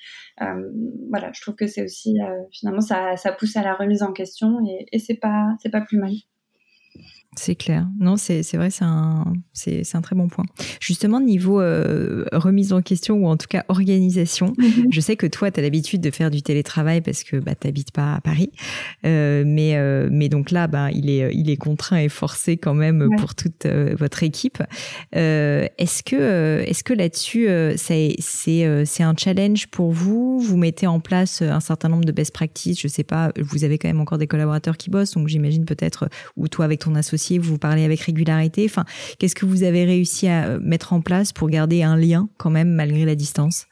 Euh, 0.41 0.71
voilà, 1.11 1.31
je 1.35 1.43
trouve 1.43 1.55
que 1.55 1.67
c'est 1.67 1.83
aussi, 1.83 2.19
euh, 2.21 2.43
finalement, 2.51 2.81
ça, 2.81 3.17
ça 3.17 3.33
pousse 3.33 3.57
à 3.57 3.63
la 3.63 3.75
remise 3.75 4.03
en 4.03 4.13
question 4.13 4.59
et, 4.67 4.87
et 4.91 4.99
c'est 4.99 5.17
pas, 5.17 5.55
c'est 5.63 5.71
pas 5.71 5.83
plus 5.83 5.99
mal. 5.99 6.13
C'est 7.37 7.55
clair. 7.55 7.87
Non, 7.99 8.17
c'est 8.17 8.43
vrai, 8.55 8.71
c'est 8.71 8.85
un, 8.85 9.25
un 9.67 10.01
très 10.01 10.17
bon 10.17 10.29
point. 10.29 10.45
Justement, 10.81 11.21
niveau 11.21 11.61
euh, 11.61 12.25
remise 12.33 12.73
en 12.73 12.83
question 12.83 13.17
ou 13.17 13.27
en 13.27 13.37
tout 13.37 13.47
cas 13.49 13.65
organisation, 13.69 14.53
mhm. 14.59 14.87
je 14.91 15.01
sais 15.01 15.17
que 15.17 15.27
toi, 15.27 15.51
tu 15.51 15.61
as 15.61 15.63
l'habitude 15.63 16.01
de 16.01 16.11
faire 16.11 16.31
du 16.31 16.43
télétravail 16.43 17.01
parce 17.01 17.25
que 17.25 17.37
bah, 17.37 17.55
tu 17.55 17.67
n'habites 17.67 17.93
pas 17.93 18.15
à 18.15 18.21
Paris. 18.21 18.51
Euh, 19.05 19.45
mais, 19.47 19.77
euh, 19.77 20.09
mais 20.11 20.29
donc 20.29 20.51
là, 20.51 20.67
bah, 20.67 20.91
il, 20.93 21.11
est, 21.11 21.35
il 21.35 21.51
est 21.51 21.57
contraint 21.57 21.99
et 21.99 22.09
forcé 22.09 22.57
quand 22.57 22.75
même 22.75 23.09
pour 23.19 23.35
toute 23.35 23.67
votre 23.99 24.23
équipe. 24.23 24.63
Est-ce 25.13 26.03
que, 26.03 26.63
est-ce 26.67 26.85
que 26.85 26.95
là-dessus, 26.95 27.49
c'est 27.77 29.03
un 29.03 29.15
challenge 29.17 29.69
pour 29.69 29.93
vous? 29.93 30.39
Vous 30.41 30.57
mettez 30.57 30.87
en 30.87 31.01
place 31.01 31.43
un 31.43 31.61
certain 31.61 31.89
nombre 31.89 32.05
de 32.05 32.13
best 32.13 32.33
practices 32.33 32.81
Je 32.81 32.89
sais 32.89 33.05
pas, 33.05 33.33
vous 33.39 33.65
avez 33.65 33.79
quand 33.79 33.89
même 33.89 34.01
encore 34.01 34.19
des 34.19 34.27
collaborateurs 34.27 34.77
qui 34.77 34.91
bossent, 34.91 35.13
donc 35.13 35.29
j'imagine 35.29 35.65
peut-être, 35.65 36.09
ou 36.37 36.49
toi 36.49 36.65
avec 36.65 36.81
ton 36.81 36.95
associé, 36.95 37.24
vous 37.33 37.53
vous 37.53 37.59
parlez 37.59 37.85
avec 37.85 38.01
régularité. 38.01 38.65
Enfin, 38.67 38.85
qu'est-ce 39.19 39.35
que 39.35 39.47
vous 39.47 39.63
avez 39.63 39.85
réussi 39.85 40.29
à 40.29 40.49
euh, 40.49 40.59
mettre 40.63 40.93
en 40.93 41.01
place 41.01 41.33
pour 41.33 41.49
garder 41.49 41.83
un 41.83 41.97
lien 41.97 42.29
quand 42.39 42.51
même 42.51 42.71
malgré 42.71 43.05
la 43.05 43.15
distance? 43.15 43.67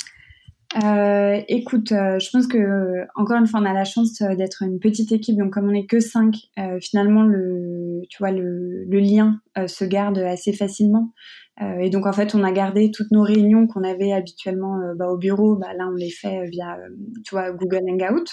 Euh, 0.82 1.38
écoute, 1.48 1.92
euh, 1.92 2.18
je 2.18 2.30
pense 2.30 2.46
que 2.46 3.04
encore 3.14 3.36
une 3.36 3.46
fois, 3.46 3.60
on 3.60 3.66
a 3.66 3.74
la 3.74 3.84
chance 3.84 4.22
d'être 4.22 4.62
une 4.62 4.78
petite 4.78 5.12
équipe, 5.12 5.36
donc 5.36 5.52
comme 5.52 5.68
on 5.68 5.72
n'est 5.72 5.84
que 5.84 6.00
cinq, 6.00 6.34
finalement 6.80 7.24
le, 7.24 8.00
tu 8.08 8.16
vois, 8.18 8.30
le, 8.30 8.86
lien 8.88 9.40
se 9.66 9.84
garde 9.84 10.16
assez 10.18 10.54
facilement. 10.54 11.12
et 11.60 11.90
donc 11.90 12.06
en 12.06 12.12
fait, 12.14 12.34
on 12.34 12.42
a 12.42 12.52
gardé 12.52 12.90
toutes 12.90 13.10
nos 13.10 13.22
réunions 13.22 13.66
qu'on 13.66 13.84
avait 13.84 14.12
habituellement 14.12 14.78
bah, 14.96 15.08
au 15.08 15.18
bureau. 15.18 15.56
Bah, 15.56 15.74
là, 15.76 15.88
on 15.92 15.94
les 15.94 16.10
fait 16.10 16.48
via, 16.48 16.78
tu 17.22 17.34
vois, 17.34 17.50
Google 17.52 17.82
Hangout. 17.90 18.30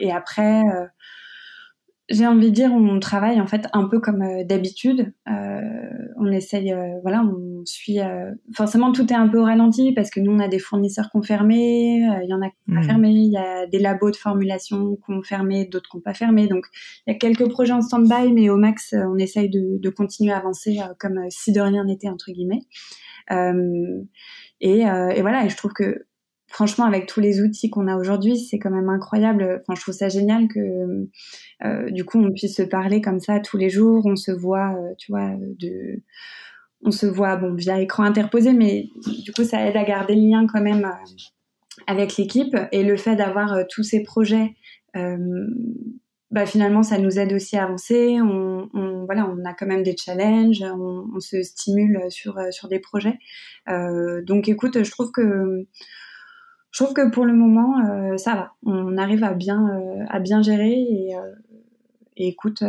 Et 0.00 0.10
après 0.10 0.64
j'ai 2.10 2.26
envie 2.26 2.48
de 2.48 2.54
dire, 2.54 2.72
on 2.72 2.98
travaille 3.00 3.40
en 3.40 3.46
fait 3.46 3.66
un 3.74 3.86
peu 3.86 4.00
comme 4.00 4.22
euh, 4.22 4.44
d'habitude. 4.44 5.12
Euh, 5.28 5.60
on 6.16 6.30
essaye, 6.32 6.72
euh, 6.72 6.98
voilà, 7.02 7.22
on 7.22 7.64
suit. 7.66 7.98
forcément, 8.54 8.92
tout 8.92 9.12
est 9.12 9.16
un 9.16 9.28
peu 9.28 9.38
au 9.38 9.44
ralenti 9.44 9.92
parce 9.92 10.10
que 10.10 10.20
nous, 10.20 10.32
on 10.32 10.38
a 10.38 10.48
des 10.48 10.58
fournisseurs 10.58 11.10
fermés, 11.22 11.96
il 11.96 12.28
y 12.28 12.32
en 12.32 12.40
a 12.40 12.48
qui 12.48 12.56
n'ont 12.66 12.76
pas 12.76 12.80
mmh. 12.80 12.88
fermé, 12.88 13.10
il 13.10 13.32
y 13.32 13.36
a 13.36 13.66
des 13.66 13.78
labos 13.78 14.10
de 14.10 14.16
formulation 14.16 14.96
qui 14.96 15.12
ont 15.12 15.22
fermé, 15.22 15.66
d'autres 15.66 15.90
qui 15.90 15.96
n'ont 15.96 16.02
pas 16.02 16.14
fermé. 16.14 16.46
Donc, 16.46 16.66
il 17.06 17.12
y 17.12 17.16
a 17.16 17.18
quelques 17.18 17.48
projets 17.50 17.72
en 17.72 17.82
stand-by, 17.82 18.32
mais 18.32 18.48
au 18.48 18.56
max, 18.56 18.94
on 18.94 19.18
essaye 19.18 19.50
de, 19.50 19.78
de 19.78 19.90
continuer 19.90 20.32
à 20.32 20.38
avancer 20.38 20.78
comme 20.98 21.20
si 21.28 21.52
de 21.52 21.60
rien 21.60 21.84
n'était 21.84 22.08
entre 22.08 22.32
guillemets. 22.32 22.62
Et, 24.60 24.80
et, 24.80 25.20
voilà, 25.20 25.44
et 25.44 25.50
je 25.50 25.56
trouve 25.56 25.72
que 25.72 26.06
franchement, 26.48 26.86
avec 26.86 27.06
tous 27.06 27.20
les 27.20 27.40
outils 27.40 27.70
qu'on 27.70 27.86
a 27.86 27.96
aujourd'hui, 27.96 28.38
c'est 28.38 28.58
quand 28.58 28.70
même 28.70 28.88
incroyable. 28.88 29.60
Enfin, 29.60 29.74
je 29.76 29.82
trouve 29.82 29.94
ça 29.94 30.08
génial 30.08 30.48
que 30.48 31.06
euh, 31.64 31.90
du 31.90 32.04
coup 32.04 32.18
on 32.18 32.32
puisse 32.32 32.56
se 32.56 32.62
parler 32.62 33.00
comme 33.00 33.20
ça 33.20 33.38
tous 33.38 33.56
les 33.56 33.70
jours. 33.70 34.06
On 34.06 34.16
se 34.16 34.32
voit, 34.32 34.72
euh, 34.72 34.94
tu 34.98 35.12
vois, 35.12 35.30
on 36.82 36.90
se 36.90 37.06
voit 37.06 37.36
bon 37.36 37.54
via 37.54 37.80
écran 37.80 38.04
interposé, 38.04 38.52
mais 38.52 38.88
du 39.22 39.32
coup 39.32 39.44
ça 39.44 39.64
aide 39.66 39.76
à 39.76 39.84
garder 39.84 40.14
le 40.14 40.22
lien 40.22 40.46
quand 40.46 40.62
même 40.62 40.84
euh, 40.84 41.14
avec 41.86 42.16
l'équipe 42.16 42.56
et 42.72 42.82
le 42.82 42.96
fait 42.96 43.14
d'avoir 43.14 43.66
tous 43.68 43.82
ces 43.82 44.02
projets. 44.02 44.54
bah 46.30 46.44
finalement, 46.44 46.82
ça 46.82 46.98
nous 46.98 47.18
aide 47.18 47.32
aussi 47.32 47.56
à 47.56 47.64
avancer. 47.64 48.18
On, 48.20 49.44
a 49.44 49.54
quand 49.54 49.66
même 49.66 49.82
des 49.82 49.96
challenges, 49.96 50.62
on, 50.62 51.20
se 51.20 51.42
stimule 51.42 52.02
sur 52.10 52.68
des 52.68 52.80
projets. 52.80 53.18
donc, 53.66 54.48
écoute, 54.48 54.82
je 54.82 54.90
trouve 54.90 55.12
que 55.12 55.66
je 56.78 56.84
trouve 56.84 56.94
que 56.94 57.10
pour 57.10 57.24
le 57.24 57.32
moment, 57.32 57.80
euh, 57.80 58.16
ça 58.18 58.34
va. 58.36 58.52
On 58.64 58.96
arrive 58.98 59.24
à 59.24 59.34
bien, 59.34 59.68
euh, 59.68 60.04
à 60.08 60.20
bien 60.20 60.42
gérer 60.42 60.70
et, 60.70 61.16
euh, 61.16 61.34
écoute, 62.16 62.62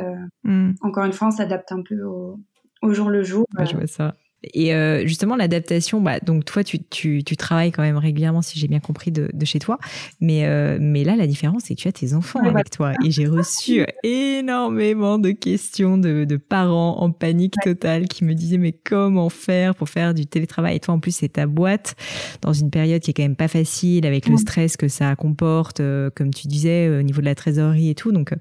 mm. 0.44 0.72
encore 0.82 1.06
une 1.06 1.14
fois, 1.14 1.28
on 1.28 1.32
s'adapte 1.32 1.72
un 1.72 1.84
peu 1.84 2.02
au, 2.02 2.40
au, 2.82 2.92
jour 2.92 3.12
le 3.12 3.22
jour. 3.22 3.46
je 3.60 3.76
vois 3.76 3.86
ça. 3.86 4.16
Et 4.44 4.74
euh, 4.74 5.06
justement, 5.06 5.36
l'adaptation, 5.36 6.00
bah, 6.00 6.20
donc 6.20 6.46
toi, 6.46 6.64
tu, 6.64 6.80
tu, 6.84 7.24
tu, 7.26 7.36
travailles 7.36 7.72
quand 7.72 7.82
même 7.82 7.98
régulièrement, 7.98 8.42
si 8.42 8.58
j'ai 8.58 8.68
bien 8.68 8.80
compris, 8.80 9.12
de, 9.12 9.30
de, 9.34 9.46
chez 9.46 9.60
toi. 9.60 9.78
Mais, 10.22 10.46
euh, 10.46 10.78
mais 10.80 11.04
là, 11.04 11.18
la 11.18 11.28
différence, 11.28 11.64
c'est 11.66 11.76
que 11.76 11.82
tu 11.82 11.88
as 11.90 11.92
tes 11.92 12.14
enfants 12.14 12.40
avec 12.40 12.70
toi. 12.70 12.94
Et 13.06 13.12
j'ai 13.12 13.28
reçu 13.28 13.86
énormément 14.04 15.18
de 15.18 15.32
questions 15.32 15.98
de, 15.98 16.24
de, 16.24 16.38
parents 16.38 17.02
en 17.02 17.12
panique 17.12 17.56
totale 17.64 18.08
qui 18.08 18.24
me 18.24 18.34
disaient, 18.34 18.58
mais 18.58 18.72
comment 18.72 19.30
faire 19.30 19.76
pour 19.76 19.90
faire 19.90 20.14
du 20.14 20.26
télétravail? 20.26 20.78
Et 20.78 20.80
toi, 20.80 20.94
en 20.94 21.00
plus, 21.00 21.16
c'est 21.16 21.34
ta 21.34 21.46
boîte 21.46 21.96
dans 22.42 22.54
une 22.54 22.70
période 22.70 23.02
qui 23.02 23.12
est 23.12 23.14
quand 23.14 23.24
même 23.24 23.36
pas 23.36 23.50
facile 23.50 24.06
avec 24.06 24.28
le 24.30 24.38
stress 24.38 24.78
que 24.78 24.88
ça 24.88 25.16
comporte, 25.18 25.82
euh, 25.82 26.10
comme 26.16 26.34
tu 26.34 26.48
disais, 26.48 26.88
au 26.90 27.02
niveau 27.02 27.20
de 27.20 27.26
la 27.26 27.36
trésorerie 27.36 27.90
et 27.90 27.96
tout. 27.96 28.14
Donc, 28.14 28.34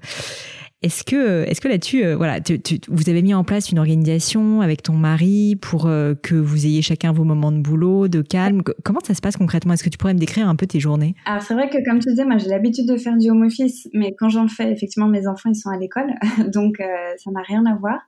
est-ce 0.81 1.03
que, 1.03 1.43
est-ce 1.43 1.59
que 1.59 1.67
là-dessus, 1.67 2.05
euh, 2.05 2.15
voilà, 2.15 2.39
tu, 2.39 2.57
vous 2.87 3.09
avez 3.09 3.21
mis 3.21 3.33
en 3.33 3.43
place 3.43 3.69
une 3.69 3.79
organisation 3.79 4.61
avec 4.61 4.81
ton 4.81 4.93
mari 4.93 5.57
pour 5.59 5.87
euh, 5.87 6.13
que 6.15 6.35
vous 6.35 6.65
ayez 6.65 6.81
chacun 6.81 7.11
vos 7.11 7.25
moments 7.25 7.51
de 7.51 7.59
boulot, 7.59 8.07
de 8.07 8.21
calme? 8.21 8.61
Comment 8.85 9.01
ça 9.03 9.13
se 9.13 9.19
passe 9.19 9.35
concrètement? 9.35 9.73
Est-ce 9.73 9.83
que 9.83 9.89
tu 9.89 9.97
pourrais 9.97 10.13
me 10.13 10.19
décrire 10.19 10.47
un 10.47 10.55
peu 10.55 10.67
tes 10.67 10.79
journées? 10.79 11.15
Alors 11.25 11.41
c'est 11.41 11.53
vrai 11.53 11.69
que 11.69 11.83
comme 11.83 11.99
tu 11.99 12.07
disais, 12.07 12.23
moi 12.23 12.37
j'ai 12.37 12.47
l'habitude 12.47 12.87
de 12.87 12.95
faire 12.95 13.17
du 13.17 13.29
home 13.29 13.43
office, 13.43 13.89
mais 13.93 14.15
quand 14.17 14.29
j'en 14.29 14.47
fais, 14.47 14.71
effectivement, 14.71 15.09
mes 15.09 15.27
enfants 15.27 15.49
ils 15.49 15.55
sont 15.55 15.69
à 15.69 15.77
l'école, 15.77 16.13
donc 16.47 16.79
euh, 16.79 16.85
ça 17.17 17.29
n'a 17.31 17.41
rien 17.41 17.65
à 17.65 17.75
voir. 17.75 17.99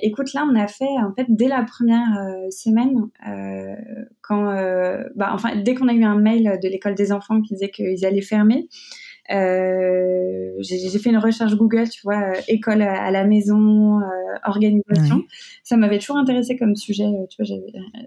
écoute, 0.00 0.32
là 0.32 0.48
on 0.50 0.58
a 0.58 0.68
fait 0.68 0.86
en 0.86 1.12
fait 1.14 1.26
dès 1.28 1.48
la 1.48 1.64
première 1.64 2.08
semaine, 2.50 3.08
quand, 4.22 4.54
bah, 5.16 5.32
enfin 5.34 5.56
dès 5.56 5.74
qu'on 5.74 5.88
a 5.88 5.92
eu 5.92 6.04
un 6.04 6.18
mail 6.18 6.58
de 6.62 6.68
l'école 6.68 6.94
des 6.94 7.12
enfants 7.12 7.42
qui 7.42 7.54
disait 7.54 7.68
qu'ils 7.68 8.06
allaient 8.06 8.22
fermer. 8.22 8.68
Euh, 9.30 10.52
j'ai 10.60 10.98
fait 10.98 11.10
une 11.10 11.18
recherche 11.18 11.54
Google, 11.54 11.88
tu 11.88 12.00
vois, 12.02 12.30
euh, 12.30 12.40
école 12.48 12.82
à, 12.82 13.10
la 13.10 13.24
maison, 13.24 14.00
euh, 14.00 14.02
organisation. 14.44 15.22
Ça 15.62 15.76
m'avait 15.76 15.98
toujours 15.98 16.16
intéressé 16.16 16.56
comme 16.56 16.76
sujet. 16.76 17.10
Tu 17.30 17.42
vois, 17.42 17.56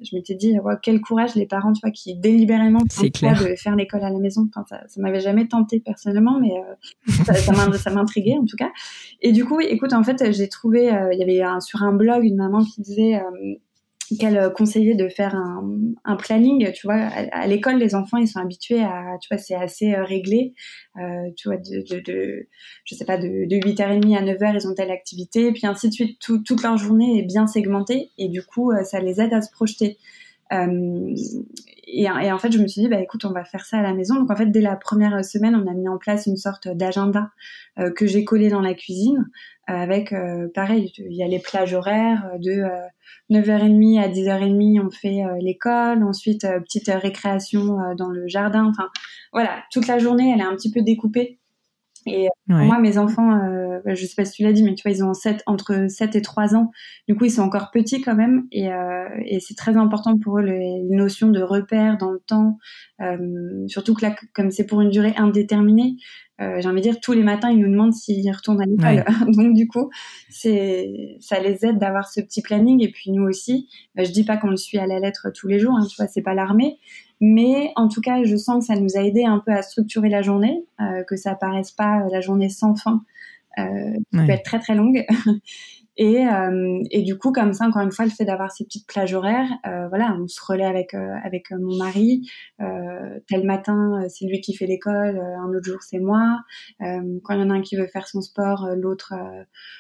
je 0.02 0.16
m'étais 0.16 0.36
dit, 0.36 0.58
quel 0.82 1.00
courage 1.00 1.36
les 1.36 1.46
parents, 1.46 1.74
tu 1.74 1.82
vois, 1.82 1.92
qui 1.92 2.16
délibérément 2.16 2.80
tentent 2.80 3.24
de 3.24 3.56
faire 3.56 3.76
l'école 3.76 4.04
à 4.04 4.10
la 4.10 4.20
maison. 4.20 4.48
Enfin, 4.50 4.66
ça, 4.68 4.84
ça 4.88 5.02
m'avait 5.02 5.22
jamais 5.22 5.48
tenté 5.48 5.80
personnellement, 5.80 6.40
mais 6.40 6.54
ça, 7.26 7.34
ça 7.34 7.92
m'intriguait 7.92 8.38
en 8.38 8.46
tout 8.46 8.58
cas. 8.58 8.72
Et 9.22 9.32
du 9.32 9.46
coup, 9.46 9.60
écoute, 9.60 9.94
en 9.94 10.04
fait, 10.04 10.32
j'ai 10.32 10.50
trouvé, 10.50 10.86
il 11.14 11.20
y 11.20 11.24
avait 11.24 11.42
un, 11.42 11.60
sur 11.60 11.84
un 11.84 11.94
blog 11.94 12.24
une 12.24 12.38
maman 12.38 12.64
qui 12.64 12.82
disait 12.82 13.22
qu'elle 14.18 14.38
euh, 14.38 14.50
conseillait 14.50 14.96
de 14.96 15.08
faire 15.08 15.36
un, 15.36 16.16
planning. 16.18 16.72
Tu 16.74 16.86
vois, 16.86 16.96
à, 16.96 17.48
l'école, 17.48 17.78
les 17.78 17.96
enfants, 17.96 18.18
ils 18.18 18.28
sont 18.28 18.40
habitués 18.40 18.82
à, 18.82 19.18
tu 19.22 19.30
vois, 19.30 19.38
c'est 19.38 19.56
assez 19.56 19.94
euh, 19.94 20.04
réglé. 20.04 20.54
Euh, 20.98 21.30
tu 21.38 21.48
vois, 21.48 21.58
de, 21.58 22.48
je 22.84 22.96
sais 22.96 23.06
pas, 23.06 23.18
de, 23.18 23.48
de 23.48 23.56
8h30 23.56 24.18
à 24.18 24.22
9h, 24.22 24.56
ils 24.56 24.68
ont 24.68 24.74
telle 24.74 24.92
activité, 24.92 25.52
puis 25.52 25.66
ainsi 25.66 25.90
de 25.90 25.94
suite. 25.94 26.20
Tout, 26.20 26.40
toute 26.40 26.62
leur 26.64 26.78
journée 26.78 27.20
est 27.20 27.24
bien 27.24 27.48
segmentée 27.48 28.12
et 28.18 28.28
du 28.28 28.44
coup, 28.44 28.72
ça 28.84 29.00
les 29.00 29.22
aide 29.22 29.34
à 29.34 29.42
se 29.42 29.52
projeter. 29.52 29.98
Et, 30.54 32.04
et, 32.04 32.32
en 32.32 32.38
fait, 32.38 32.52
je 32.52 32.60
me 32.60 32.68
suis 32.68 32.82
dit, 32.82 32.90
bah 32.90 33.00
écoute, 33.00 33.24
on 33.24 33.32
va 33.32 33.46
faire 33.46 33.66
ça 33.66 33.78
à 33.78 33.82
la 33.82 33.94
maison. 33.94 34.16
Donc 34.16 34.30
en 34.30 34.36
fait, 34.36 34.48
dès 34.48 34.60
la 34.60 34.76
première 34.76 35.24
semaine, 35.24 35.56
on 35.56 35.66
a 35.70 35.74
mis 35.74 35.88
en 35.88 35.98
place 35.98 36.26
une 36.26 36.36
sorte 36.36 36.68
d'agenda 36.68 37.30
que 37.96 38.06
j'ai 38.06 38.26
collé 38.26 38.50
dans 38.50 38.60
la 38.60 38.74
cuisine 38.74 39.26
avec, 39.74 40.14
pareil, 40.54 40.92
il 40.98 41.16
y 41.16 41.24
a 41.24 41.28
les 41.28 41.40
plages 41.40 41.74
horaires 41.74 42.30
de 42.40 42.64
9h30 43.32 44.00
à 44.00 44.10
10h30, 44.10 44.82
on 44.86 44.92
fait 44.92 45.24
euh, 45.24 45.38
l'école. 45.40 46.04
Ensuite, 46.04 46.44
euh, 46.44 46.60
petite 46.60 46.90
récréation 46.90 47.80
euh, 47.80 47.96
dans 47.96 48.10
le 48.10 48.28
jardin. 48.28 48.66
Enfin, 48.66 48.90
voilà, 49.32 49.64
toute 49.72 49.88
la 49.88 50.00
journée, 50.00 50.32
elle 50.34 50.42
est 50.42 50.46
un 50.46 50.56
petit 50.56 50.72
peu 50.72 50.82
découpée. 50.82 51.40
Et 52.08 52.30
moi, 52.48 52.80
mes 52.80 52.98
enfants, 52.98 53.32
euh, 53.32 53.80
je 53.86 54.06
sais 54.06 54.16
pas 54.16 54.26
si 54.26 54.34
tu 54.34 54.44
l'as 54.44 54.54
dit, 54.54 54.64
mais 54.64 54.74
tu 54.74 54.82
vois, 54.84 54.92
ils 54.92 55.04
ont 55.04 55.14
7, 55.14 55.44
entre 55.46 55.88
7 55.88 56.16
et 56.16 56.22
3 56.22 56.56
ans. 56.56 56.72
Du 57.08 57.16
coup, 57.16 57.26
ils 57.26 57.32
sont 57.32 57.44
encore 57.44 57.70
petits 57.72 58.02
quand 58.02 58.16
même. 58.16 58.48
Et, 58.52 58.72
euh, 58.72 59.08
et 59.26 59.40
c'est 59.40 59.54
très 59.54 59.78
important 59.78 60.18
pour 60.18 60.40
eux 60.40 60.42
les, 60.42 60.84
notions 60.90 61.30
de 61.30 61.42
repère 61.42 61.98
dans 61.98 62.12
le 62.12 62.20
temps. 62.20 62.58
Euh, 63.02 63.68
surtout 63.68 63.94
que 63.94 64.06
là, 64.06 64.16
comme 64.34 64.50
c'est 64.50 64.66
pour 64.66 64.82
une 64.82 64.90
durée 64.90 65.14
indéterminée, 65.16 65.96
euh, 66.40 66.60
j'ai 66.60 66.68
envie 66.68 66.78
de 66.78 66.90
dire, 66.90 67.00
tous 67.00 67.14
les 67.14 67.24
matins, 67.24 67.50
ils 67.52 67.60
nous 67.60 67.70
demandent 67.70 67.94
s'ils 67.94 68.32
retournent 68.32 68.62
à 68.62 68.66
l'école. 68.66 69.04
Donc, 69.34 69.54
du 69.54 69.68
coup, 69.68 69.90
c'est, 70.30 71.18
ça 71.20 71.40
les 71.40 71.66
aide 71.66 71.78
d'avoir 71.78 72.10
ce 72.10 72.22
petit 72.22 72.42
planning. 72.42 72.84
Et 72.84 72.92
puis, 72.92 73.12
nous 73.12 73.24
aussi, 73.24 73.68
bah, 73.96 74.04
je 74.04 74.12
dis 74.12 74.24
pas 74.24 74.38
qu'on 74.38 74.50
le 74.50 74.58
suit 74.58 74.78
à 74.78 74.88
la 74.88 75.00
lettre 75.00 75.30
tous 75.34 75.48
les 75.48 75.60
jours, 75.60 75.74
hein, 75.74 75.86
tu 75.88 75.96
vois, 75.98 76.08
c'est 76.08 76.22
pas 76.22 76.34
l'armée. 76.34 76.80
Mais 77.20 77.72
en 77.76 77.88
tout 77.88 78.02
cas, 78.02 78.24
je 78.24 78.36
sens 78.36 78.68
que 78.68 78.74
ça 78.74 78.80
nous 78.80 78.98
a 78.98 79.02
aidé 79.02 79.24
un 79.24 79.40
peu 79.40 79.52
à 79.52 79.62
structurer 79.62 80.10
la 80.10 80.24
journée, 80.24 80.66
euh, 80.80 81.04
que 81.04 81.16
ça 81.16 81.36
paraisse 81.36 81.72
pas 81.72 82.08
la 82.12 82.20
journée 82.20 82.50
sans 82.50 82.76
fin, 82.76 83.04
euh, 83.60 83.94
qui 84.12 84.18
peut 84.18 84.30
être 84.32 84.44
très 84.44 84.60
très 84.60 84.74
longue. 84.74 85.06
Et, 86.04 86.26
euh, 86.26 86.80
et, 86.90 87.04
du 87.04 87.16
coup, 87.16 87.32
comme 87.32 87.54
ça, 87.54 87.68
encore 87.68 87.84
une 87.84 87.92
fois, 87.92 88.06
le 88.06 88.10
fait 88.10 88.26
d'avoir 88.26 88.52
ces 88.52 88.64
petites 88.64 88.88
plages 88.88 89.14
horaires, 89.14 89.48
euh, 89.68 89.88
voilà, 89.88 90.18
on 90.20 90.28
se 90.28 90.42
relaie 90.44 90.66
avec 90.66 90.96
euh, 90.96 91.14
avec 91.24 91.52
mon 91.52 91.78
mari. 91.78 92.28
Tel 93.28 93.46
matin, 93.46 94.04
c'est 94.10 94.26
lui 94.26 94.42
qui 94.42 94.56
fait 94.56 94.66
l'école, 94.66 95.20
un 95.20 95.50
autre 95.50 95.64
jour 95.64 95.78
c'est 95.82 96.00
moi. 96.00 96.40
quand 96.80 97.34
il 97.34 97.40
y 97.40 97.44
en 97.44 97.52
a 97.52 97.54
un 97.54 97.62
qui 97.62 97.76
veut 97.76 97.86
faire 97.86 98.08
son 98.08 98.22
sport, 98.22 98.68
l'autre 98.76 99.14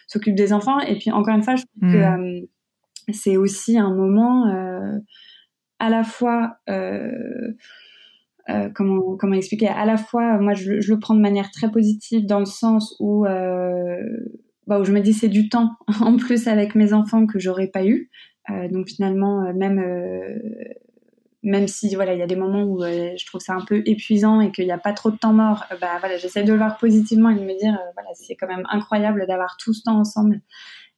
s'occupe 0.05 0.35
des 0.35 0.53
enfants. 0.53 0.79
Et 0.81 0.95
puis 0.99 1.11
encore 1.11 1.35
une 1.35 1.41
fois, 1.41 1.55
je 1.55 1.63
trouve 1.63 1.91
que 1.91 2.41
mmh. 2.41 2.47
c'est 3.13 3.37
aussi 3.37 3.79
un 3.79 3.93
moment 3.93 4.45
à 5.79 5.89
la 5.89 6.03
fois 6.03 6.57
comment 8.75 9.17
comment 9.17 9.33
expliquer? 9.33 9.69
À 9.69 9.85
la 9.85 9.97
fois 9.97 10.37
moi 10.37 10.53
je, 10.53 10.81
je, 10.81 10.93
le 10.93 10.99
prends 10.99 11.15
de 11.15 11.21
manière 11.21 11.49
très 11.51 11.71
positive 11.71 12.25
dans 12.25 12.39
le 12.39 12.45
sens 12.45 12.95
où 12.99 13.25
euh, 13.25 13.97
bah, 14.67 14.79
où 14.79 14.83
je 14.83 14.91
me 14.91 14.99
dis 15.01 15.13
c'est 15.13 15.29
du 15.29 15.49
temps 15.49 15.71
en 16.01 16.17
plus 16.17 16.47
avec 16.47 16.75
mes 16.75 16.93
enfants 16.93 17.25
que 17.25 17.39
j'aurais 17.39 17.67
pas 17.67 17.85
eu. 17.85 18.09
Euh, 18.49 18.67
donc 18.67 18.87
finalement, 18.89 19.45
euh, 19.45 19.53
même 19.53 19.79
euh, 19.79 20.39
même 21.43 21.67
si 21.67 21.95
voilà, 21.95 22.13
il 22.13 22.19
y 22.19 22.23
a 22.23 22.27
des 22.27 22.35
moments 22.35 22.63
où 22.63 22.83
je 22.83 23.25
trouve 23.25 23.41
ça 23.41 23.55
un 23.55 23.65
peu 23.65 23.81
épuisant 23.87 24.41
et 24.41 24.51
qu'il 24.51 24.65
n'y 24.65 24.71
a 24.71 24.77
pas 24.77 24.93
trop 24.93 25.09
de 25.09 25.17
temps 25.17 25.33
mort, 25.33 25.65
bah 25.81 25.97
voilà, 25.99 26.17
j'essaie 26.17 26.43
de 26.43 26.51
le 26.51 26.59
voir 26.59 26.77
positivement 26.77 27.31
et 27.31 27.35
de 27.35 27.43
me 27.43 27.57
dire 27.57 27.79
voilà, 27.95 28.09
c'est 28.13 28.35
quand 28.35 28.47
même 28.47 28.67
incroyable 28.69 29.25
d'avoir 29.27 29.57
tout 29.57 29.73
ce 29.73 29.81
temps 29.81 29.97
ensemble. 29.97 30.41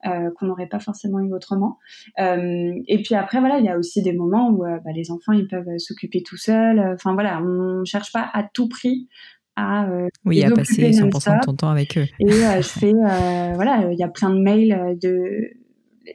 qu'on 0.04 0.46
n'aurait 0.46 0.68
pas 0.68 0.82
forcément 0.82 1.22
eu 1.22 1.34
autrement. 1.34 1.80
et 2.18 3.02
puis 3.06 3.16
après, 3.16 3.40
voilà, 3.40 3.60
il 3.60 3.64
y 3.64 3.70
a 3.70 3.78
aussi 3.78 4.02
des 4.02 4.12
moments 4.12 4.50
où 4.50 4.64
bah, 4.64 4.92
les 4.94 5.12
enfants 5.12 5.32
ils 5.32 5.48
peuvent 5.48 5.78
s'occuper 5.78 6.22
tout 6.24 6.36
seuls. 6.36 6.82
Enfin 6.94 7.14
voilà, 7.14 7.42
on 7.42 7.86
cherche 7.86 8.12
pas 8.12 8.30
à 8.34 8.44
tout 8.44 8.68
prix 8.68 9.08
à 9.56 9.88
euh, 9.90 10.08
oui 10.26 10.44
à 10.44 10.52
passer 10.52 10.92
100% 10.92 11.40
de 11.40 11.46
ton 11.46 11.54
temps 11.54 11.70
avec 11.70 11.98
eux 11.98 12.08
et 12.20 12.32
euh, 12.32 12.56
je 12.62 12.68
fais 12.68 12.94
euh, 12.94 13.54
voilà 13.56 13.90
il 13.92 13.98
y 13.98 14.04
a 14.04 14.08
plein 14.08 14.30
de 14.30 14.40
mails 14.40 14.98
de 15.02 15.52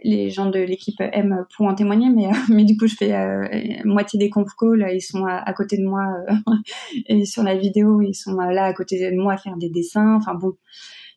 les 0.05 0.29
gens 0.29 0.51
de 0.51 0.59
l'équipe 0.59 1.01
M 1.01 1.47
pour 1.57 1.67
en 1.67 1.75
témoigner 1.75 2.11
mais 2.11 2.29
mais 2.49 2.65
du 2.65 2.77
coup 2.77 2.87
je 2.87 2.97
fais 2.97 3.83
moitié 3.85 4.19
des 4.19 4.29
conf 4.29 4.51
calls 4.59 4.87
ils 4.93 5.01
sont 5.01 5.25
à, 5.25 5.53
côté 5.53 5.79
de 5.79 5.85
moi 5.85 6.05
et 7.07 7.25
sur 7.25 7.43
la 7.43 7.57
vidéo 7.57 8.03
ils 8.03 8.15
sont 8.15 8.35
là 8.35 8.65
à 8.65 8.73
côté 8.73 9.11
de 9.11 9.17
moi 9.17 9.35
à 9.35 9.37
faire 9.39 9.57
des 9.57 9.71
dessins 9.71 10.17
enfin 10.17 10.35
bon 10.35 10.53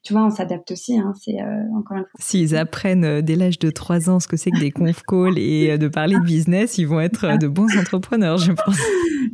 tu 0.03 0.13
vois, 0.13 0.25
on 0.25 0.31
s'adapte 0.31 0.71
aussi. 0.71 0.97
Hein, 0.97 1.13
c'est 1.21 1.37
encore 1.77 1.97
une 1.97 2.05
fois. 2.05 2.19
S'ils 2.19 2.55
apprennent 2.55 3.21
dès 3.21 3.35
l'âge 3.35 3.59
de 3.59 3.69
3 3.69 4.09
ans 4.09 4.19
ce 4.19 4.27
que 4.27 4.35
c'est 4.35 4.49
que 4.49 4.59
des 4.59 4.71
conf 4.71 5.03
calls 5.07 5.37
et 5.37 5.77
de 5.77 5.87
parler 5.89 6.15
de 6.15 6.23
business, 6.23 6.79
ils 6.79 6.87
vont 6.87 6.99
être 6.99 7.37
de 7.37 7.47
bons 7.47 7.77
entrepreneurs, 7.77 8.39
je 8.39 8.51
pense. 8.51 8.79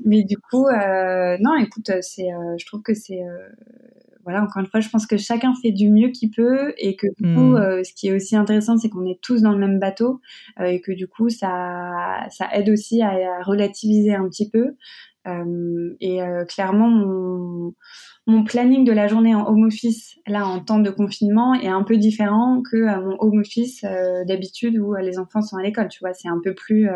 Mais 0.06 0.24
du 0.24 0.38
coup, 0.38 0.68
euh, 0.68 1.38
non, 1.40 1.56
écoute, 1.56 1.92
c'est, 2.02 2.32
euh, 2.32 2.56
je 2.58 2.66
trouve 2.66 2.82
que 2.82 2.94
c'est, 2.94 3.22
euh, 3.22 3.50
voilà, 4.24 4.44
encore 4.44 4.62
une 4.62 4.68
fois, 4.68 4.80
je 4.80 4.90
pense 4.90 5.08
que 5.08 5.18
chacun 5.18 5.54
fait 5.62 5.72
du 5.72 5.90
mieux 5.90 6.10
qu'il 6.10 6.32
peut 6.32 6.74
et 6.78 6.96
que 6.96 7.08
du 7.18 7.34
coup, 7.34 7.56
hmm. 7.56 7.84
ce 7.84 7.94
qui 7.94 8.08
est 8.08 8.14
aussi 8.14 8.36
intéressant, 8.36 8.78
c'est 8.78 8.90
qu'on 8.90 9.06
est 9.06 9.22
tous 9.22 9.42
dans 9.42 9.54
le 9.54 9.58
même 9.58 9.80
bateau 9.80 10.20
et 10.62 10.82
que 10.82 10.92
du 10.92 11.08
coup, 11.08 11.30
ça, 11.30 12.26
ça 12.30 12.50
aide 12.54 12.70
aussi 12.70 13.02
à, 13.02 13.12
à 13.12 13.44
relativiser 13.44 14.14
un 14.14 14.28
petit 14.28 14.50
peu. 14.50 14.76
et 16.02 16.20
clairement, 16.50 16.90
mon 16.90 17.74
mon 18.28 18.44
planning 18.44 18.84
de 18.84 18.92
la 18.92 19.08
journée 19.08 19.34
en 19.34 19.48
home 19.48 19.64
office, 19.64 20.20
là, 20.28 20.46
en 20.46 20.60
temps 20.60 20.80
de 20.80 20.90
confinement, 20.90 21.54
est 21.54 21.70
un 21.70 21.84
peu 21.84 21.96
différent 21.96 22.62
que 22.62 22.76
euh, 22.76 23.02
mon 23.02 23.16
home 23.20 23.40
office 23.40 23.86
euh, 23.86 24.26
d'habitude 24.26 24.78
où 24.78 24.94
euh, 24.94 25.02
les 25.02 25.18
enfants 25.18 25.42
sont 25.42 25.56
à 25.56 25.64
l'école. 25.64 25.88
Tu 25.88 26.00
vois, 26.02 26.14
c'est 26.14 26.28
un 26.28 26.42
peu 26.44 26.54
plus 26.54 26.90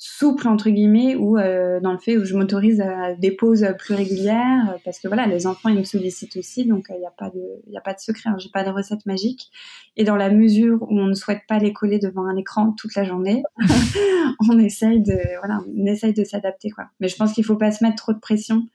souple 0.00 0.46
entre 0.46 0.70
guillemets 0.70 1.16
ou 1.16 1.36
euh, 1.38 1.80
dans 1.80 1.90
le 1.90 1.98
fait 1.98 2.16
où 2.16 2.24
je 2.24 2.36
m'autorise 2.36 2.80
à 2.80 3.14
des 3.14 3.32
pauses 3.32 3.66
plus 3.80 3.94
régulières 3.94 4.70
euh, 4.70 4.78
parce 4.84 5.00
que 5.00 5.08
voilà 5.08 5.26
les 5.26 5.48
enfants 5.48 5.70
ils 5.70 5.78
me 5.78 5.82
sollicitent 5.82 6.36
aussi 6.36 6.64
donc 6.66 6.86
il 6.88 6.94
euh, 6.94 6.98
n'y 7.00 7.06
a 7.06 7.10
pas 7.10 7.30
de 7.30 7.42
il 7.66 7.76
a 7.76 7.80
pas 7.80 7.94
de 7.94 7.98
secret 7.98 8.30
hein, 8.30 8.36
j'ai 8.38 8.48
pas 8.48 8.62
de 8.62 8.70
recette 8.70 9.04
magique. 9.06 9.50
Et 9.96 10.04
dans 10.04 10.14
la 10.14 10.30
mesure 10.30 10.80
où 10.82 10.96
on 11.00 11.06
ne 11.06 11.14
souhaite 11.14 11.42
pas 11.48 11.58
les 11.58 11.72
coller 11.72 11.98
devant 11.98 12.26
un 12.26 12.36
écran 12.36 12.72
toute 12.78 12.94
la 12.94 13.02
journée 13.02 13.42
on 14.48 14.56
essaye 14.60 15.00
de 15.00 15.18
voilà 15.40 15.58
on 15.76 15.86
essaye 15.86 16.14
de 16.14 16.22
s'adapter 16.22 16.70
quoi. 16.70 16.84
Mais 17.00 17.08
je 17.08 17.16
pense 17.16 17.32
qu'il 17.32 17.44
faut 17.44 17.56
pas 17.56 17.72
se 17.72 17.82
mettre 17.82 17.96
trop 17.96 18.12
de 18.12 18.20
pression 18.20 18.68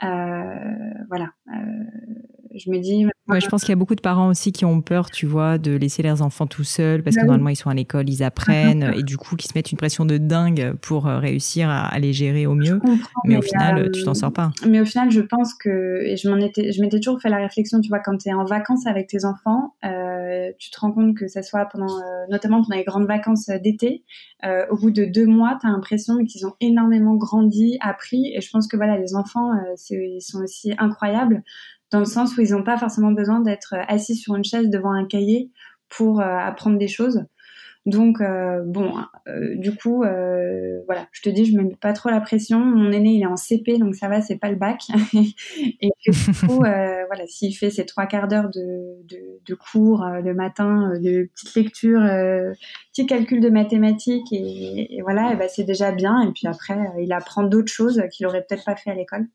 voilà 0.00 1.30
je 2.56 2.70
me 2.70 2.78
dis. 2.78 3.06
Ouais, 3.26 3.40
je 3.40 3.48
pense 3.48 3.62
qu'il 3.62 3.70
y 3.70 3.72
a 3.72 3.76
beaucoup 3.76 3.94
de 3.94 4.00
parents 4.00 4.28
aussi 4.28 4.52
qui 4.52 4.64
ont 4.64 4.82
peur, 4.82 5.10
tu 5.10 5.26
vois, 5.26 5.56
de 5.56 5.72
laisser 5.72 6.02
leurs 6.02 6.22
enfants 6.22 6.46
tout 6.46 6.64
seuls 6.64 7.02
parce 7.02 7.16
que 7.16 7.22
bah 7.22 7.26
normalement 7.26 7.48
ils 7.48 7.56
sont 7.56 7.70
à 7.70 7.74
l'école, 7.74 8.08
ils 8.08 8.22
apprennent 8.22 8.92
et 8.96 9.02
du 9.02 9.16
coup 9.16 9.36
qui 9.36 9.48
se 9.48 9.52
mettent 9.54 9.72
une 9.72 9.78
pression 9.78 10.04
de 10.04 10.18
dingue 10.18 10.74
pour 10.82 11.06
euh, 11.06 11.18
réussir 11.18 11.70
à, 11.70 11.98
les 11.98 12.12
gérer 12.12 12.46
au 12.46 12.54
mieux. 12.54 12.80
Mais, 13.24 13.36
au 13.36 13.42
final, 13.42 13.90
tu 13.92 14.04
t'en 14.04 14.14
sors 14.14 14.32
pas. 14.32 14.50
Mais 14.68 14.80
au 14.80 14.84
final, 14.84 15.10
je 15.10 15.20
pense 15.20 15.54
que 15.54 16.02
et 16.04 16.16
je 16.16 16.28
m'en 16.28 16.36
étais, 16.36 16.72
je 16.72 16.80
m'étais 16.80 17.00
toujours 17.00 17.20
fait 17.20 17.30
la 17.30 17.38
réflexion, 17.38 17.80
tu 17.80 17.88
vois, 17.88 18.00
quand 18.00 18.16
tu 18.18 18.28
es 18.28 18.34
en 18.34 18.44
vacances 18.44 18.86
avec 18.86 19.08
tes 19.08 19.24
enfants, 19.24 19.74
euh, 19.84 20.50
tu 20.58 20.70
te 20.70 20.78
rends 20.78 20.92
compte 20.92 21.16
que 21.16 21.26
ça 21.26 21.42
soit 21.42 21.64
pendant, 21.66 21.98
euh, 21.98 22.26
notamment 22.30 22.62
pendant 22.62 22.76
les 22.76 22.84
grandes 22.84 23.06
vacances 23.06 23.46
d'été, 23.62 24.04
au 24.70 24.76
bout 24.76 24.90
de 24.90 25.06
deux 25.06 25.24
mois, 25.24 25.56
tu 25.58 25.66
as 25.66 25.70
l'impression 25.70 26.22
qu'ils 26.24 26.46
ont 26.46 26.52
énormément 26.60 27.14
grandi, 27.14 27.78
appris 27.80 28.30
et 28.34 28.42
je 28.42 28.50
pense 28.50 28.68
que 28.68 28.76
voilà, 28.76 28.98
les 28.98 29.14
enfants, 29.14 29.50
ils 29.90 30.20
sont 30.20 30.42
aussi 30.42 30.74
incroyables 30.76 31.42
dans 31.94 32.00
le 32.00 32.06
sens 32.06 32.36
où 32.36 32.40
ils 32.40 32.50
n'ont 32.50 32.64
pas 32.64 32.76
forcément 32.76 33.12
besoin 33.12 33.38
d'être 33.38 33.76
assis 33.86 34.16
sur 34.16 34.34
une 34.34 34.42
chaise 34.42 34.68
devant 34.68 34.90
un 34.90 35.06
cahier 35.06 35.52
pour 35.88 36.20
euh, 36.20 36.24
apprendre 36.24 36.76
des 36.76 36.88
choses. 36.88 37.24
Donc 37.86 38.20
euh, 38.20 38.64
bon, 38.66 38.94
euh, 39.28 39.54
du 39.54 39.76
coup, 39.76 39.98
voilà, 39.98 41.06
je 41.12 41.22
te 41.22 41.28
dis, 41.28 41.44
je 41.44 41.56
me 41.56 41.62
mets 41.62 41.76
pas 41.80 41.92
trop 41.92 42.10
la 42.10 42.20
pression. 42.20 42.58
Mon 42.58 42.90
aîné, 42.90 43.10
il 43.10 43.22
est 43.22 43.26
en 43.26 43.36
CP, 43.36 43.78
donc 43.78 43.94
ça 43.94 44.08
va, 44.08 44.22
c'est 44.22 44.38
pas 44.38 44.50
le 44.50 44.56
bac. 44.56 44.80
et 45.14 45.90
du 46.04 46.10
coup, 46.40 46.58
voilà, 46.58 47.26
s'il 47.28 47.56
fait 47.56 47.70
ses 47.70 47.86
trois 47.86 48.06
quarts 48.06 48.26
d'heure 48.26 48.50
de, 48.50 49.54
cours 49.54 50.04
le 50.04 50.34
matin, 50.34 50.94
de 51.00 51.30
petites 51.32 51.54
lectures, 51.54 52.02
petits 52.90 53.06
calculs 53.06 53.40
de 53.40 53.50
mathématiques, 53.50 54.32
et, 54.32 54.98
voilà, 55.02 55.36
ben, 55.36 55.48
c'est 55.48 55.64
déjà 55.64 55.92
bien. 55.92 56.22
Et 56.22 56.32
puis 56.32 56.48
après, 56.48 56.76
il 56.98 57.12
apprend 57.12 57.44
d'autres 57.44 57.72
choses 57.72 58.02
qu'il 58.10 58.26
aurait 58.26 58.44
peut-être 58.48 58.64
pas 58.64 58.74
fait 58.74 58.90
à 58.90 58.94
l'école. 58.96 59.28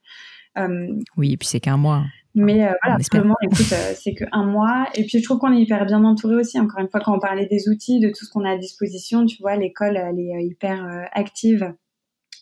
oui, 1.16 1.32
et 1.32 1.38
puis 1.38 1.47
c'est 1.47 1.62
qu'un 1.62 1.78
mois. 1.78 2.03
Mais 2.36 2.64
euh, 2.64 2.74
voilà, 2.84 3.00
simplement, 3.00 3.36
écoute, 3.42 3.72
euh, 3.74 3.94
c'est 3.96 4.14
qu'un 4.14 4.46
mois. 4.46 4.88
Et 4.94 5.04
puis, 5.04 5.20
je 5.20 5.24
trouve 5.24 5.40
qu'on 5.40 5.52
est 5.52 5.62
hyper 5.62 5.86
bien 5.86 6.04
entouré 6.04 6.36
aussi. 6.36 6.60
Encore 6.60 6.80
une 6.80 6.90
fois, 6.90 7.00
quand 7.00 7.16
on 7.16 7.20
parlait 7.20 7.48
des 7.48 7.68
outils, 7.70 8.00
de 8.00 8.10
tout 8.10 8.26
ce 8.26 8.32
qu'on 8.32 8.46
a 8.46 8.52
à 8.52 8.58
disposition, 8.58 9.26
tu 9.26 9.42
vois, 9.42 9.56
l'école, 9.56 9.98
elle 9.98 10.20
est 10.20 10.36
euh, 10.36 10.42
hyper 10.42 11.08
active. 11.12 11.74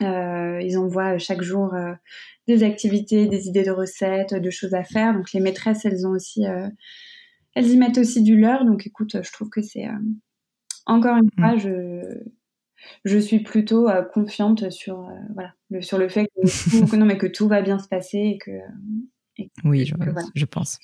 ils 0.02 0.78
envoient 0.78 1.18
chaque 1.18 1.42
jour 1.42 1.74
des 2.48 2.64
activités, 2.64 3.28
des 3.28 3.48
idées 3.48 3.64
de 3.64 3.72
recettes, 3.72 4.36
de 4.36 4.50
choses 4.50 4.74
à 4.74 4.84
faire. 4.84 5.14
Donc, 5.14 5.32
les 5.32 5.40
maîtresses, 5.40 5.86
elles 5.86 6.06
ont 6.06 6.12
aussi, 6.12 6.44
elles 7.56 7.68
y 7.68 7.78
mettent 7.78 7.98
aussi 7.98 8.22
du 8.22 8.38
leur. 8.38 8.66
Donc, 8.66 8.86
écoute, 8.86 9.18
je 9.24 9.32
trouve 9.32 9.50
que 9.50 9.62
c'est 9.62 9.88
encore 10.86 11.18
une 11.18 11.30
fois, 11.38 11.56
mm. 11.56 11.60
je 11.60 12.02
je 13.04 13.18
suis 13.18 13.40
plutôt 13.40 13.90
confiante 14.14 14.70
sur 14.70 15.10
voilà 15.34 15.54
le, 15.72 15.82
sur 15.82 15.98
le 15.98 16.08
fait 16.08 16.28
que, 16.28 16.90
que, 16.90 16.96
non 16.96 17.08
mais 17.08 17.18
que 17.18 17.26
tout 17.26 17.48
va 17.48 17.64
bien 17.64 17.80
se 17.80 17.88
passer 17.88 18.20
et 18.20 18.38
que 18.38 18.52
oui, 19.64 19.86
je, 20.36 20.46
pense. 20.46 20.80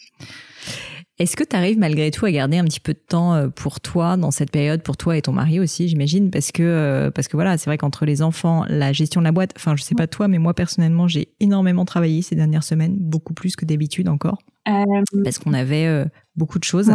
Est-ce 1.20 1.36
que 1.36 1.44
tu 1.44 1.56
arrives 1.56 1.78
malgré 1.78 2.12
tout 2.12 2.26
à 2.26 2.32
garder 2.32 2.58
un 2.58 2.64
petit 2.66 2.80
peu 2.80 2.94
de 2.94 3.00
temps 3.00 3.34
euh, 3.34 3.48
pour 3.50 3.80
toi 3.80 4.18
dans 4.18 4.32
cette 4.32 4.52
période, 4.52 4.82
pour 4.82 4.98
toi 4.98 5.18
et 5.18 5.22
ton 5.22 5.32
mari 5.32 5.60
aussi, 5.60 5.88
j'imagine, 5.88 6.32
parce 6.32 6.52
que 6.52 6.64
euh, 6.64 7.12
parce 7.12 7.28
que 7.28 7.38
voilà, 7.38 7.58
c'est 7.58 7.70
vrai 7.70 7.78
qu'entre 7.78 8.06
les 8.06 8.22
enfants, 8.22 8.66
la 8.68 8.94
gestion 8.94 9.22
de 9.22 9.26
la 9.26 9.32
boîte, 9.32 9.54
enfin 9.56 9.76
je 9.76 9.84
sais 9.84 9.96
pas 9.96 10.08
toi, 10.08 10.28
mais 10.28 10.40
moi 10.40 10.54
personnellement, 10.54 11.08
j'ai 11.08 11.30
énormément 11.40 11.86
travaillé 11.86 12.22
ces 12.22 12.36
dernières 12.36 12.64
semaines, 12.64 12.96
beaucoup 12.98 13.34
plus 13.34 13.56
que 13.56 13.66
d'habitude 13.66 14.10
encore, 14.10 14.40
euh, 14.68 14.84
parce 15.24 15.40
qu'on 15.40 15.54
avait 15.54 16.06
beaucoup 16.36 16.60
de 16.60 16.64
choses. 16.64 16.92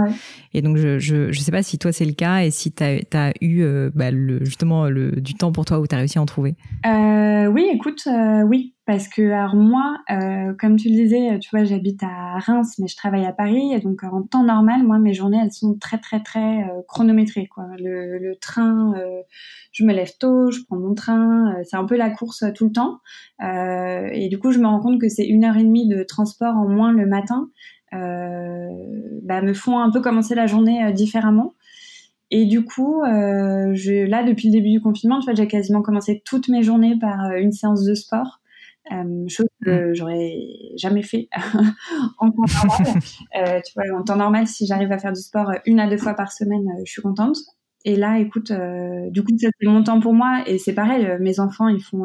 Et 0.52 0.62
donc, 0.62 0.76
je, 0.76 0.98
je, 0.98 1.32
je 1.32 1.40
sais 1.40 1.52
pas 1.52 1.62
si 1.62 1.78
toi 1.78 1.92
c'est 1.92 2.04
le 2.04 2.12
cas 2.12 2.40
et 2.40 2.50
si 2.50 2.72
tu 2.72 2.82
as, 2.82 3.32
eu 3.40 3.64
bah, 3.94 4.10
le, 4.10 4.44
justement 4.44 4.86
le, 4.86 5.12
du 5.12 5.34
temps 5.34 5.52
pour 5.52 5.64
toi 5.64 5.78
où 5.80 5.86
tu 5.86 5.94
as 5.94 5.98
réussi 5.98 6.18
à 6.18 6.22
en 6.22 6.26
trouver. 6.26 6.54
oui, 6.84 7.68
écoute, 7.72 8.08
oui, 8.46 8.74
parce 8.88 9.06
que 9.06 9.20
alors 9.32 9.54
moi, 9.54 9.98
euh, 10.10 10.54
comme 10.58 10.76
tu 10.76 10.88
le 10.88 10.94
disais, 10.94 11.38
tu 11.40 11.50
vois, 11.50 11.62
j'habite 11.64 12.02
à 12.02 12.38
Reims, 12.38 12.76
mais 12.78 12.86
je 12.88 12.96
travaille 12.96 13.26
à 13.26 13.34
Paris, 13.34 13.74
et 13.74 13.80
donc 13.80 14.02
en 14.02 14.22
temps 14.22 14.44
normal, 14.44 14.82
moi, 14.82 14.98
mes 14.98 15.12
journées, 15.12 15.38
elles 15.44 15.52
sont 15.52 15.76
très 15.78 15.98
très 15.98 16.22
très 16.22 16.62
euh, 16.62 16.80
chronométrées. 16.88 17.48
Quoi. 17.48 17.66
Le, 17.78 18.32
train, 18.40 18.94
euh, 18.96 19.20
je 19.72 19.84
me 19.84 19.92
lève 19.92 20.12
tôt, 20.18 20.50
je 20.50 20.60
prends 20.66 20.78
mon 20.78 20.94
train, 20.94 21.54
c'est 21.64 21.76
un 21.76 21.84
peu 21.84 21.98
la 21.98 22.08
course 22.08 22.44
tout 22.54 22.64
le 22.64 22.72
temps, 22.72 23.00
et 23.42 24.28
du 24.30 24.38
coup, 24.38 24.52
je 24.52 24.58
me 24.58 24.66
rends 24.66 24.80
compte 24.80 24.98
que 24.98 25.10
c'est 25.10 25.26
une 25.26 25.44
heure 25.44 25.58
et 25.58 25.64
demie 25.64 25.86
de 25.86 26.02
transport 26.02 26.56
en 26.56 26.66
moins 26.66 26.92
le 26.92 27.04
matin, 27.04 27.50
bah, 27.92 29.42
me 29.42 29.54
font 29.54 29.78
un 29.78 29.90
peu 29.90 30.00
commencer 30.00 30.34
la 30.34 30.46
journée 30.46 30.92
différemment. 30.92 31.54
Et 32.30 32.44
du 32.44 32.64
coup, 32.64 33.02
je, 33.04 34.06
là, 34.06 34.22
depuis 34.22 34.48
le 34.48 34.52
début 34.52 34.70
du 34.70 34.80
confinement, 34.80 35.20
tu 35.20 35.26
vois, 35.26 35.34
j'ai 35.34 35.46
quasiment 35.46 35.82
commencé 35.82 36.22
toutes 36.24 36.48
mes 36.48 36.62
journées 36.62 36.98
par 36.98 37.32
une 37.32 37.52
séance 37.52 37.84
de 37.84 37.94
sport. 37.94 38.40
Euh, 38.92 39.28
chose 39.28 39.46
que 39.64 39.90
mm. 39.90 39.94
j'aurais 39.94 40.34
jamais 40.76 41.02
fait 41.02 41.28
en 42.18 42.30
temps 42.30 42.44
normal. 42.64 43.02
Euh, 43.36 43.60
tu 43.64 43.72
vois, 43.74 43.98
en 43.98 44.02
temps 44.02 44.16
normal, 44.16 44.46
si 44.46 44.66
j'arrive 44.66 44.90
à 44.90 44.98
faire 44.98 45.12
du 45.12 45.20
sport 45.20 45.52
une 45.66 45.80
à 45.80 45.88
deux 45.88 45.98
fois 45.98 46.14
par 46.14 46.32
semaine, 46.32 46.66
euh, 46.68 46.82
je 46.84 46.90
suis 46.90 47.02
contente. 47.02 47.36
Et 47.84 47.94
là, 47.94 48.18
écoute, 48.18 48.52
du 49.10 49.22
coup, 49.22 49.32
c'est 49.38 49.50
mon 49.62 49.82
temps 49.82 50.00
pour 50.00 50.12
moi. 50.12 50.42
Et 50.46 50.58
c'est 50.58 50.74
pareil, 50.74 51.08
mes 51.20 51.38
enfants, 51.40 51.68
ils 51.68 51.82
font, 51.82 52.04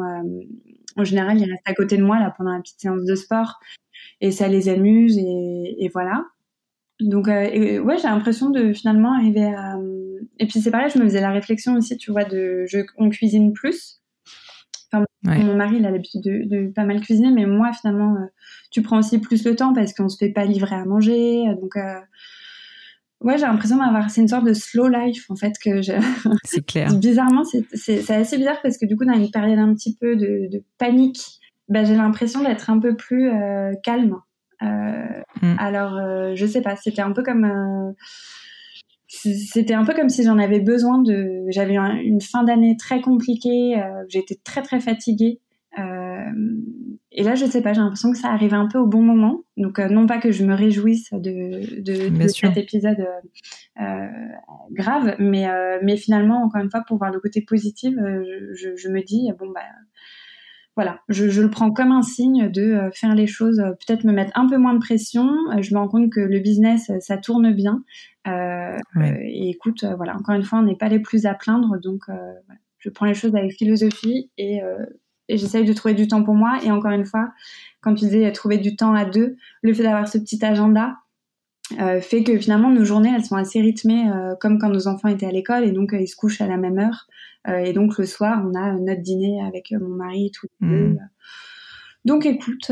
en 0.96 1.04
général, 1.04 1.38
ils 1.38 1.50
restent 1.50 1.68
à 1.68 1.74
côté 1.74 1.96
de 1.96 2.04
moi 2.04 2.20
là 2.20 2.32
pendant 2.36 2.52
la 2.52 2.60
petite 2.60 2.80
séance 2.80 3.04
de 3.04 3.14
sport, 3.14 3.58
et 4.20 4.30
ça 4.30 4.48
les 4.48 4.68
amuse, 4.68 5.18
et, 5.18 5.90
voilà. 5.92 6.24
Donc, 7.00 7.26
ouais, 7.26 7.80
j'ai 8.00 8.08
l'impression 8.08 8.50
de 8.50 8.72
finalement 8.72 9.14
arriver 9.14 9.44
à. 9.44 9.76
Et 10.38 10.46
puis 10.46 10.60
c'est 10.60 10.70
pareil, 10.70 10.90
je 10.92 10.98
me 10.98 11.04
faisais 11.04 11.20
la 11.20 11.30
réflexion 11.30 11.74
aussi, 11.76 11.96
tu 11.96 12.10
vois, 12.10 12.24
de, 12.24 12.64
je, 12.66 12.78
on 12.98 13.10
cuisine 13.10 13.52
plus. 13.52 14.00
Mon 15.24 15.56
mari, 15.56 15.76
il 15.78 15.86
a 15.86 15.90
l'habitude 15.90 16.22
de, 16.22 16.70
pas 16.74 16.84
mal 16.84 17.00
cuisiner, 17.00 17.30
mais 17.30 17.46
moi, 17.46 17.72
finalement, 17.72 18.14
euh, 18.16 18.26
tu 18.70 18.82
prends 18.82 18.98
aussi 18.98 19.18
plus 19.18 19.44
le 19.44 19.56
temps 19.56 19.72
parce 19.72 19.94
qu'on 19.94 20.08
se 20.08 20.18
fait 20.18 20.30
pas 20.30 20.44
livrer 20.44 20.76
à 20.76 20.84
manger. 20.84 21.44
Donc, 21.60 21.76
euh, 21.76 22.00
ouais, 23.20 23.38
j'ai 23.38 23.46
l'impression 23.46 23.78
d'avoir. 23.78 24.10
C'est 24.10 24.20
une 24.20 24.28
sorte 24.28 24.44
de 24.44 24.52
slow 24.52 24.88
life, 24.88 25.30
en 25.30 25.36
fait, 25.36 25.54
que 25.62 25.80
C'est 26.44 26.66
clair. 26.66 26.94
Bizarrement, 26.98 27.44
c'est 27.44 28.10
assez 28.10 28.36
bizarre 28.36 28.60
parce 28.62 28.76
que 28.76 28.86
du 28.86 28.96
coup, 28.96 29.04
dans 29.04 29.14
une 29.14 29.30
période 29.30 29.58
un 29.58 29.74
petit 29.74 29.96
peu 29.96 30.16
de, 30.16 30.62
panique, 30.78 31.40
bah, 31.68 31.84
j'ai 31.84 31.96
l'impression 31.96 32.42
d'être 32.42 32.70
un 32.70 32.78
peu 32.78 32.96
plus 32.96 33.30
euh, 33.30 33.72
calme. 33.82 34.16
Mm. 34.62 35.56
Alors, 35.58 36.00
je 36.34 36.46
sais 36.46 36.62
pas, 36.62 36.76
c'était 36.76 37.02
un 37.02 37.12
peu 37.12 37.22
comme 37.22 37.94
c'était 39.22 39.74
un 39.74 39.84
peu 39.84 39.94
comme 39.94 40.08
si 40.08 40.24
j'en 40.24 40.38
avais 40.38 40.60
besoin 40.60 40.98
de. 40.98 41.44
J'avais 41.48 41.76
une 41.76 42.20
fin 42.20 42.44
d'année 42.44 42.76
très 42.76 43.00
compliquée, 43.00 43.80
euh, 43.80 44.04
j'étais 44.08 44.36
très 44.42 44.62
très 44.62 44.80
fatiguée. 44.80 45.40
Euh, 45.78 46.30
et 47.12 47.22
là, 47.22 47.34
je 47.34 47.44
sais 47.46 47.62
pas, 47.62 47.72
j'ai 47.72 47.80
l'impression 47.80 48.12
que 48.12 48.18
ça 48.18 48.28
arrive 48.28 48.54
un 48.54 48.66
peu 48.66 48.78
au 48.78 48.86
bon 48.86 49.02
moment. 49.02 49.42
Donc, 49.56 49.78
euh, 49.78 49.88
non 49.88 50.06
pas 50.06 50.18
que 50.18 50.32
je 50.32 50.44
me 50.44 50.54
réjouisse 50.54 51.10
de, 51.12 51.80
de, 51.80 52.28
cet 52.28 52.56
épisode 52.56 53.06
grave, 54.72 55.16
mais, 55.18 55.46
mais 55.82 55.96
finalement, 55.96 56.42
encore 56.42 56.60
une 56.60 56.70
fois, 56.70 56.82
pour 56.86 56.98
voir 56.98 57.12
le 57.12 57.20
côté 57.20 57.40
positif, 57.42 57.94
je, 57.96 58.76
je, 58.76 58.88
me 58.88 59.02
dis, 59.02 59.30
bon, 59.38 59.50
bah, 59.50 59.60
voilà, 60.76 61.00
je, 61.08 61.28
je, 61.30 61.40
le 61.40 61.50
prends 61.50 61.70
comme 61.70 61.92
un 61.92 62.02
signe 62.02 62.50
de 62.50 62.90
faire 62.94 63.14
les 63.14 63.26
choses, 63.28 63.58
peut-être 63.58 64.04
me 64.04 64.12
mettre 64.12 64.32
un 64.34 64.48
peu 64.48 64.56
moins 64.56 64.74
de 64.74 64.80
pression. 64.80 65.30
je 65.60 65.72
me 65.72 65.78
rends 65.78 65.88
compte 65.88 66.10
que 66.10 66.20
le 66.20 66.40
business, 66.40 66.90
ça 67.00 67.16
tourne 67.16 67.52
bien. 67.52 67.84
Euh, 68.26 68.76
et 69.22 69.50
écoute, 69.50 69.84
euh, 69.84 69.94
voilà, 69.96 70.16
encore 70.16 70.34
une 70.34 70.42
fois, 70.42 70.58
on 70.58 70.62
n'est 70.62 70.76
pas 70.76 70.88
les 70.88 70.98
plus 70.98 71.26
à 71.26 71.34
plaindre, 71.34 71.78
donc 71.80 72.02
euh, 72.08 72.32
je 72.78 72.88
prends 72.88 73.06
les 73.06 73.14
choses 73.14 73.36
avec 73.36 73.52
philosophie 73.52 74.30
et, 74.36 74.60
et 75.28 75.38
j'essaye 75.38 75.64
de 75.64 75.72
trouver 75.72 75.94
du 75.94 76.06
temps 76.06 76.22
pour 76.22 76.34
moi. 76.34 76.58
Et 76.64 76.70
encore 76.70 76.90
une 76.90 77.06
fois, 77.06 77.30
quand 77.80 77.94
tu 77.94 78.04
disais 78.04 78.30
trouver 78.32 78.58
du 78.58 78.76
temps 78.76 78.94
à 78.94 79.04
deux, 79.04 79.36
le 79.62 79.72
fait 79.72 79.82
d'avoir 79.82 80.06
ce 80.06 80.18
petit 80.18 80.44
agenda, 80.44 80.96
euh, 81.80 82.00
fait 82.02 82.22
que 82.22 82.38
finalement 82.38 82.70
nos 82.70 82.84
journées 82.84 83.10
elles 83.14 83.24
sont 83.24 83.36
assez 83.36 83.58
rythmées 83.58 84.10
euh, 84.10 84.34
comme 84.38 84.58
quand 84.58 84.68
nos 84.68 84.86
enfants 84.86 85.08
étaient 85.08 85.24
à 85.24 85.30
l'école 85.30 85.64
et 85.64 85.72
donc 85.72 85.94
ils 85.98 86.06
se 86.06 86.14
couchent 86.14 86.42
à 86.42 86.46
la 86.46 86.58
même 86.58 86.78
heure 86.78 87.06
et 87.46 87.72
donc 87.72 87.98
le 87.98 88.06
soir 88.06 88.42
on 88.44 88.54
a 88.58 88.72
notre 88.72 89.02
dîner 89.02 89.42
avec 89.42 89.72
mon 89.72 89.96
mari 89.96 90.30
tous 90.32 90.46
les 90.60 90.68
deux 90.68 90.88
mmh. 90.88 90.98
Donc 92.06 92.26
écoute, 92.26 92.70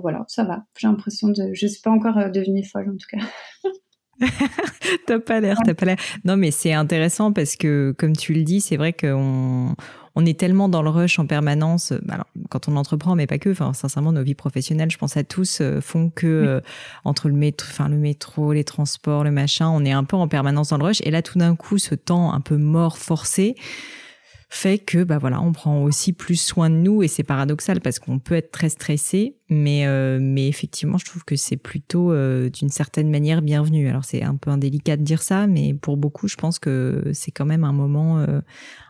voilà, 0.00 0.24
ça 0.26 0.42
va. 0.42 0.64
J'ai 0.78 0.86
l'impression 0.86 1.28
de, 1.28 1.50
je 1.52 1.66
suis 1.66 1.82
pas 1.82 1.90
encore 1.90 2.30
devenue 2.32 2.64
folle 2.64 2.88
en 2.88 2.96
tout 2.96 3.08
cas. 3.10 3.26
t'as 5.06 5.18
pas 5.18 5.40
l'air, 5.40 5.58
t'as 5.64 5.74
pas 5.74 5.86
l'air. 5.86 5.96
Non, 6.24 6.36
mais 6.36 6.50
c'est 6.50 6.72
intéressant 6.72 7.32
parce 7.32 7.56
que, 7.56 7.94
comme 7.98 8.16
tu 8.16 8.34
le 8.34 8.42
dis, 8.42 8.60
c'est 8.60 8.76
vrai 8.76 8.92
qu'on 8.92 9.74
on 10.14 10.26
est 10.26 10.38
tellement 10.38 10.68
dans 10.68 10.82
le 10.82 10.90
rush 10.90 11.18
en 11.18 11.26
permanence. 11.26 11.92
Bah, 12.02 12.14
alors, 12.14 12.26
quand 12.50 12.68
on 12.68 12.76
entreprend, 12.76 13.14
mais 13.14 13.26
pas 13.26 13.38
que. 13.38 13.50
Enfin, 13.50 13.72
sincèrement, 13.72 14.12
nos 14.12 14.22
vies 14.22 14.34
professionnelles, 14.34 14.90
je 14.90 14.98
pense 14.98 15.16
à 15.16 15.24
tous, 15.24 15.60
euh, 15.60 15.80
font 15.80 16.10
que 16.10 16.26
euh, 16.26 16.60
entre 17.04 17.28
le 17.28 17.34
métro, 17.34 17.66
enfin 17.70 17.88
le 17.88 17.96
métro, 17.96 18.52
les 18.52 18.64
transports, 18.64 19.24
le 19.24 19.30
machin, 19.30 19.68
on 19.68 19.84
est 19.84 19.92
un 19.92 20.04
peu 20.04 20.16
en 20.16 20.28
permanence 20.28 20.70
dans 20.70 20.78
le 20.78 20.84
rush. 20.84 21.00
Et 21.04 21.10
là, 21.10 21.22
tout 21.22 21.38
d'un 21.38 21.56
coup, 21.56 21.78
ce 21.78 21.94
temps 21.94 22.32
un 22.32 22.40
peu 22.40 22.56
mort, 22.56 22.98
forcé, 22.98 23.54
fait 24.52 24.78
que 24.78 25.04
bah 25.04 25.18
voilà, 25.18 25.40
on 25.40 25.52
prend 25.52 25.80
aussi 25.84 26.12
plus 26.12 26.34
soin 26.34 26.70
de 26.70 26.74
nous 26.74 27.04
et 27.04 27.08
c'est 27.08 27.22
paradoxal 27.22 27.80
parce 27.80 28.00
qu'on 28.00 28.18
peut 28.18 28.34
être 28.34 28.50
très 28.50 28.68
stressé, 28.68 29.36
mais 29.48 29.86
euh, 29.86 30.18
mais 30.20 30.48
effectivement, 30.48 30.98
je 30.98 31.04
trouve 31.04 31.24
que 31.24 31.36
c'est 31.36 31.56
plutôt 31.56 32.12
euh, 32.12 32.50
d'une 32.50 32.68
certaine 32.68 33.10
manière 33.10 33.42
bienvenu. 33.42 33.88
Alors 33.88 34.04
c'est 34.04 34.24
un 34.24 34.34
peu 34.34 34.50
indélicat 34.50 34.96
de 34.96 35.02
dire 35.02 35.22
ça, 35.22 35.46
mais 35.46 35.72
pour 35.72 35.96
beaucoup, 35.96 36.26
je 36.26 36.34
pense 36.34 36.58
que 36.58 37.10
c'est 37.14 37.30
quand 37.30 37.46
même 37.46 37.62
un 37.62 37.72
moment 37.72 38.18
euh, 38.18 38.40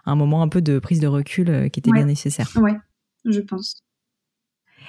un 0.06 0.16
moment 0.16 0.42
un 0.42 0.48
peu 0.48 0.62
de 0.62 0.78
prise 0.78 0.98
de 0.98 1.06
recul 1.06 1.70
qui 1.70 1.80
était 1.80 1.92
bien 1.92 2.06
nécessaire. 2.06 2.50
Ouais, 2.56 2.76
je 3.26 3.40
pense. 3.40 3.82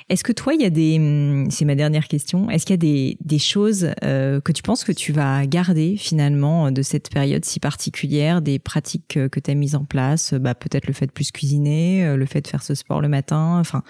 Est-ce 0.09 0.23
que 0.23 0.31
toi, 0.31 0.53
il 0.53 0.61
y 0.61 0.65
a 0.65 0.69
des, 0.69 0.97
hum, 0.97 1.49
c'est 1.49 1.65
ma 1.65 1.75
dernière 1.75 2.07
question, 2.07 2.49
est-ce 2.49 2.65
qu'il 2.65 2.73
y 2.73 2.75
a 2.75 2.77
des, 2.77 3.17
des 3.23 3.39
choses 3.39 3.89
euh, 4.03 4.41
que 4.41 4.51
tu 4.51 4.63
penses 4.63 4.83
que 4.83 4.91
tu 4.91 5.11
vas 5.11 5.45
garder 5.45 5.95
finalement 5.97 6.71
de 6.71 6.81
cette 6.81 7.09
période 7.09 7.45
si 7.45 7.59
particulière, 7.59 8.41
des 8.41 8.59
pratiques 8.59 9.19
que 9.29 9.39
tu 9.39 9.51
as 9.51 9.55
mises 9.55 9.75
en 9.75 9.85
place, 9.85 10.33
bah, 10.33 10.55
peut-être 10.55 10.87
le 10.87 10.93
fait 10.93 11.07
de 11.07 11.11
plus 11.11 11.31
cuisiner, 11.31 12.05
euh, 12.05 12.17
le 12.17 12.25
fait 12.25 12.41
de 12.41 12.47
faire 12.47 12.63
ce 12.63 12.75
sport 12.75 13.01
le 13.01 13.07
matin, 13.07 13.57
enfin, 13.59 13.83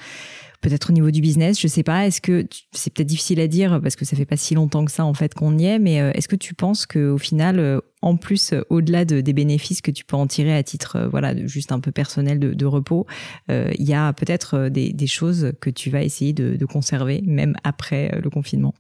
peut-être 0.62 0.92
au 0.92 0.94
niveau 0.94 1.12
du 1.12 1.22
business, 1.22 1.60
je 1.60 1.68
sais 1.68 1.84
pas. 1.84 2.08
Est-ce 2.08 2.22
que 2.22 2.46
c'est 2.72 2.94
peut-être 2.94 3.08
difficile 3.08 3.40
à 3.40 3.48
dire 3.48 3.80
parce 3.82 3.96
que 3.96 4.06
ça 4.06 4.16
fait 4.16 4.26
pas 4.26 4.38
si 4.38 4.54
longtemps 4.54 4.86
que 4.86 4.92
ça 4.92 5.06
en 5.06 5.14
fait 5.14 5.34
qu'on 5.34 5.58
y 5.58 5.66
est, 5.66 5.80
mais 5.80 6.02
euh, 6.02 6.12
est-ce 6.14 6.28
que 6.28 6.36
tu 6.36 6.54
penses 6.54 6.86
que 6.86 7.10
au 7.12 7.18
final, 7.18 7.60
euh, 7.60 7.82
en 8.02 8.18
plus, 8.18 8.54
euh, 8.54 8.62
au-delà 8.70 9.06
de, 9.06 9.22
des 9.22 9.34
bénéfices 9.34 9.82
que 9.82 9.92
tu 9.92 10.06
peux 10.06 10.16
en 10.16 10.28
tirer 10.28 10.56
à 10.56 10.64
titre 10.64 11.08
voilà 11.10 11.36
juste 11.46 11.72
un 11.72 11.80
peu 11.80 11.92
personnel 11.92 12.40
de, 12.40 12.66
repos, 12.66 13.06
il 13.50 13.84
y 13.84 13.94
a 13.94 14.14
peut-être 14.14 14.70
des, 14.70 15.08
choses 15.08 15.52
que 15.60 15.70
tu 15.70 15.90
vas 15.90 16.04
essayer 16.04 16.34
de, 16.34 16.66
conserver 16.66 17.22
même 17.26 17.56
après 17.64 18.20
le 18.22 18.30
confinement. 18.30 18.74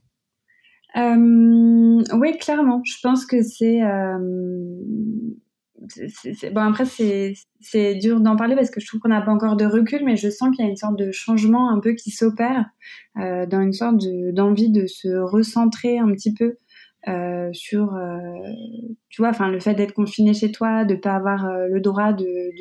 oui, 0.95 2.37
clairement. 2.39 2.81
Je 2.85 2.95
pense 3.01 3.25
que 3.25 3.41
c'est 3.43 3.81
bon 6.51 6.61
après 6.61 6.85
c'est 6.85 7.95
dur 7.95 8.19
d'en 8.19 8.35
parler 8.35 8.55
parce 8.55 8.69
que 8.69 8.79
je 8.79 8.87
trouve 8.87 8.99
qu'on 8.99 9.09
n'a 9.09 9.21
pas 9.21 9.31
encore 9.31 9.55
de 9.55 9.65
recul 9.65 10.03
mais 10.05 10.15
je 10.15 10.29
sens 10.29 10.55
qu'il 10.55 10.63
y 10.63 10.67
a 10.67 10.69
une 10.69 10.77
sorte 10.77 10.97
de 10.97 11.11
changement 11.11 11.69
un 11.69 11.79
peu 11.79 11.93
qui 11.93 12.11
s'opère 12.11 12.65
euh, 13.17 13.45
dans 13.45 13.61
une 13.61 13.73
sorte 13.73 13.97
d'envie 14.33 14.69
de 14.69 14.85
se 14.85 15.07
recentrer 15.07 15.97
un 15.97 16.11
petit 16.11 16.33
peu 16.33 16.57
euh, 17.07 17.49
sur 17.51 17.95
euh, 17.95 18.19
tu 19.09 19.23
vois 19.23 19.29
enfin 19.29 19.49
le 19.49 19.59
fait 19.59 19.73
d'être 19.73 19.93
confiné 19.93 20.35
chez 20.35 20.51
toi 20.51 20.85
de 20.85 20.93
pas 20.93 21.15
avoir 21.15 21.47
euh, 21.47 21.67
le 21.67 21.81
droit 21.81 22.13
de, 22.13 22.51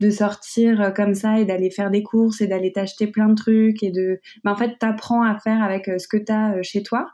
de, 0.00 0.10
sortir 0.10 0.92
comme 0.94 1.14
ça 1.14 1.40
et 1.40 1.44
d'aller 1.44 1.70
faire 1.70 1.90
des 1.90 2.02
courses 2.02 2.42
et 2.42 2.46
d'aller 2.46 2.70
t'acheter 2.72 3.06
plein 3.06 3.28
de 3.28 3.34
trucs 3.34 3.82
et 3.82 3.90
de 3.90 4.20
ben, 4.44 4.52
en 4.52 4.56
fait 4.56 4.78
t'apprends 4.78 5.22
à 5.22 5.38
faire 5.38 5.62
avec 5.62 5.86
ce 5.98 6.06
que 6.06 6.18
t'as 6.18 6.60
chez 6.62 6.82
toi 6.82 7.08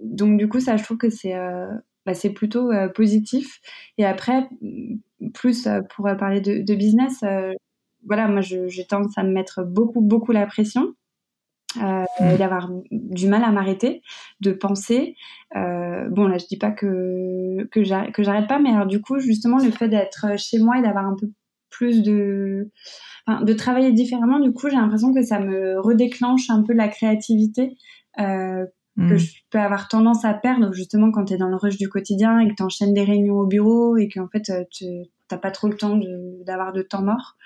donc 0.00 0.36
du 0.38 0.48
coup 0.48 0.58
ça 0.58 0.76
je 0.76 0.82
trouve 0.82 0.98
que 0.98 1.08
c'est 1.08 1.34
bah, 2.04 2.14
c'est 2.14 2.30
plutôt 2.30 2.72
positif. 2.94 3.60
Et 3.98 4.04
après, 4.04 4.48
plus 5.34 5.68
pour 5.94 6.08
parler 6.18 6.40
de, 6.40 6.62
de 6.62 6.74
business, 6.74 7.22
voilà, 8.04 8.28
moi 8.28 8.40
j'ai 8.40 8.86
tendance 8.86 9.16
à 9.16 9.22
me 9.22 9.32
mettre 9.32 9.62
beaucoup, 9.64 10.00
beaucoup 10.00 10.32
la 10.32 10.46
pression. 10.46 10.94
Euh, 11.82 12.04
mmh. 12.20 12.36
d'avoir 12.36 12.70
du 12.90 13.28
mal 13.28 13.44
à 13.44 13.50
m'arrêter, 13.50 14.02
de 14.40 14.52
penser. 14.52 15.16
Euh, 15.56 16.08
bon, 16.08 16.26
là, 16.26 16.38
je 16.38 16.46
dis 16.46 16.56
pas 16.56 16.70
que 16.70 17.64
que 17.70 17.82
j'arrête 17.84 18.48
pas, 18.48 18.58
mais 18.58 18.70
alors 18.70 18.86
du 18.86 19.00
coup, 19.00 19.18
justement, 19.18 19.58
le 19.58 19.70
fait 19.70 19.88
d'être 19.88 20.38
chez 20.38 20.58
moi 20.58 20.78
et 20.78 20.82
d'avoir 20.82 21.06
un 21.06 21.14
peu 21.14 21.28
plus 21.70 22.02
de, 22.02 22.70
enfin, 23.26 23.42
de 23.42 23.52
travailler 23.52 23.92
différemment, 23.92 24.38
du 24.38 24.52
coup, 24.52 24.68
j'ai 24.68 24.76
l'impression 24.76 25.12
que 25.12 25.22
ça 25.22 25.38
me 25.40 25.78
redéclenche 25.80 26.48
un 26.50 26.62
peu 26.62 26.72
la 26.72 26.88
créativité 26.88 27.76
euh, 28.18 28.64
que 28.96 29.14
mm. 29.14 29.18
je 29.18 29.34
peux 29.50 29.58
avoir 29.58 29.88
tendance 29.88 30.24
à 30.24 30.32
perdre 30.32 30.72
justement 30.72 31.10
quand 31.10 31.26
tu 31.26 31.34
es 31.34 31.36
dans 31.36 31.48
le 31.48 31.56
rush 31.56 31.76
du 31.76 31.88
quotidien 31.88 32.38
et 32.38 32.48
que 32.48 32.54
tu 32.54 32.62
enchaînes 32.62 32.94
des 32.94 33.04
réunions 33.04 33.40
au 33.40 33.46
bureau 33.46 33.98
et 33.98 34.08
qu'en 34.08 34.28
fait 34.28 34.50
tu 34.70 34.86
n'as 35.30 35.38
pas 35.38 35.50
trop 35.50 35.68
le 35.68 35.76
temps 35.76 36.00
d'avoir 36.46 36.72
de, 36.72 36.80
temps 36.80 37.02
mort. 37.02 37.36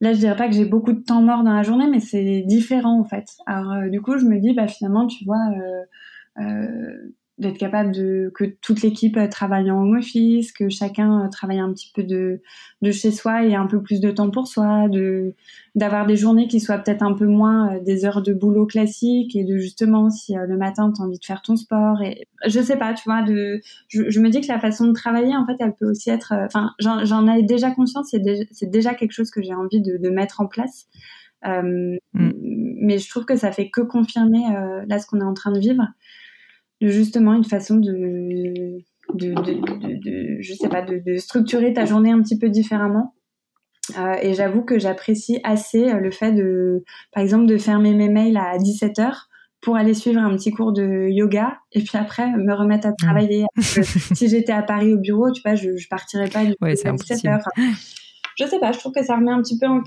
Là, 0.00 0.12
je 0.12 0.18
dirais 0.18 0.36
pas 0.36 0.48
que 0.48 0.54
j'ai 0.54 0.64
beaucoup 0.64 0.92
de 0.92 1.00
temps 1.00 1.22
mort 1.22 1.42
dans 1.42 1.52
la 1.52 1.62
journée, 1.62 1.88
mais 1.90 2.00
c'est 2.00 2.42
différent 2.42 3.00
en 3.00 3.04
fait. 3.04 3.26
Alors 3.46 3.72
euh, 3.72 3.88
du 3.88 4.00
coup, 4.00 4.16
je 4.18 4.24
me 4.24 4.38
dis 4.38 4.54
bah 4.54 4.68
finalement, 4.68 5.06
tu 5.06 5.24
vois, 5.24 5.50
euh, 5.56 6.42
euh 6.42 7.12
d'être 7.38 7.58
capable 7.58 7.92
de 7.92 8.32
que 8.34 8.44
toute 8.44 8.82
l'équipe 8.82 9.16
euh, 9.16 9.28
travaille 9.28 9.70
en 9.70 9.82
home 9.82 9.96
office, 9.96 10.52
que 10.52 10.68
chacun 10.68 11.24
euh, 11.24 11.28
travaille 11.28 11.60
un 11.60 11.72
petit 11.72 11.90
peu 11.94 12.02
de 12.02 12.40
de 12.82 12.90
chez 12.90 13.12
soi 13.12 13.44
et 13.44 13.54
un 13.54 13.66
peu 13.66 13.80
plus 13.80 14.00
de 14.00 14.10
temps 14.10 14.30
pour 14.30 14.48
soi, 14.48 14.88
de 14.88 15.34
d'avoir 15.74 16.06
des 16.06 16.16
journées 16.16 16.48
qui 16.48 16.60
soient 16.60 16.78
peut-être 16.78 17.02
un 17.02 17.14
peu 17.14 17.26
moins 17.26 17.74
euh, 17.74 17.80
des 17.80 18.04
heures 18.04 18.22
de 18.22 18.32
boulot 18.32 18.66
classiques 18.66 19.36
et 19.36 19.44
de 19.44 19.56
justement 19.56 20.10
si 20.10 20.34
le 20.34 20.56
matin 20.56 20.92
tu 20.94 21.00
as 21.00 21.04
envie 21.04 21.18
de 21.18 21.24
faire 21.24 21.42
ton 21.42 21.56
sport 21.56 22.02
et 22.02 22.26
je 22.46 22.60
sais 22.60 22.76
pas, 22.76 22.92
tu 22.94 23.04
vois, 23.04 23.22
de 23.22 23.60
je, 23.88 24.10
je, 24.10 24.20
me 24.20 24.30
dis 24.30 24.40
que 24.40 24.48
la 24.48 24.58
façon 24.58 24.86
de 24.86 24.92
travailler 24.92 25.36
en 25.36 25.46
fait, 25.46 25.56
elle 25.60 25.74
peut 25.74 25.88
aussi 25.90 26.10
être 26.10 26.32
enfin 26.32 26.72
j'en 26.80 27.26
ai 27.28 27.42
déjà 27.42 27.70
conscience, 27.70 28.08
c'est 28.10 28.20
déjà, 28.20 28.44
déjà 28.62 28.94
quelque 28.94 29.12
chose 29.12 29.30
que 29.30 29.42
j'ai 29.42 29.54
envie 29.54 29.80
de, 29.80 29.96
de 29.96 30.10
mettre 30.10 30.40
en 30.40 30.46
place. 30.46 30.86
Euh, 31.46 31.96
mm. 32.14 32.32
mais 32.80 32.98
je 32.98 33.08
trouve 33.08 33.24
que 33.24 33.36
ça 33.36 33.52
fait 33.52 33.70
que 33.70 33.80
confirmer 33.80 34.42
là 34.88 34.98
ce 34.98 35.06
qu'on 35.06 35.20
est 35.20 35.24
en 35.24 35.34
train 35.34 35.52
de 35.52 35.60
vivre 35.60 35.84
justement 36.80 37.34
une 37.34 37.44
façon 37.44 37.76
de, 37.76 38.78
de, 39.14 39.32
de, 39.34 40.00
de, 40.04 40.36
je 40.40 40.54
sais 40.54 40.68
pas, 40.68 40.82
de, 40.82 41.16
structurer 41.16 41.72
ta 41.72 41.84
journée 41.84 42.10
un 42.10 42.22
petit 42.22 42.38
peu 42.38 42.48
différemment. 42.48 43.14
Euh, 43.98 44.16
et 44.20 44.34
j'avoue 44.34 44.62
que 44.62 44.78
j'apprécie 44.78 45.40
assez 45.44 45.88
euh, 45.88 45.98
le 45.98 46.10
fait 46.10 46.32
de, 46.32 46.84
par 47.12 47.22
exemple, 47.22 47.46
de 47.46 47.56
fermer 47.56 47.94
mes 47.94 48.10
mails 48.10 48.36
à 48.36 48.58
17h 48.58 49.14
pour 49.62 49.76
aller 49.76 49.94
suivre 49.94 50.20
un 50.20 50.36
petit 50.36 50.52
cours 50.52 50.72
de 50.72 51.08
yoga 51.08 51.58
et 51.72 51.80
puis 51.80 51.96
après 51.96 52.30
me 52.30 52.54
remettre 52.54 52.86
à 52.86 52.90
mmh. 52.90 52.96
travailler. 52.96 53.44
si 53.60 54.28
j'étais 54.28 54.52
à 54.52 54.62
Paris 54.62 54.92
au 54.92 54.98
bureau, 54.98 55.32
tu 55.32 55.40
vois, 55.42 55.54
je, 55.54 55.76
je 55.76 55.88
partirais 55.88 56.28
pas 56.28 56.44
du 56.44 56.54
ouais, 56.60 56.86
à 56.86 56.92
17h 56.92 57.40
je 58.38 58.46
sais 58.46 58.60
pas, 58.60 58.70
je 58.70 58.78
trouve 58.78 58.92
que 58.92 59.04
ça 59.04 59.16
remet 59.16 59.32
un 59.32 59.42
petit 59.42 59.58
peu 59.58 59.66
en, 59.66 59.82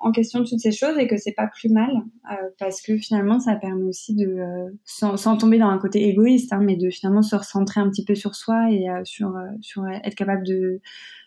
en, 0.00 0.12
question 0.12 0.44
toutes 0.44 0.60
ces 0.60 0.72
choses 0.72 0.98
et 0.98 1.06
que 1.06 1.16
c'est 1.16 1.32
pas 1.32 1.46
plus 1.46 1.70
mal 1.70 1.90
euh, 2.30 2.34
parce 2.58 2.82
que 2.82 2.98
finalement 2.98 3.40
ça 3.40 3.56
permet 3.56 3.84
aussi 3.84 4.14
de, 4.14 4.26
euh, 4.26 4.70
sans, 4.84 5.16
sans, 5.16 5.38
tomber 5.38 5.58
dans 5.58 5.68
un 5.68 5.78
côté 5.78 6.06
égoïste, 6.06 6.52
hein, 6.52 6.60
mais 6.62 6.76
de 6.76 6.90
finalement 6.90 7.22
se 7.22 7.34
recentrer 7.34 7.80
un 7.80 7.88
petit 7.88 8.04
peu 8.04 8.14
sur 8.14 8.34
soi 8.34 8.70
et 8.70 8.90
euh, 8.90 9.00
sur, 9.04 9.34
sur 9.62 9.88
être 9.88 10.14
capable 10.14 10.46
de, 10.46 10.80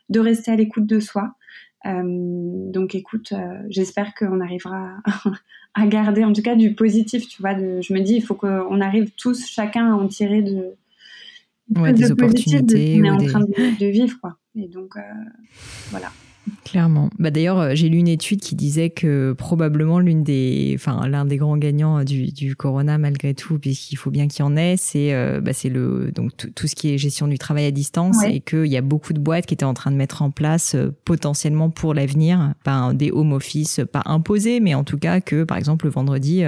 de 0.09 0.19
rester 0.19 0.51
à 0.51 0.55
l'écoute 0.55 0.85
de 0.85 0.99
soi. 0.99 1.33
donc 1.83 2.93
écoute, 2.93 3.33
j'espère 3.69 4.13
qu'on 4.13 4.39
arrivera 4.39 4.97
à 5.73 5.87
garder 5.87 6.23
en 6.25 6.33
tout 6.33 6.43
cas 6.43 6.55
du 6.55 6.75
positif, 6.75 7.27
tu 7.27 7.41
vois. 7.41 7.55
De, 7.55 7.81
je 7.81 7.91
me 7.91 8.01
dis, 8.01 8.15
il 8.15 8.23
faut 8.23 8.35
qu'on 8.35 8.81
arrive 8.81 9.09
tous, 9.17 9.47
chacun 9.47 9.91
à 9.91 9.95
en 9.95 10.07
tirer 10.07 10.43
de, 10.43 10.75
ouais, 11.75 11.93
des 11.93 12.11
opportunités. 12.11 12.99
on 13.01 13.03
est 13.03 13.09
en 13.09 13.17
train 13.17 13.39
de, 13.39 13.79
de, 13.79 13.85
vivre, 13.87 14.19
quoi. 14.21 14.37
Et 14.55 14.67
donc, 14.67 14.95
voilà. 15.89 16.09
Clairement. 16.63 17.09
Bah 17.19 17.31
d'ailleurs, 17.31 17.59
euh, 17.59 17.71
j'ai 17.73 17.89
lu 17.89 17.97
une 17.97 18.07
étude 18.07 18.39
qui 18.39 18.55
disait 18.55 18.89
que 18.89 19.33
probablement 19.37 19.99
l'une 19.99 20.23
des, 20.23 20.73
enfin 20.75 21.07
l'un 21.07 21.25
des 21.25 21.37
grands 21.37 21.57
gagnants 21.57 22.03
du, 22.03 22.31
du 22.31 22.55
Corona 22.55 22.97
malgré 22.97 23.33
tout, 23.33 23.59
puisqu'il 23.59 23.95
faut 23.95 24.11
bien 24.11 24.27
qu'il 24.27 24.41
y 24.41 24.43
en 24.43 24.55
ait, 24.55 24.75
c'est 24.77 25.13
euh, 25.13 25.41
bah, 25.41 25.53
c'est 25.53 25.69
le 25.69 26.11
donc 26.13 26.31
tout 26.55 26.67
ce 26.67 26.75
qui 26.75 26.93
est 26.93 26.97
gestion 26.97 27.27
du 27.27 27.37
travail 27.37 27.65
à 27.65 27.71
distance 27.71 28.23
et 28.23 28.39
qu'il 28.39 28.65
y 28.65 28.77
a 28.77 28.81
beaucoup 28.81 29.13
de 29.13 29.19
boîtes 29.19 29.45
qui 29.45 29.53
étaient 29.53 29.65
en 29.65 29.73
train 29.73 29.91
de 29.91 29.95
mettre 29.95 30.21
en 30.21 30.31
place 30.31 30.75
euh, 30.75 30.95
potentiellement 31.05 31.69
pour 31.69 31.93
l'avenir, 31.93 32.53
des 32.93 33.11
home 33.11 33.33
office 33.33 33.81
pas 33.91 34.03
imposés, 34.05 34.59
mais 34.59 34.73
en 34.73 34.83
tout 34.83 34.97
cas 34.97 35.21
que 35.21 35.43
par 35.43 35.57
exemple 35.57 35.85
le 35.85 35.91
vendredi 35.91 36.43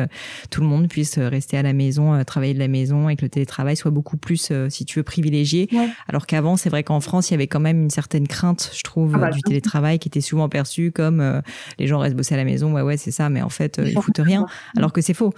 tout 0.49 0.61
le 0.61 0.67
monde 0.67 0.87
puisse 0.87 1.17
rester 1.17 1.57
à 1.57 1.63
la 1.63 1.73
maison, 1.73 2.23
travailler 2.23 2.53
de 2.53 2.59
la 2.59 2.67
maison 2.67 3.09
et 3.09 3.15
que 3.15 3.23
le 3.23 3.29
télétravail 3.29 3.75
soit 3.75 3.91
beaucoup 3.91 4.17
plus, 4.17 4.51
si 4.69 4.85
tu 4.85 4.99
veux, 4.99 5.03
privilégié. 5.03 5.69
Alors 6.07 6.27
qu'avant, 6.27 6.57
c'est 6.57 6.69
vrai 6.69 6.83
qu'en 6.83 6.99
France, 6.99 7.29
il 7.29 7.33
y 7.33 7.35
avait 7.35 7.47
quand 7.47 7.59
même 7.59 7.83
une 7.83 7.89
certaine 7.89 8.27
crainte, 8.27 8.71
je 8.73 8.81
trouve, 8.83 9.13
ah 9.15 9.19
bah, 9.19 9.29
du 9.31 9.41
télétravail 9.41 9.88
qui 9.97 10.07
était 10.07 10.21
souvent 10.21 10.49
perçu 10.49 10.91
comme 10.91 11.21
euh, 11.21 11.41
les 11.77 11.87
gens 11.87 11.99
restent 11.99 12.15
bosser 12.15 12.35
à 12.35 12.37
la 12.37 12.45
maison, 12.45 12.73
ouais 12.73 12.81
ouais 12.81 12.97
c'est 12.97 13.11
ça, 13.11 13.29
mais 13.29 13.41
en 13.41 13.49
fait 13.49 13.79
euh, 13.79 13.87
ils 13.87 13.99
foutent 13.99 14.19
rien, 14.19 14.45
alors 14.77 14.93
que 14.93 15.01
c'est 15.01 15.13
faux. 15.13 15.33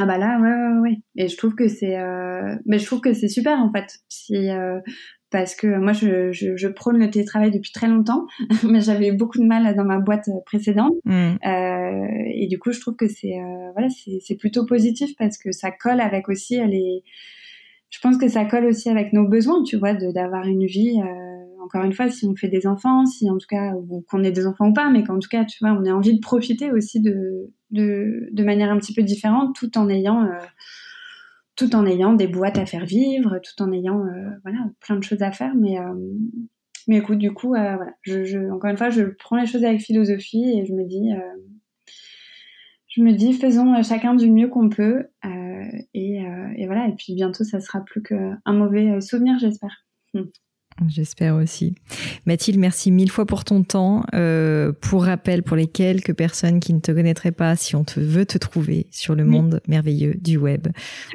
Ah 0.00 0.06
bah 0.06 0.18
là 0.18 0.38
ouais 0.40 0.48
ouais 0.48 0.80
ouais 0.80 0.98
et 1.14 1.28
je 1.28 1.36
trouve 1.36 1.54
que 1.54 1.68
c'est 1.68 1.96
euh, 1.96 2.56
mais 2.66 2.80
je 2.80 2.86
trouve 2.86 3.00
que 3.00 3.12
c'est 3.12 3.28
super 3.28 3.60
en 3.60 3.70
fait 3.70 4.00
si 4.08 4.48
parce 5.30 5.54
que 5.54 5.68
moi 5.68 5.92
je, 5.92 6.32
je, 6.32 6.66
prône 6.66 6.98
le 6.98 7.10
télétravail 7.10 7.52
depuis 7.52 7.70
très 7.70 7.86
longtemps 7.86 8.26
mais 8.68 8.80
j'avais 8.80 9.12
beaucoup 9.12 9.38
de 9.38 9.44
mal 9.44 9.72
dans 9.76 9.84
ma 9.84 10.00
boîte 10.00 10.28
précédente 10.46 10.94
mmh. 11.04 11.36
et 11.44 12.48
du 12.50 12.58
coup 12.58 12.72
je 12.72 12.80
trouve 12.80 12.96
que 12.96 13.06
c'est 13.06 13.34
voilà 13.74 13.86
c'est 13.88 14.34
plutôt 14.34 14.66
positif 14.66 15.10
parce 15.16 15.38
que 15.38 15.52
ça 15.52 15.70
colle 15.70 16.00
avec 16.00 16.28
aussi 16.28 16.56
les 16.66 17.04
je 17.88 18.00
pense 18.00 18.18
que 18.18 18.26
ça 18.26 18.44
colle 18.46 18.64
aussi 18.64 18.90
avec 18.90 19.12
nos 19.12 19.28
besoins 19.28 19.62
tu 19.62 19.76
vois 19.76 19.94
d'avoir 19.94 20.44
une 20.48 20.66
vie 20.66 21.00
encore 21.64 21.84
une 21.84 21.92
fois, 21.92 22.08
si 22.10 22.26
on 22.26 22.36
fait 22.36 22.48
des 22.48 22.66
enfants, 22.66 23.06
si 23.06 23.30
en 23.30 23.38
tout 23.38 23.46
cas, 23.48 23.72
qu'on 24.08 24.22
ait 24.22 24.32
des 24.32 24.46
enfants 24.46 24.68
ou 24.68 24.72
pas, 24.72 24.90
mais 24.90 25.02
qu'en 25.04 25.18
tout 25.18 25.28
cas, 25.28 25.44
tu 25.44 25.58
vois, 25.60 25.72
on 25.72 25.84
a 25.84 25.92
envie 25.92 26.14
de 26.14 26.20
profiter 26.20 26.70
aussi 26.70 27.00
de, 27.00 27.52
de, 27.70 28.44
manière 28.44 28.70
un 28.70 28.78
petit 28.78 28.94
peu 28.94 29.02
différente, 29.02 29.54
tout 29.54 29.76
en 29.78 29.88
ayant, 29.88 30.28
tout 31.56 31.74
en 31.74 31.86
ayant 31.86 32.12
des 32.12 32.26
boîtes 32.26 32.58
à 32.58 32.66
faire 32.66 32.84
vivre, 32.84 33.38
tout 33.38 33.62
en 33.62 33.72
ayant, 33.72 34.02
voilà, 34.42 34.58
plein 34.80 34.96
de 34.96 35.02
choses 35.02 35.22
à 35.22 35.32
faire, 35.32 35.54
mais 35.54 35.76
mais 36.86 36.98
écoute, 36.98 37.18
du 37.18 37.32
coup, 37.32 37.48
voilà, 37.48 37.78
encore 38.52 38.70
une 38.70 38.76
fois, 38.76 38.90
je 38.90 39.04
prends 39.04 39.36
les 39.36 39.46
choses 39.46 39.64
avec 39.64 39.80
philosophie 39.80 40.58
et 40.58 40.66
je 40.66 40.72
me 40.74 40.84
dis, 40.84 41.10
je 42.94 43.02
me 43.02 43.12
dis, 43.12 43.32
faisons 43.32 43.82
chacun 43.82 44.14
du 44.14 44.30
mieux 44.30 44.48
qu'on 44.48 44.68
peut. 44.68 45.06
Euh, 45.24 45.64
et, 45.94 46.24
euh, 46.24 46.66
voilà, 46.66 46.88
et 46.88 46.92
puis 46.92 47.14
bientôt, 47.14 47.42
ça 47.42 47.60
sera 47.60 47.80
plus 47.80 48.02
qu'un 48.02 48.38
mauvais 48.46 49.00
souvenir, 49.00 49.38
j'espère. 49.38 49.84
Hmm. 50.14 50.24
J'espère 50.88 51.36
aussi. 51.36 51.74
Mathilde, 52.26 52.58
merci 52.58 52.90
mille 52.90 53.10
fois 53.10 53.26
pour 53.26 53.44
ton 53.44 53.62
temps. 53.62 54.04
Euh, 54.12 54.72
pour 54.72 55.04
rappel, 55.04 55.42
pour 55.42 55.56
les 55.56 55.66
quelques 55.66 56.14
personnes 56.14 56.58
qui 56.58 56.74
ne 56.74 56.80
te 56.80 56.90
connaîtraient 56.90 57.32
pas, 57.32 57.54
si 57.54 57.76
on 57.76 57.84
te 57.84 58.00
veut 58.00 58.26
te 58.26 58.38
trouver 58.38 58.88
sur 58.90 59.14
le 59.14 59.24
monde 59.24 59.60
merveilleux 59.68 60.14
du 60.14 60.36
web, 60.36 60.68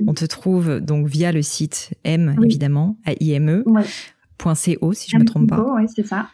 on 0.08 0.14
te 0.14 0.26
trouve 0.26 0.80
donc 0.80 1.08
via 1.08 1.32
le 1.32 1.42
site 1.42 1.92
M, 2.06 2.36
évidemment, 2.44 2.98
à 3.06 3.12
ime.co, 3.20 4.94
si 4.94 5.12
je 5.12 5.18
ne 5.18 5.22
me 5.22 5.28
trompe 5.28 5.50
pas. 5.50 5.66
Oui, 5.76 5.84
c'est 5.94 6.08
ça. 6.08 6.30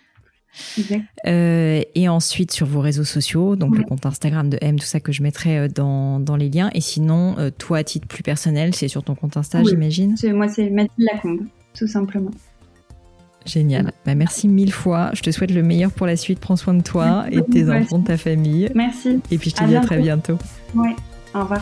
Euh, 1.28 1.82
et 1.96 2.08
ensuite 2.08 2.52
sur 2.52 2.66
vos 2.66 2.80
réseaux 2.80 3.04
sociaux, 3.04 3.58
donc 3.58 3.76
le 3.76 3.84
compte 3.84 4.06
Instagram 4.06 4.50
de 4.50 4.58
M, 4.62 4.80
tout 4.80 4.86
ça 4.86 5.02
que 5.02 5.12
je 5.12 5.22
mettrai 5.22 5.58
euh, 5.58 5.68
dans, 5.68 6.22
dans 6.22 6.38
les 6.38 6.50
liens. 6.50 6.70
Et 6.74 6.80
sinon, 6.80 7.36
toi, 7.58 7.80
à 7.80 7.84
titre 7.84 8.08
plus 8.08 8.24
personnel, 8.24 8.76
c'est 8.76 8.88
sur 8.88 9.04
ton 9.04 9.16
compte 9.16 9.36
Insta, 9.36 9.64
j'imagine? 9.64 10.16
Moi, 10.32 10.48
c'est 10.48 10.70
Mathilde 10.70 11.10
Lacombe, 11.12 11.48
tout 11.74 11.88
simplement. 11.88 12.32
Génial. 13.46 13.92
Bah, 14.06 14.16
merci 14.16 14.48
mille 14.48 14.74
fois. 14.74 15.12
Je 15.14 15.22
te 15.22 15.32
souhaite 15.32 15.52
le 15.52 15.62
meilleur 15.62 15.92
pour 15.92 16.08
la 16.08 16.18
suite. 16.18 16.40
Prends 16.40 16.56
soin 16.56 16.74
de 16.74 16.82
toi 16.82 17.26
et 17.32 17.38
de 17.38 17.42
tes 17.42 17.70
enfants, 17.70 18.00
de 18.00 18.06
ta 18.06 18.18
famille. 18.18 18.70
Merci. 18.74 19.22
Et 19.32 19.38
puis 19.38 19.52
je 19.52 19.56
te 19.56 19.64
dis 19.64 19.76
à 19.76 19.82
très 19.82 20.00
bientôt. 20.00 20.38
Ouais. 20.74 20.96
Au 21.34 21.42
revoir. 21.42 21.62